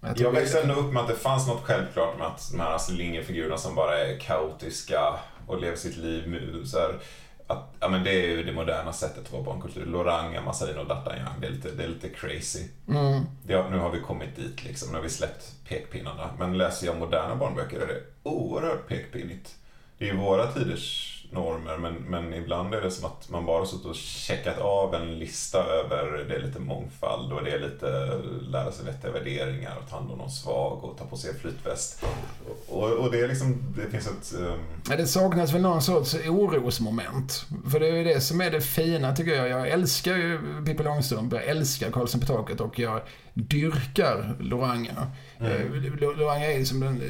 Jag 0.00 0.20
Jag 0.20 0.32
växte 0.32 0.60
ändå 0.60 0.74
upp 0.74 0.92
med 0.92 1.02
att 1.02 1.08
det 1.08 1.14
fanns 1.14 1.48
något 1.48 1.62
självklart 1.64 2.18
med 2.18 2.26
att 2.26 2.50
de 2.52 2.60
här 2.60 2.74
Astrid 2.74 2.98
Lindgren-figurerna 2.98 3.56
som 3.58 3.74
bara 3.74 3.98
är 3.98 4.18
kaotiska 4.18 5.14
och 5.46 5.60
lever 5.60 5.76
sitt 5.76 5.96
liv 5.96 6.28
med 6.28 6.68
så 6.68 6.78
här, 6.78 6.98
att, 7.46 7.74
ja, 7.80 7.88
men 7.88 8.04
det 8.04 8.10
är 8.10 8.28
ju 8.28 8.42
det 8.42 8.52
moderna 8.52 8.92
sättet 8.92 9.24
att 9.24 9.32
vara 9.32 9.42
barnkultur. 9.42 9.86
Loranga, 9.86 10.42
Massarin 10.42 10.78
och 10.78 10.86
D'Artagnan, 10.86 11.40
det 11.40 11.46
är 11.46 11.50
lite, 11.50 11.70
det 11.70 11.84
är 11.84 11.88
lite 11.88 12.08
crazy. 12.08 12.68
Mm. 12.88 13.24
Det, 13.42 13.70
nu 13.70 13.78
har 13.78 13.90
vi 13.90 14.00
kommit 14.00 14.36
dit 14.36 14.64
liksom, 14.64 14.88
nu 14.88 14.94
har 14.94 15.02
vi 15.02 15.10
släppt 15.10 15.52
pekpinnarna. 15.68 16.30
Men 16.38 16.58
läser 16.58 16.86
jag 16.86 16.98
moderna 16.98 17.36
barnböcker 17.36 17.80
är 17.80 17.86
det 17.86 18.02
oerhört 18.22 18.88
pekpinnigt. 18.88 19.54
Det 19.98 20.04
är 20.04 20.12
ju 20.12 20.16
våra 20.16 20.52
tiders 20.52 21.13
normer, 21.34 21.76
men, 21.78 21.94
men 21.94 22.34
ibland 22.34 22.74
är 22.74 22.80
det 22.80 22.90
som 22.90 23.04
att 23.04 23.28
man 23.30 23.46
bara 23.46 23.66
suttit 23.66 23.86
och 23.86 23.94
checkat 23.94 24.58
av 24.58 24.94
en 24.94 25.18
lista 25.18 25.58
över, 25.64 26.24
det 26.28 26.34
är 26.34 26.40
lite 26.40 26.58
mångfald 26.60 27.32
och 27.32 27.44
det 27.44 27.50
är 27.50 27.58
lite 27.58 28.20
lära 28.50 28.72
sig 28.72 28.86
vettiga 28.86 29.10
värderingar 29.12 29.76
och 29.82 29.90
ta 29.90 29.96
hand 29.96 30.10
om 30.10 30.18
någon 30.18 30.30
svag 30.30 30.84
och 30.84 30.98
ta 30.98 31.04
på 31.04 31.16
sig 31.16 31.34
flytväst. 31.38 32.04
Och, 32.68 32.90
och 32.92 33.10
det 33.12 33.20
är 33.20 33.28
liksom, 33.28 33.74
det 33.76 33.90
finns 33.90 34.06
ett... 34.06 34.40
ehm, 34.40 34.58
Ja, 34.90 34.96
det 34.96 35.06
saknas 35.06 35.52
väl 35.52 35.62
någon 35.62 35.82
sorts 35.82 36.14
orosmoment. 36.14 37.46
För 37.70 37.80
det 37.80 37.88
är 37.88 37.92
ju 37.96 38.04
det 38.04 38.20
som 38.20 38.40
är 38.40 38.50
det 38.50 38.60
fina 38.60 39.16
tycker 39.16 39.32
jag. 39.34 39.48
Jag 39.48 39.68
älskar 39.68 40.16
ju 40.16 40.38
Pippi 40.66 40.82
Långstrump, 40.82 41.32
jag 41.32 41.44
älskar 41.44 41.90
Karlsson 41.90 42.20
på 42.20 42.26
taket 42.26 42.60
och 42.60 42.78
jag 42.78 43.00
dyrkar 43.34 44.36
Loranga. 44.40 45.10
Mm. 45.40 45.52
Eh, 45.52 45.82
Lo- 46.00 46.12
Loranga 46.12 46.52
är 46.52 46.64
som 46.64 46.80
den 46.80 47.02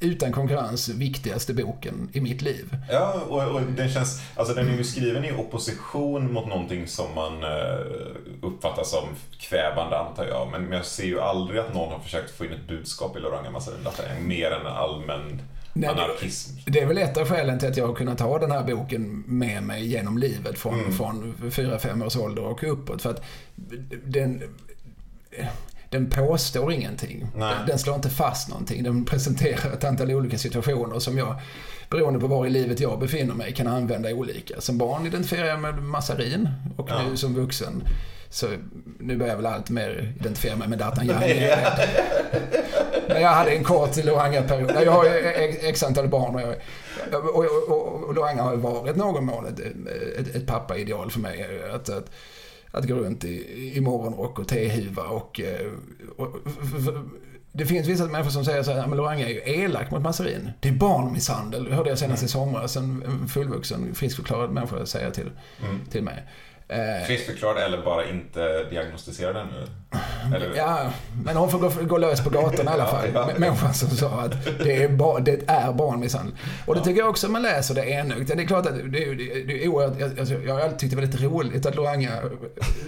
utan 0.00 0.32
konkurrens 0.32 0.88
viktigaste 0.88 1.54
boken 1.54 2.10
i 2.12 2.20
mitt 2.20 2.42
liv. 2.42 2.76
Ja, 2.90 3.20
och, 3.28 3.42
och 3.54 3.60
den 3.62 3.88
känns, 3.90 4.20
alltså 4.34 4.54
den 4.54 4.68
är 4.68 4.76
ju 4.76 4.84
skriven 4.84 5.24
i 5.24 5.32
opposition 5.32 6.32
mot 6.32 6.46
någonting 6.48 6.86
som 6.86 7.14
man 7.14 7.42
eh, 7.44 7.86
uppfattar 8.42 8.84
som 8.84 9.08
kvävande 9.38 9.98
antar 9.98 10.26
jag. 10.26 10.48
Men, 10.50 10.72
jag 10.72 10.84
ser 10.86 11.04
ju 11.06 11.20
aldrig 11.20 11.60
att 11.60 11.74
någon 11.74 11.92
har 11.92 11.98
försökt 12.00 12.30
få 12.30 12.44
in 12.44 12.52
ett 12.52 12.68
budskap 12.68 13.16
i 13.16 13.20
Loranga 13.20 13.50
Massarin 13.50 14.28
mer 14.28 14.50
än 14.50 14.66
allmän 14.66 15.42
Nej, 15.72 15.94
det- 15.94 16.02
anarkism. 16.04 16.50
Det 16.66 16.80
är 16.80 16.86
väl 16.86 16.98
ett 16.98 17.16
av 17.16 17.28
skälen 17.28 17.58
till 17.58 17.68
att 17.68 17.76
jag 17.76 17.86
har 17.86 17.94
kunnat 17.94 18.20
ha 18.20 18.38
den 18.38 18.50
här 18.50 18.62
boken 18.64 19.24
med 19.26 19.62
mig 19.62 19.86
genom 19.86 20.18
livet 20.18 20.58
från, 20.58 20.78
Mm. 20.80 20.92
från 20.92 21.34
4-5 21.50 22.06
års 22.06 22.16
ålder 22.16 22.42
och 22.42 22.64
uppåt. 22.72 23.02
För 23.02 23.10
att 23.10 23.24
den, 24.04 24.42
den 25.90 26.10
påstår 26.10 26.72
ingenting. 26.72 27.26
Nej. 27.36 27.54
Den, 27.66 27.78
slår 27.78 27.94
inte 27.96 28.08
fast 28.10 28.48
någonting. 28.48 28.82
Den 28.82 29.04
presenterar 29.04 29.72
ett 29.72 29.84
antal 29.84 30.10
olika 30.10 30.38
situationer 30.38 30.98
som 30.98 31.18
jag, 31.18 31.34
beroende 31.90 32.20
på 32.20 32.26
var 32.26 32.46
i 32.46 32.50
livet 32.50 32.80
jag 32.80 32.98
befinner 33.00 33.34
mig, 33.34 33.52
kan 33.54 33.66
använda 33.66 34.10
olika. 34.14 34.60
Som 34.60 34.78
barn 34.78 35.06
identifierar 35.06 35.46
jag 35.46 35.60
mig 35.60 35.72
med 35.72 35.82
Massarin 35.82 36.48
och 36.76 36.88
Ja. 36.90 37.02
nu 37.10 37.16
som 37.16 37.34
vuxen 37.34 37.82
så 38.30 38.46
nu 39.00 39.16
börjar 39.16 39.32
jag 39.32 39.36
väl 39.36 39.46
allt 39.46 39.70
mer 39.70 40.14
identifiera 40.20 40.56
mig 40.56 40.68
med 40.68 40.80
D'Artagnan. 40.80 41.20
Men 43.08 43.22
jag 43.22 43.28
hade 43.28 43.50
en 43.50 43.64
kort 43.64 44.04
Loranga-period. 44.04 44.72
Jag 44.84 44.92
har 44.92 45.04
ju 45.04 45.10
x- 45.62 45.82
antal 45.82 46.08
barn 46.08 46.34
och, 46.34 46.40
jag, 46.40 46.54
och, 47.36 47.44
och, 47.68 48.04
och, 48.08 48.14
Loranga 48.14 48.42
har 48.42 48.50
ju 48.52 48.58
varit 48.58 48.96
någon 48.96 49.24
mån 49.24 49.46
ett, 49.46 49.60
ett, 50.20 50.36
ett 50.36 50.46
pappaideal 50.46 51.10
för 51.10 51.20
mig. 51.20 51.46
Att, 51.74 51.88
att, 51.88 52.10
att 52.76 52.88
gå 52.88 52.94
runt 52.94 53.24
i, 53.24 53.72
i 53.76 53.80
morgonrock 53.80 54.38
och 54.38 54.48
tehuva 54.48 55.02
och, 55.02 55.40
eh, 55.40 55.66
och, 56.16 56.26
och 56.26 56.38
det 57.52 57.66
finns 57.66 57.88
vissa 57.88 58.06
människor 58.06 58.30
som 58.30 58.44
säger 58.44 58.62
så 58.62 58.72
här, 58.72 58.86
men 58.86 58.96
Loranga 58.98 59.28
är 59.28 59.32
ju 59.32 59.62
elak 59.64 59.90
mot 59.90 60.02
Massarin. 60.02 60.50
Det 60.60 60.68
är 60.68 60.72
barnmisshandel, 60.72 61.72
hörde 61.72 61.88
jag 61.88 61.98
senast 61.98 62.22
i 62.22 62.28
somras. 62.28 62.76
En, 62.76 63.02
en 63.06 63.28
fullvuxen, 63.28 63.94
friskförklarad 63.94 64.50
människa 64.52 64.86
säga 64.86 65.10
till, 65.10 65.30
Mm. 65.64 65.80
till 65.90 66.02
mig. 66.02 66.24
Eh, 66.68 67.06
Friskförklarad 67.06 67.62
eller 67.62 67.82
bara 67.82 68.04
inte 68.08 68.64
diagnostiserad 68.70 69.36
ännu? 69.36 69.66
Eller? 70.36 70.56
Ja, 70.56 70.90
men 71.24 71.36
hon 71.36 71.50
får 71.50 71.58
gå, 71.58 71.68
gå 71.82 71.98
lös 71.98 72.24
på 72.24 72.30
gatan 72.30 72.66
i 72.66 72.68
alla 72.68 72.78
Ja, 72.84 72.86
fall. 72.86 73.08
ja. 73.14 73.28
Människan 73.36 73.74
som 73.74 73.90
sa 73.90 74.08
att 74.20 74.44
det 74.64 74.82
är, 74.82 74.88
ba, 74.88 75.18
det 75.18 75.40
är 75.50 75.72
barnmisshandel. 75.72 76.34
Och 76.66 76.74
det 76.74 76.80
tycker 76.84 77.00
jag 77.00 77.10
också 77.10 77.28
man 77.28 77.42
läser 77.42 77.74
det 77.74 77.90
enögt. 77.90 78.28
Det 78.36 78.42
är 78.42 78.46
klart 78.46 78.66
att 78.66 78.74
det 78.74 78.82
det 78.88 79.14
det 79.46 79.64
är 79.64 79.68
oerhört, 79.68 80.00
jag- 80.00 80.18
alltså, 80.20 80.34
jag 80.34 80.54
har 80.54 80.60
alltid 80.60 80.78
tyckt 80.78 80.90
det 80.90 80.96
var 80.96 81.02
lite 81.06 81.24
roligt 81.24 81.66
att 81.66 81.74
Loranga, 81.74 82.10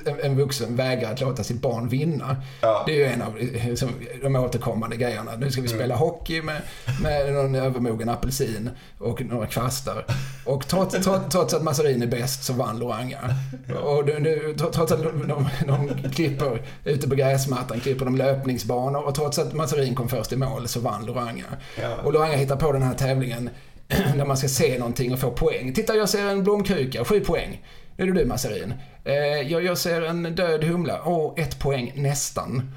en, 0.07 0.21
en 0.23 0.37
vuxen, 0.37 0.77
vägrar 0.77 1.13
att 1.13 1.21
låta 1.21 1.45
sitt 1.45 1.61
barn 1.63 1.89
vinna. 1.89 2.37
Ja. 2.61 2.83
Det 2.87 2.93
är 2.93 2.97
ju 2.97 3.05
en 3.05 3.23
av 3.23 3.37
liksom, 3.37 3.89
de 4.23 4.37
återkommande 4.37 4.97
grejerna. 4.97 5.31
Nu 5.39 5.51
ska 5.51 5.63
vi 5.63 5.69
spela 5.69 5.95
hockey 5.97 6.43
med, 6.43 6.61
med 7.03 7.33
någon 7.35 7.55
övermogen 7.55 8.09
apelsin 8.09 8.71
och 8.99 9.23
några 9.23 9.47
kvastar. 9.47 10.05
Och 10.45 10.69
trots, 10.69 11.05
trots, 11.05 11.33
trots 11.35 11.55
att 11.55 11.63
Massarin 11.63 12.03
är 12.03 12.07
bäst 12.07 12.45
så 12.45 12.53
vann 12.53 12.79
Loranga. 12.79 13.19
Och 13.77 14.05
det, 14.05 14.19
det, 14.19 14.55
trots 14.55 14.79
att 14.79 15.03
de, 15.03 15.29
de, 15.29 15.49
de 15.67 16.11
klipper 16.11 16.63
ute 16.85 17.09
på 17.09 17.15
gräsmattan, 17.15 17.81
klipper 17.81 18.05
de 18.05 18.17
löpningsbanor 18.17 19.07
och 19.07 19.15
trots 19.15 19.39
att 19.39 19.53
Masserin 19.53 19.95
kom 19.95 20.09
först 20.09 20.33
i 20.33 20.37
mål 20.37 20.69
så 20.69 20.81
vann 20.81 21.07
Loranga. 21.07 21.45
Ja. 21.81 21.97
Och 22.05 22.13
Loranga 22.13 22.37
hittar 22.37 22.57
på 22.57 22.73
den 22.73 22.83
här 22.83 22.95
tävlingen 22.95 23.51
där 24.17 24.25
man 24.25 24.37
ska 24.37 24.49
se 24.49 24.79
någonting 24.79 25.13
och 25.13 25.19
få 25.19 25.31
poäng. 25.31 25.73
Titta, 25.75 25.95
jag 25.95 26.09
ser 26.09 26.27
en 26.27 26.45
blomkruka, 26.45 27.05
sju 27.05 27.21
poäng. 27.21 27.63
Nu 27.97 28.05
är 28.05 28.13
det 28.13 28.21
du 28.21 28.27
Masserin. 28.27 28.75
Eh, 29.05 29.15
jag, 29.53 29.65
jag 29.65 29.79
ser 29.79 30.03
en 30.03 30.23
död 30.23 30.65
humla. 30.65 31.01
Åh, 31.05 31.33
ett 31.37 31.59
poäng 31.59 31.93
nästan. 31.97 32.73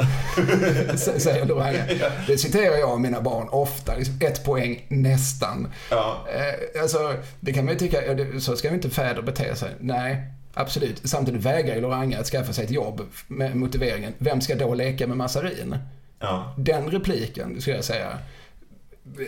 Säger 0.96 1.46
Loranga. 1.46 1.84
Det 2.28 2.38
citerar 2.38 2.78
jag 2.78 2.94
och 2.94 3.02
mina 3.02 3.22
barn 3.22 3.48
ofta. 3.52 3.96
Liksom, 3.96 4.16
ett 4.22 4.46
poäng 4.46 4.86
nästan. 4.88 5.68
Ja. 5.92 6.28
Eh, 6.36 6.82
alltså, 6.82 7.14
det 7.40 7.54
kan 7.54 7.66
man 7.66 7.74
ju 7.74 7.80
tycka, 7.80 8.00
så 8.40 8.56
ska 8.56 8.68
ju 8.68 8.74
inte 8.74 8.90
fäder 8.90 9.22
bete 9.22 9.56
sig. 9.56 9.70
Nej, 9.80 10.18
absolut. 10.54 11.02
Samtidigt 11.04 11.46
vägrar 11.46 11.76
ju 11.76 11.82
Loranga 11.82 12.20
att 12.20 12.26
skaffa 12.28 12.54
sig 12.54 12.66
ett 12.66 12.72
jobb 12.72 13.02
med 13.28 13.56
motiveringen, 13.56 14.14
vem 14.18 14.42
ska 14.42 14.56
då 14.56 14.74
leka 14.74 15.08
med 15.08 15.18
Massarin? 15.18 15.78
Ja. 16.20 16.54
Den 16.58 16.90
repliken, 16.90 17.62
skulle 17.62 17.76
jag 17.76 17.86
säga, 17.86 18.18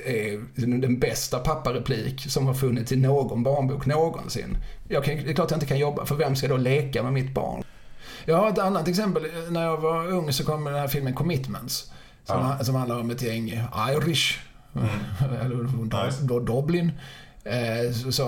är 0.05 0.39
den 0.78 0.99
bästa 0.99 1.39
pappareplik 1.39 2.21
som 2.32 2.47
har 2.47 2.53
funnits 2.53 2.91
i 2.91 2.95
någon 2.95 3.43
barnbok 3.43 3.86
någonsin. 3.86 4.57
Jag 4.88 5.03
kan, 5.03 5.15
det 5.15 5.30
är 5.30 5.34
klart 5.34 5.51
jag 5.51 5.55
inte 5.57 5.65
kan 5.65 5.80
jobba, 5.80 6.05
för 6.05 6.15
vem 6.15 6.36
ska 6.36 6.47
då 6.47 6.57
leka 6.57 7.03
med 7.03 7.13
mitt 7.13 7.34
barn? 7.34 7.63
Jag 8.26 8.38
har 8.38 8.49
ett 8.49 8.59
annat 8.59 8.88
exempel. 8.88 9.24
När 9.49 9.63
jag 9.63 9.78
var 9.78 10.07
ung 10.07 10.34
så 10.34 10.45
kom 10.45 10.63
den 10.63 10.74
här 10.74 10.88
filmen 10.88 11.13
Commitments. 11.13 11.91
Som, 12.26 12.55
Ja. 12.59 12.63
som 12.65 12.76
handlar 12.76 12.99
om 12.99 13.09
ett 13.11 13.21
gäng 13.21 13.49
Irish, 13.89 14.39
eller 15.41 15.67
Ja, 15.91 16.05
just 16.05 16.19
då 16.19 16.39
Dublin. 16.39 16.91
Eh, 17.46 17.91
så, 18.12 18.28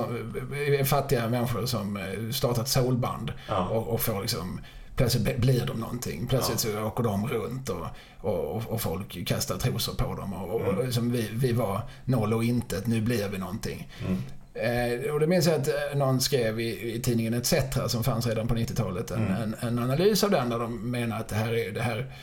eh, 0.80 0.86
fattiga 0.86 1.30
människor 1.30 1.66
som 1.66 1.98
eh, 1.98 2.32
startat 2.32 2.68
soulband 2.68 3.32
Ja. 3.48 3.68
och, 3.68 3.88
och 3.88 4.02
får 4.02 4.22
liksom 4.22 4.62
Plötsligt 4.96 5.38
blir 5.38 5.66
de 5.66 5.80
någonting. 5.80 6.28
Plötsligt 6.28 6.60
så 6.60 6.84
åker 6.84 7.04
de 7.04 7.28
runt 7.28 7.70
och, 7.70 7.86
och, 8.22 8.56
och 8.68 8.82
folk 8.82 9.28
kastar 9.28 9.58
trosor 9.58 9.94
på 9.94 10.16
dem. 10.16 10.34
Och, 10.34 10.56
och, 10.62 10.74
Mm. 10.74 10.92
som 10.92 11.12
vi, 11.12 11.30
vi 11.34 11.52
var 11.52 11.82
noll 12.06 12.34
och 12.34 12.44
intet, 12.44 12.88
nu 12.88 13.02
blir 13.02 13.30
vi 13.30 13.38
någonting. 13.38 13.88
Mm. 14.08 14.22
Eh, 14.54 15.12
och 15.14 15.20
det 15.20 15.28
minns 15.28 15.46
jag 15.46 15.56
att 15.62 15.68
eh, 15.68 15.98
någon 15.98 16.22
skrev 16.22 16.60
i, 16.60 16.94
i 16.96 17.00
tidningen 17.02 17.34
ETC, 17.34 17.54
som 17.88 18.04
fanns 18.04 18.28
redan 18.28 18.48
på 18.48 18.56
90-talet, 18.56 19.12
en, 19.12 19.18
Mm. 19.28 19.42
en, 19.42 19.56
en 19.68 19.80
analys 19.80 20.24
av 20.24 20.32
den 20.32 20.50
där 20.50 20.60
de 20.60 20.92
menar 20.92 21.20
att 21.20 21.28
det 21.28 21.36
här 21.36 21.54
är, 21.54 21.72
det 21.72 21.82
här, 21.82 22.14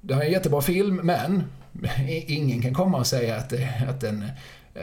det 0.00 0.14
här 0.14 0.20
är 0.22 0.26
en 0.26 0.32
jättebra 0.32 0.60
film, 0.62 0.96
men 1.02 1.44
ingen 2.26 2.62
kan 2.62 2.74
komma 2.74 2.98
och 2.98 3.06
säga 3.06 3.36
att, 3.36 3.50
det, 3.50 3.68
att, 3.88 4.00
den, 4.00 4.24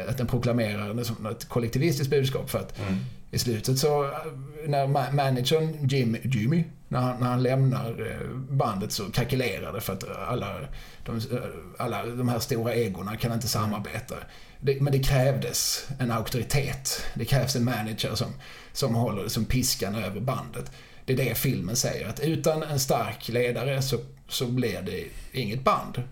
att 0.10 0.18
den 0.18 0.28
proklamerar 0.28 0.94
liksom 0.94 1.26
ett 1.26 1.50
kollektivistiskt 1.50 2.10
budskap. 2.12 2.50
För 2.50 2.60
att 2.60 2.80
Mm. 2.80 2.98
i 3.32 3.40
slutet 3.40 3.80
så, 3.80 4.12
när 4.68 4.88
ma- 4.88 5.12
managern 5.14 5.88
Jim, 5.88 6.18
Jimmy, 6.24 6.64
när 6.88 7.00
han, 7.00 7.20
när 7.20 7.28
han 7.28 7.44
lämnar 7.44 8.12
eh, 8.12 8.28
bandet 8.50 8.92
så 8.92 9.12
krackelerar 9.12 9.74
det 9.74 9.82
för 9.82 9.94
att 9.94 10.04
alla 10.28 10.56
de, 11.06 11.22
alla 11.78 12.06
de 12.06 12.30
här 12.30 12.40
stora 12.40 12.76
egorna 12.76 13.18
kan 13.18 13.34
inte 13.34 13.48
samarbeta. 13.48 14.16
Det, 14.60 14.82
men 14.82 14.94
det 14.94 15.00
krävdes 15.04 15.88
en 16.00 16.12
auktoritet. 16.12 17.04
Det 17.14 17.26
krävs 17.26 17.56
en 17.56 17.64
manager 17.64 18.16
som, 18.16 18.28
som 18.74 18.96
håller 18.96 19.28
som 19.28 19.46
piskan 19.46 19.96
över 19.96 20.20
bandet. 20.22 20.72
Det 21.06 21.14
är 21.14 21.18
det 21.18 21.36
filmen 21.38 21.76
säger, 21.76 22.08
att 22.10 22.20
utan 22.20 22.64
en 22.64 22.80
stark 22.80 23.30
ledare 23.30 23.82
så, 23.82 23.98
så 24.28 24.46
blir 24.46 24.82
det 24.82 25.04
inget 25.40 25.64
band. 25.64 26.04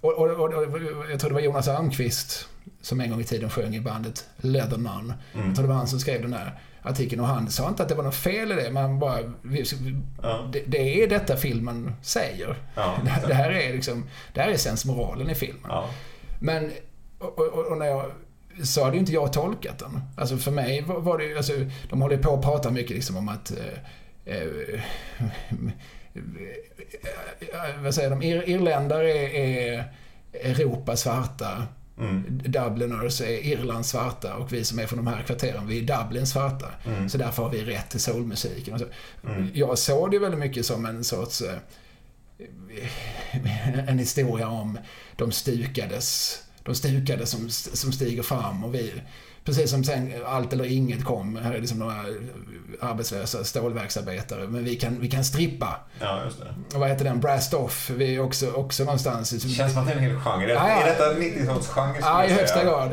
Och, 0.00 0.12
och, 0.12 0.30
och, 0.30 0.52
och 0.54 1.10
jag 1.10 1.20
tror 1.20 1.30
det 1.30 1.34
var 1.34 1.40
Jonas 1.40 1.68
Almqvist 1.68 2.48
som 2.84 3.00
en 3.00 3.10
gång 3.10 3.20
i 3.20 3.24
tiden 3.24 3.50
sjöng 3.50 3.74
i 3.74 3.80
bandet 3.80 4.28
Leatherman. 4.36 5.12
Mm. 5.34 5.46
Jag 5.46 5.54
tror 5.54 5.62
det 5.62 5.68
var 5.68 5.76
han 5.76 5.88
som 5.88 6.00
skrev 6.00 6.22
den 6.22 6.32
här 6.32 6.58
artikeln 6.82 7.20
och 7.20 7.26
han 7.26 7.50
sa 7.50 7.68
inte 7.68 7.82
att 7.82 7.88
det 7.88 7.94
var 7.94 8.04
något 8.04 8.14
fel 8.14 8.52
i 8.52 8.54
det, 8.54 8.70
men 8.70 8.98
bara, 8.98 9.18
vi, 9.42 9.64
Ja. 10.22 10.48
det, 10.52 10.62
det 10.66 11.02
är 11.02 11.08
detta 11.08 11.36
filmen 11.36 11.94
säger. 12.02 12.56
Ja. 12.74 12.98
Det, 13.04 13.28
det 13.28 13.34
här 13.34 13.50
är 13.50 13.72
liksom, 13.72 14.04
det 14.34 14.40
här 14.40 14.48
är 14.48 14.56
sensmoralen 14.56 15.30
i 15.30 15.34
filmen. 15.34 15.64
Ja. 15.68 15.90
Men, 16.40 16.70
och, 17.18 17.38
och, 17.38 17.66
och 17.66 17.78
när 17.78 17.86
jag 17.86 18.10
så 18.62 18.84
hade 18.84 18.96
ju 18.96 19.00
inte 19.00 19.12
jag 19.12 19.32
tolkat 19.32 19.78
den. 19.78 20.00
Alltså 20.16 20.36
för 20.36 20.50
mig 20.50 20.82
var, 20.82 21.00
var 21.00 21.18
det 21.18 21.24
ju, 21.24 21.36
alltså, 21.36 21.52
de 21.90 22.02
håller 22.02 22.18
på 22.18 22.34
att 22.34 22.42
prata 22.42 22.70
mycket 22.70 22.96
liksom 22.96 23.16
om 23.16 23.28
att 23.28 23.50
eh, 23.50 24.34
eh, 24.34 24.80
eh, 26.14 27.82
vad 27.82 27.94
säger 27.94 28.10
de, 28.10 28.22
Ir, 28.22 28.48
irländare 28.48 29.12
är, 29.12 29.84
är 30.32 30.60
Europas 30.60 31.00
svarta. 31.00 31.66
Mm. 31.98 32.42
Dubliners 32.44 33.20
är 33.20 33.46
Irlands 33.46 33.88
svarta 33.88 34.36
och 34.36 34.52
vi 34.52 34.64
som 34.64 34.78
är 34.78 34.86
från 34.86 35.04
de 35.04 35.06
här 35.06 35.22
kvarteren, 35.22 35.66
vi 35.66 35.78
är 35.78 35.98
Dublins 35.98 36.30
svarta. 36.30 36.66
Mm. 36.86 37.08
Så 37.08 37.18
därför 37.18 37.42
har 37.42 37.50
vi 37.50 37.64
rätt 37.64 37.90
till 37.90 38.00
soulmusiken. 38.00 38.78
Så. 38.78 38.84
Mm. 39.26 39.50
Jag 39.54 39.78
såg 39.78 40.10
det 40.10 40.18
väldigt 40.18 40.40
mycket 40.40 40.66
som 40.66 40.86
en 40.86 41.04
sorts... 41.04 41.42
eh, 41.42 41.58
En 43.88 43.98
historia 43.98 44.48
om 44.48 44.78
de 45.16 45.32
stukades. 45.32 46.38
De 46.62 46.74
stukade 46.74 47.26
som, 47.26 47.50
som 47.50 47.92
stiger 47.92 48.22
fram 48.22 48.64
och 48.64 48.74
vi... 48.74 48.92
Precis 49.44 49.70
som 49.70 49.84
sen 49.84 50.12
Allt 50.26 50.52
eller 50.52 50.64
inget 50.64 51.04
kom. 51.04 51.36
Här 51.36 51.54
är 51.54 51.60
liksom 51.60 51.78
några 51.78 51.94
arbetslösa 52.80 53.44
stålverksarbetare. 53.44 54.48
Men 54.48 54.64
vi 54.64 54.76
kan, 54.76 55.00
vi 55.00 55.10
kan 55.10 55.24
strippa. 55.24 55.80
ja, 56.00 56.24
just 56.24 56.38
det. 56.40 56.74
Och 56.74 56.80
vad 56.80 56.88
heter 56.88 57.04
den? 57.04 57.20
Brast 57.20 57.54
off. 57.54 57.90
Vi 57.90 58.16
är 58.16 58.20
också, 58.20 58.52
också 58.52 58.84
någonstans... 58.84 59.30
Det 59.30 59.48
känns 59.48 59.72
som 59.72 59.82
att 59.82 59.88
det 59.88 59.92
är 59.92 59.96
en 59.96 60.02
hel 60.02 60.20
genre. 60.20 60.52
Ja, 60.52 60.68
är 60.68 60.84
detta 60.84 61.10
en 61.14 61.22
90-talsgenre? 61.22 61.96
Ja, 62.00 62.24
i 62.24 62.32
högsta 62.32 62.64
grad. 62.64 62.90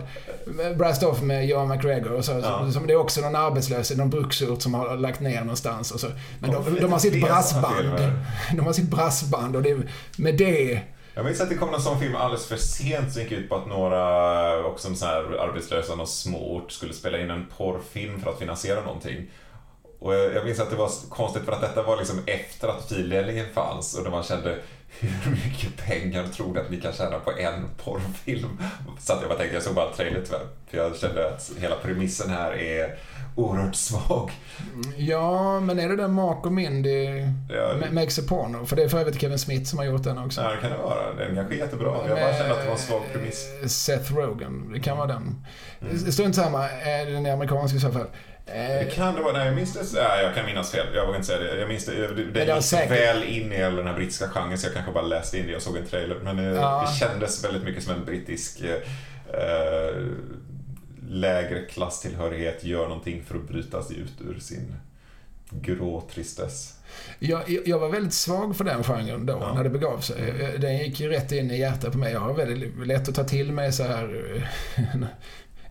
Brast 0.78 1.04
off 1.04 1.22
med 1.22 1.48
Johan 1.48 1.68
McGregor 1.68 2.12
och 2.12 2.26
så. 2.26 2.32
Ja. 2.44 2.72
Som 2.72 2.88
det 2.88 2.94
är 2.94 2.98
också 2.98 3.22
någon 3.22 3.36
arbetslös 3.36 3.92
i 3.92 3.96
någon 3.96 4.10
bruksort 4.10 4.62
som 4.62 4.74
har 4.74 4.98
lagt 4.98 5.20
ner 5.20 5.42
någonstans 5.42 5.92
och 5.92 6.00
så. 6.00 6.08
Men 6.40 6.52
de, 6.52 6.74
Det 6.74 6.80
de 6.80 6.92
har 6.92 7.00
sitt 7.00 7.22
brassband. 7.22 8.00
De 8.54 8.66
har 8.66 8.74
sitt 8.74 8.90
brassband 8.90 9.56
och 9.56 9.62
det, 9.64 9.78
med 10.18 10.38
det... 10.38 10.82
Jag 11.14 11.26
minns 11.26 11.42
att 11.42 11.50
det 11.50 11.56
kom 11.56 11.72
någon 11.72 11.82
sån 11.82 12.00
film 12.00 12.16
alldeles 12.16 12.48
för 12.48 12.58
sent 12.58 13.14
som 13.14 13.22
gick 13.22 13.32
ut 13.32 13.50
på 13.50 13.56
att 13.56 13.68
några, 13.68 14.66
också 14.66 14.96
så 14.96 15.06
här 15.06 15.24
arbetslösa, 15.24 15.96
någon 15.96 16.08
småort, 16.08 16.72
skulle 16.72 16.94
spela 16.94 17.20
in 17.20 17.30
en 17.30 17.46
porrfilm 17.58 18.22
för 18.22 18.30
att 18.30 18.40
finansiera 18.40 18.82
någonting. 18.82 19.32
Och 20.00 20.14
jag 20.14 20.46
minns 20.46 20.60
att 20.60 20.70
det 20.70 20.76
var 20.76 20.92
konstigt 21.10 21.46
för 21.46 21.52
att 21.52 21.62
detta 21.62 21.84
var 21.84 21.98
liksom 21.98 22.20
efter 22.26 22.68
att 22.68 22.90
fildelningen 22.90 23.46
fanns 23.54 23.98
och 23.98 24.04
då 24.04 24.12
man 24.12 24.24
kände 24.24 24.60
hur 25.00 25.32
mycket 25.32 25.78
pengar 25.86 26.28
tror 26.28 26.54
du 26.54 26.60
att 26.62 26.70
ni 26.72 26.82
kan 26.82 26.94
tjäna 26.94 27.20
på 27.20 27.32
en 27.40 27.68
porrfilm? 27.84 28.58
Så 29.00 29.14
att 29.14 29.20
jag 29.22 29.30
bara 29.30 29.38
tänkte, 29.38 29.56
jag 29.56 29.64
såg 29.64 29.76
bara 29.76 29.90
en 29.90 29.96
trailer 29.96 30.22
tyvärr. 30.26 30.48
För 30.68 30.78
jag 30.78 30.96
kände 30.98 31.28
att 31.28 31.52
hela 31.60 31.76
premissen 31.76 32.30
här 32.30 32.52
är 32.52 32.96
oerhört 33.36 33.76
svag. 33.76 34.32
Ja, 34.98 35.60
men 35.60 35.80
är 35.80 35.90
det 35.90 35.96
den 35.96 36.14
Mark 36.14 36.46
och 36.46 36.52
Mindy 36.52 37.06
Ja, 37.50 37.74
Ma- 37.82 37.92
Makes 37.94 38.20
a 38.20 38.22
Porno? 38.30 38.66
För 38.66 38.76
det 38.76 38.84
är 38.84 38.90
för 38.90 39.00
övrigt 39.00 39.22
Kevin 39.22 39.40
Smith 39.40 39.64
som 39.70 39.80
har 39.80 39.86
gjort 39.86 40.04
den 40.04 40.18
också. 40.18 40.42
Ja, 40.42 40.52
det 40.52 40.58
kan 40.58 40.72
det 40.72 40.78
vara. 40.78 41.14
Den 41.14 41.36
kanske 41.36 41.54
är 41.56 41.58
jättebra. 41.58 41.98
Jag 42.08 42.18
bara 42.20 42.34
kände 42.34 42.52
att 42.54 42.60
det 42.60 42.66
var 42.66 42.72
en 42.74 42.78
svag 42.80 43.02
premiss. 43.14 43.46
Med 43.62 43.72
Seth 43.72 44.14
Rogen. 44.16 44.72
Det 44.74 44.80
kan 44.80 44.98
vara 44.98 45.08
den. 45.08 45.46
Mm. 45.82 46.12
Strunt 46.12 46.36
samma. 46.36 46.64
eh, 46.66 47.08
Den 47.14 47.26
är 47.26 47.34
amerikansk 47.34 47.76
i 47.76 47.80
så 47.80 47.92
fall. 47.92 48.08
Eh, 48.56 48.86
Det 48.86 48.92
kan 48.96 49.16
det 49.16 49.22
vara. 49.22 49.34
Nej, 49.34 49.46
jag 49.46 49.56
minns 49.56 49.74
det. 49.74 50.02
Nej, 50.02 50.24
jag 50.24 50.36
kan 50.36 50.46
minnas 50.46 50.72
fel. 50.72 50.86
Jag 50.96 51.06
vågar 51.06 51.16
inte 51.16 51.28
säga 51.28 51.40
det. 51.40 51.60
Jag 51.60 51.68
minns 51.70 51.86
det. 51.86 52.08
Det, 52.08 52.24
det 52.46 52.56
gick 52.56 52.64
säkert- 52.64 52.92
väl 52.92 53.24
in 53.24 53.52
i 53.52 53.56
hela 53.56 53.76
den 53.76 53.88
här 53.88 53.94
brittiska 53.96 54.28
genren 54.30 54.58
så 54.58 54.68
jag 54.68 54.74
kanske 54.74 54.92
bara 54.92 55.04
läste 55.06 55.38
in 55.40 55.46
det. 55.46 55.52
Jag 55.52 55.62
såg 55.62 55.78
en 55.78 55.86
trailer. 55.86 56.16
Men 56.24 56.40
eh, 56.40 56.46
Ja. 56.46 56.88
det 56.88 57.00
kändes 57.00 57.44
väldigt 57.46 57.64
mycket 57.64 57.84
som 57.84 57.94
en 57.96 58.06
brittisk 58.06 58.62
eh, 58.62 60.06
lägre 61.10 61.62
klasstillhörighet 61.70 62.64
gör 62.64 62.88
någonting 62.88 63.24
för 63.24 63.36
att 63.36 63.48
bryta 63.48 63.84
sig 63.84 63.98
ut 64.00 64.14
ur 64.30 64.40
sin 64.40 64.76
grå 65.50 66.04
tristess. 66.14 66.74
Jag, 67.20 67.50
jag- 67.50 67.68
jag 67.68 67.80
var 67.80 67.90
väldigt 67.90 68.14
svag 68.14 68.56
för 68.58 68.64
den 68.64 68.84
genren 68.84 69.26
då, 69.26 69.38
Ja. 69.42 69.54
när 69.54 69.64
det 69.64 69.70
begav 69.70 70.00
sig. 70.00 70.30
Eh, 70.30 70.60
Den 70.60 70.78
gick 70.78 71.00
ju 71.00 71.10
rätt 71.10 71.32
in 71.32 71.52
i 71.52 71.60
hjärtat 71.60 71.92
på 71.92 71.98
mig. 71.98 72.14
Jag 72.14 72.20
har 72.20 72.34
väldigt 72.34 72.88
lätt 72.88 73.10
att 73.10 73.16
ta 73.16 73.24
till 73.24 73.52
mig 73.52 73.74
så 73.74 73.84
här... 73.84 74.50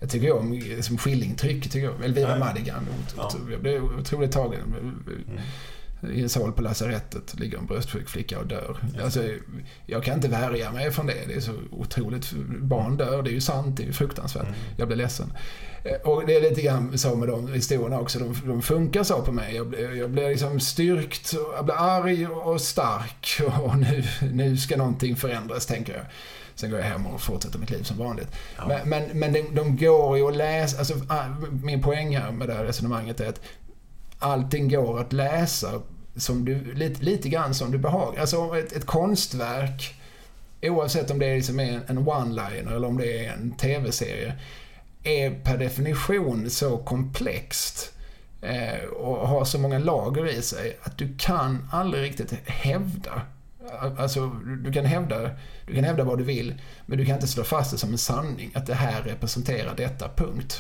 Jag 0.01 0.11
tycker 0.11 0.33
om 0.33 0.63
som 0.81 0.99
skillingtryck, 0.99 1.63
tycker 1.63 1.85
jag. 1.87 2.05
Elvira. 2.05 2.39
Madigan. 2.39 2.87
Ja. 3.17 3.31
Jag 3.51 3.61
blev 3.61 3.85
otroligt 3.85 4.33
tagen. 4.33 4.61
Mm. 4.75 5.41
I 6.15 6.23
en 6.23 6.29
sal 6.29 6.53
på 6.53 6.63
lasarettet 6.63 7.41
ligger 7.41 7.59
en 7.59 7.67
bröstsjuk 7.67 8.09
flicka 8.09 8.39
och 8.39 8.47
dör. 8.47 8.77
Ja. 8.97 9.05
Alltså, 9.05 9.29
jag 9.87 10.05
kan 10.05 10.15
inte 10.15 10.29
värja 10.29 10.73
mig 10.73 10.91
från 10.91 11.07
det. 11.07 11.15
Det 11.29 11.35
är 11.35 11.41
så 11.41 11.53
otroligt. 11.71 12.33
Barn 12.61 12.97
dör, 12.97 13.23
det 13.23 13.31
är 13.31 13.33
ju 13.33 13.41
sant, 13.41 13.77
det 13.77 13.83
är 13.83 13.87
ju 13.87 13.93
fruktansvärt. 13.93 14.43
Mm. 14.43 14.55
Jag 14.77 14.89
blir 14.89 14.97
ledsen. 14.97 15.33
Eh, 15.85 16.11
Och 16.11 16.27
det 16.27 16.37
är 16.37 16.41
lite 16.41 16.63
grann 16.63 16.99
så 16.99 17.17
med 17.17 17.29
de 17.29 17.53
historierna 17.53 18.01
också. 18.01 18.19
De, 18.19 18.37
de 18.47 18.63
funkar 18.63 19.03
så 19.03 19.23
på 19.23 19.33
mig. 19.33 19.55
Jag 19.57 19.67
blir, 19.69 19.95
jag 19.97 20.11
blir 20.11 20.29
liksom 20.29 20.61
styrkt, 20.61 21.33
och 21.33 21.55
jag 21.57 21.65
blir 21.65 21.75
arg 21.79 22.27
och 22.27 22.61
stark. 22.61 23.41
Och 23.63 23.79
nu, 23.79 24.05
nu 24.33 24.57
ska 24.57 24.77
någonting 24.77 25.17
förändras, 25.17 25.67
tänker 25.67 25.93
jag. 25.93 26.03
Sen 26.55 26.71
går 26.71 26.79
jag 26.79 26.87
hem 26.87 27.07
och 27.07 27.21
fortsätter 27.21 27.59
mitt 27.59 27.71
liv 27.71 27.83
som 27.83 27.99
vanligt. 27.99 28.29
Ja. 28.57 28.69
Men, 28.69 28.89
men, 28.89 29.19
men 29.19 29.33
de, 29.33 29.43
de 29.55 29.77
går 29.77 30.19
ju 30.19 30.29
att 30.29 30.37
läsa. 30.37 30.79
Alltså, 30.79 30.95
ah, 31.09 31.25
min 31.63 31.83
poäng 31.83 32.17
här 32.17 32.33
med 32.33 32.49
det 32.49 32.55
här 32.55 32.65
resonemanget 32.65 33.21
är 33.21 33.29
att 33.29 33.41
allting 34.19 34.69
går 34.69 35.01
att 35.01 35.13
läsa 35.13 35.83
som 36.17 36.45
du, 36.45 36.75
lite, 36.75 37.03
lite 37.03 37.29
grann 37.29 37.55
som 37.55 37.71
du 37.71 37.79
behagar. 37.79 38.21
Alltså 38.21 38.59
ett, 38.59 38.73
ett 38.73 38.87
konstverk, 38.87 39.95
oavsett 40.63 41.11
om 41.11 41.19
det 41.19 41.27
är 41.27 41.37
liksom 41.37 41.61
en, 41.61 41.81
en 41.87 41.99
one-liner 41.99 42.77
eller 42.77 42.89
om 42.89 42.97
det 42.97 43.27
är 43.27 43.33
en 43.33 43.51
tv-serie, 43.51 44.35
är 45.03 45.31
per 45.31 45.59
definition 45.59 46.51
så 46.51 46.79
komplext 46.79 47.93
eh, 48.43 48.85
och 48.85 49.29
har 49.29 49.45
så 49.45 49.59
många 49.59 49.79
lager 49.79 50.29
i 50.29 50.43
sig 50.43 50.79
att 50.83 50.99
du 50.99 51.17
kan 51.19 51.69
aldrig 51.73 52.03
riktigt 52.03 52.33
hävda 52.47 53.23
Alltså, 53.99 54.27
du 54.65 54.73
kan, 54.73 54.85
hävda, 54.85 55.31
du 55.67 55.75
kan 55.75 55.85
hävda 55.85 56.05
vad 56.05 56.19
du 56.19 56.25
vill, 56.25 56.55
men 56.87 56.99
du 56.99 57.05
kan 57.05 57.15
inte 57.15 57.27
slå 57.27 57.45
fast 57.45 57.71
det 57.71 57.79
som 57.79 57.93
en 57.93 57.99
sanning, 57.99 58.51
att 58.55 58.67
det 58.67 58.75
här 58.75 59.03
representerar 59.03 59.75
detta, 59.77 60.09
punkt. 60.17 60.59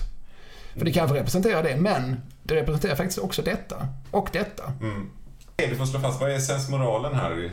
För 0.74 0.84
det 0.84 0.92
kanske 0.92 1.16
representerar 1.16 1.62
det, 1.62 1.76
men 1.76 2.16
det 2.42 2.54
representerar 2.54 2.94
faktiskt 2.94 3.18
också 3.18 3.42
detta, 3.42 3.88
och 4.10 4.28
detta. 4.32 4.72
Mm. 4.80 5.10
Du 5.56 5.76
får 5.76 5.86
slå 5.86 6.00
fast, 6.00 6.20
vad 6.20 6.30
är 6.30 6.38
sensmoralen 6.38 7.14
här 7.14 7.52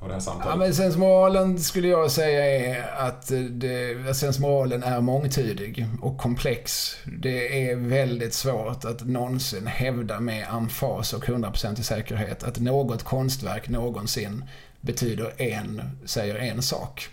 på 0.00 0.06
det 0.06 0.12
här 0.12 0.20
samtalet? 0.20 0.48
Ja, 0.50 0.56
men 0.56 0.74
sensmoralen 0.74 1.58
skulle 1.58 1.88
jag 1.88 2.10
säga 2.10 2.70
är 2.70 3.06
att 3.06 3.32
det, 3.50 4.16
sensmoralen 4.16 4.82
är 4.82 5.00
mångtydig 5.00 5.86
och 6.02 6.18
komplex. 6.18 6.94
Det 7.04 7.70
är 7.70 7.76
väldigt 7.76 8.34
svårt 8.34 8.84
att 8.84 9.06
någonsin 9.06 9.66
hävda 9.66 10.20
med 10.20 10.46
emfas 10.52 11.12
och 11.12 11.24
100% 11.24 11.80
i 11.80 11.82
säkerhet 11.82 12.44
att 12.44 12.60
något 12.60 13.02
konstverk 13.02 13.68
någonsin 13.68 14.44
betyder 14.80 15.42
en, 15.42 15.82
säger 16.04 16.34
en 16.34 16.62
sak. 16.62 17.08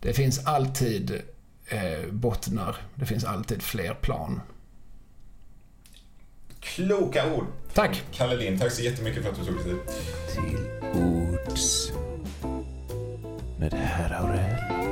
Det 0.00 0.12
finns 0.12 0.46
alltid 0.46 1.22
eh, 1.68 2.10
bottnar, 2.10 2.76
det 2.94 3.06
finns 3.06 3.24
alltid 3.24 3.62
fler 3.62 3.94
plan. 3.94 4.40
Kloka 6.60 7.34
ord. 7.34 7.46
Tack. 7.74 8.04
Kalle 8.12 8.36
Lind, 8.36 8.60
tack 8.60 8.72
så 8.72 8.82
jättemycket 8.82 9.22
för 9.22 9.30
att 9.30 9.38
du 9.38 9.44
tog 9.44 9.56
dig 9.56 9.64
tid. 9.64 9.78
Till 10.34 10.66
ords 11.00 11.92
med 13.58 13.72
herr 13.72 14.10
Aurell. 14.12 14.82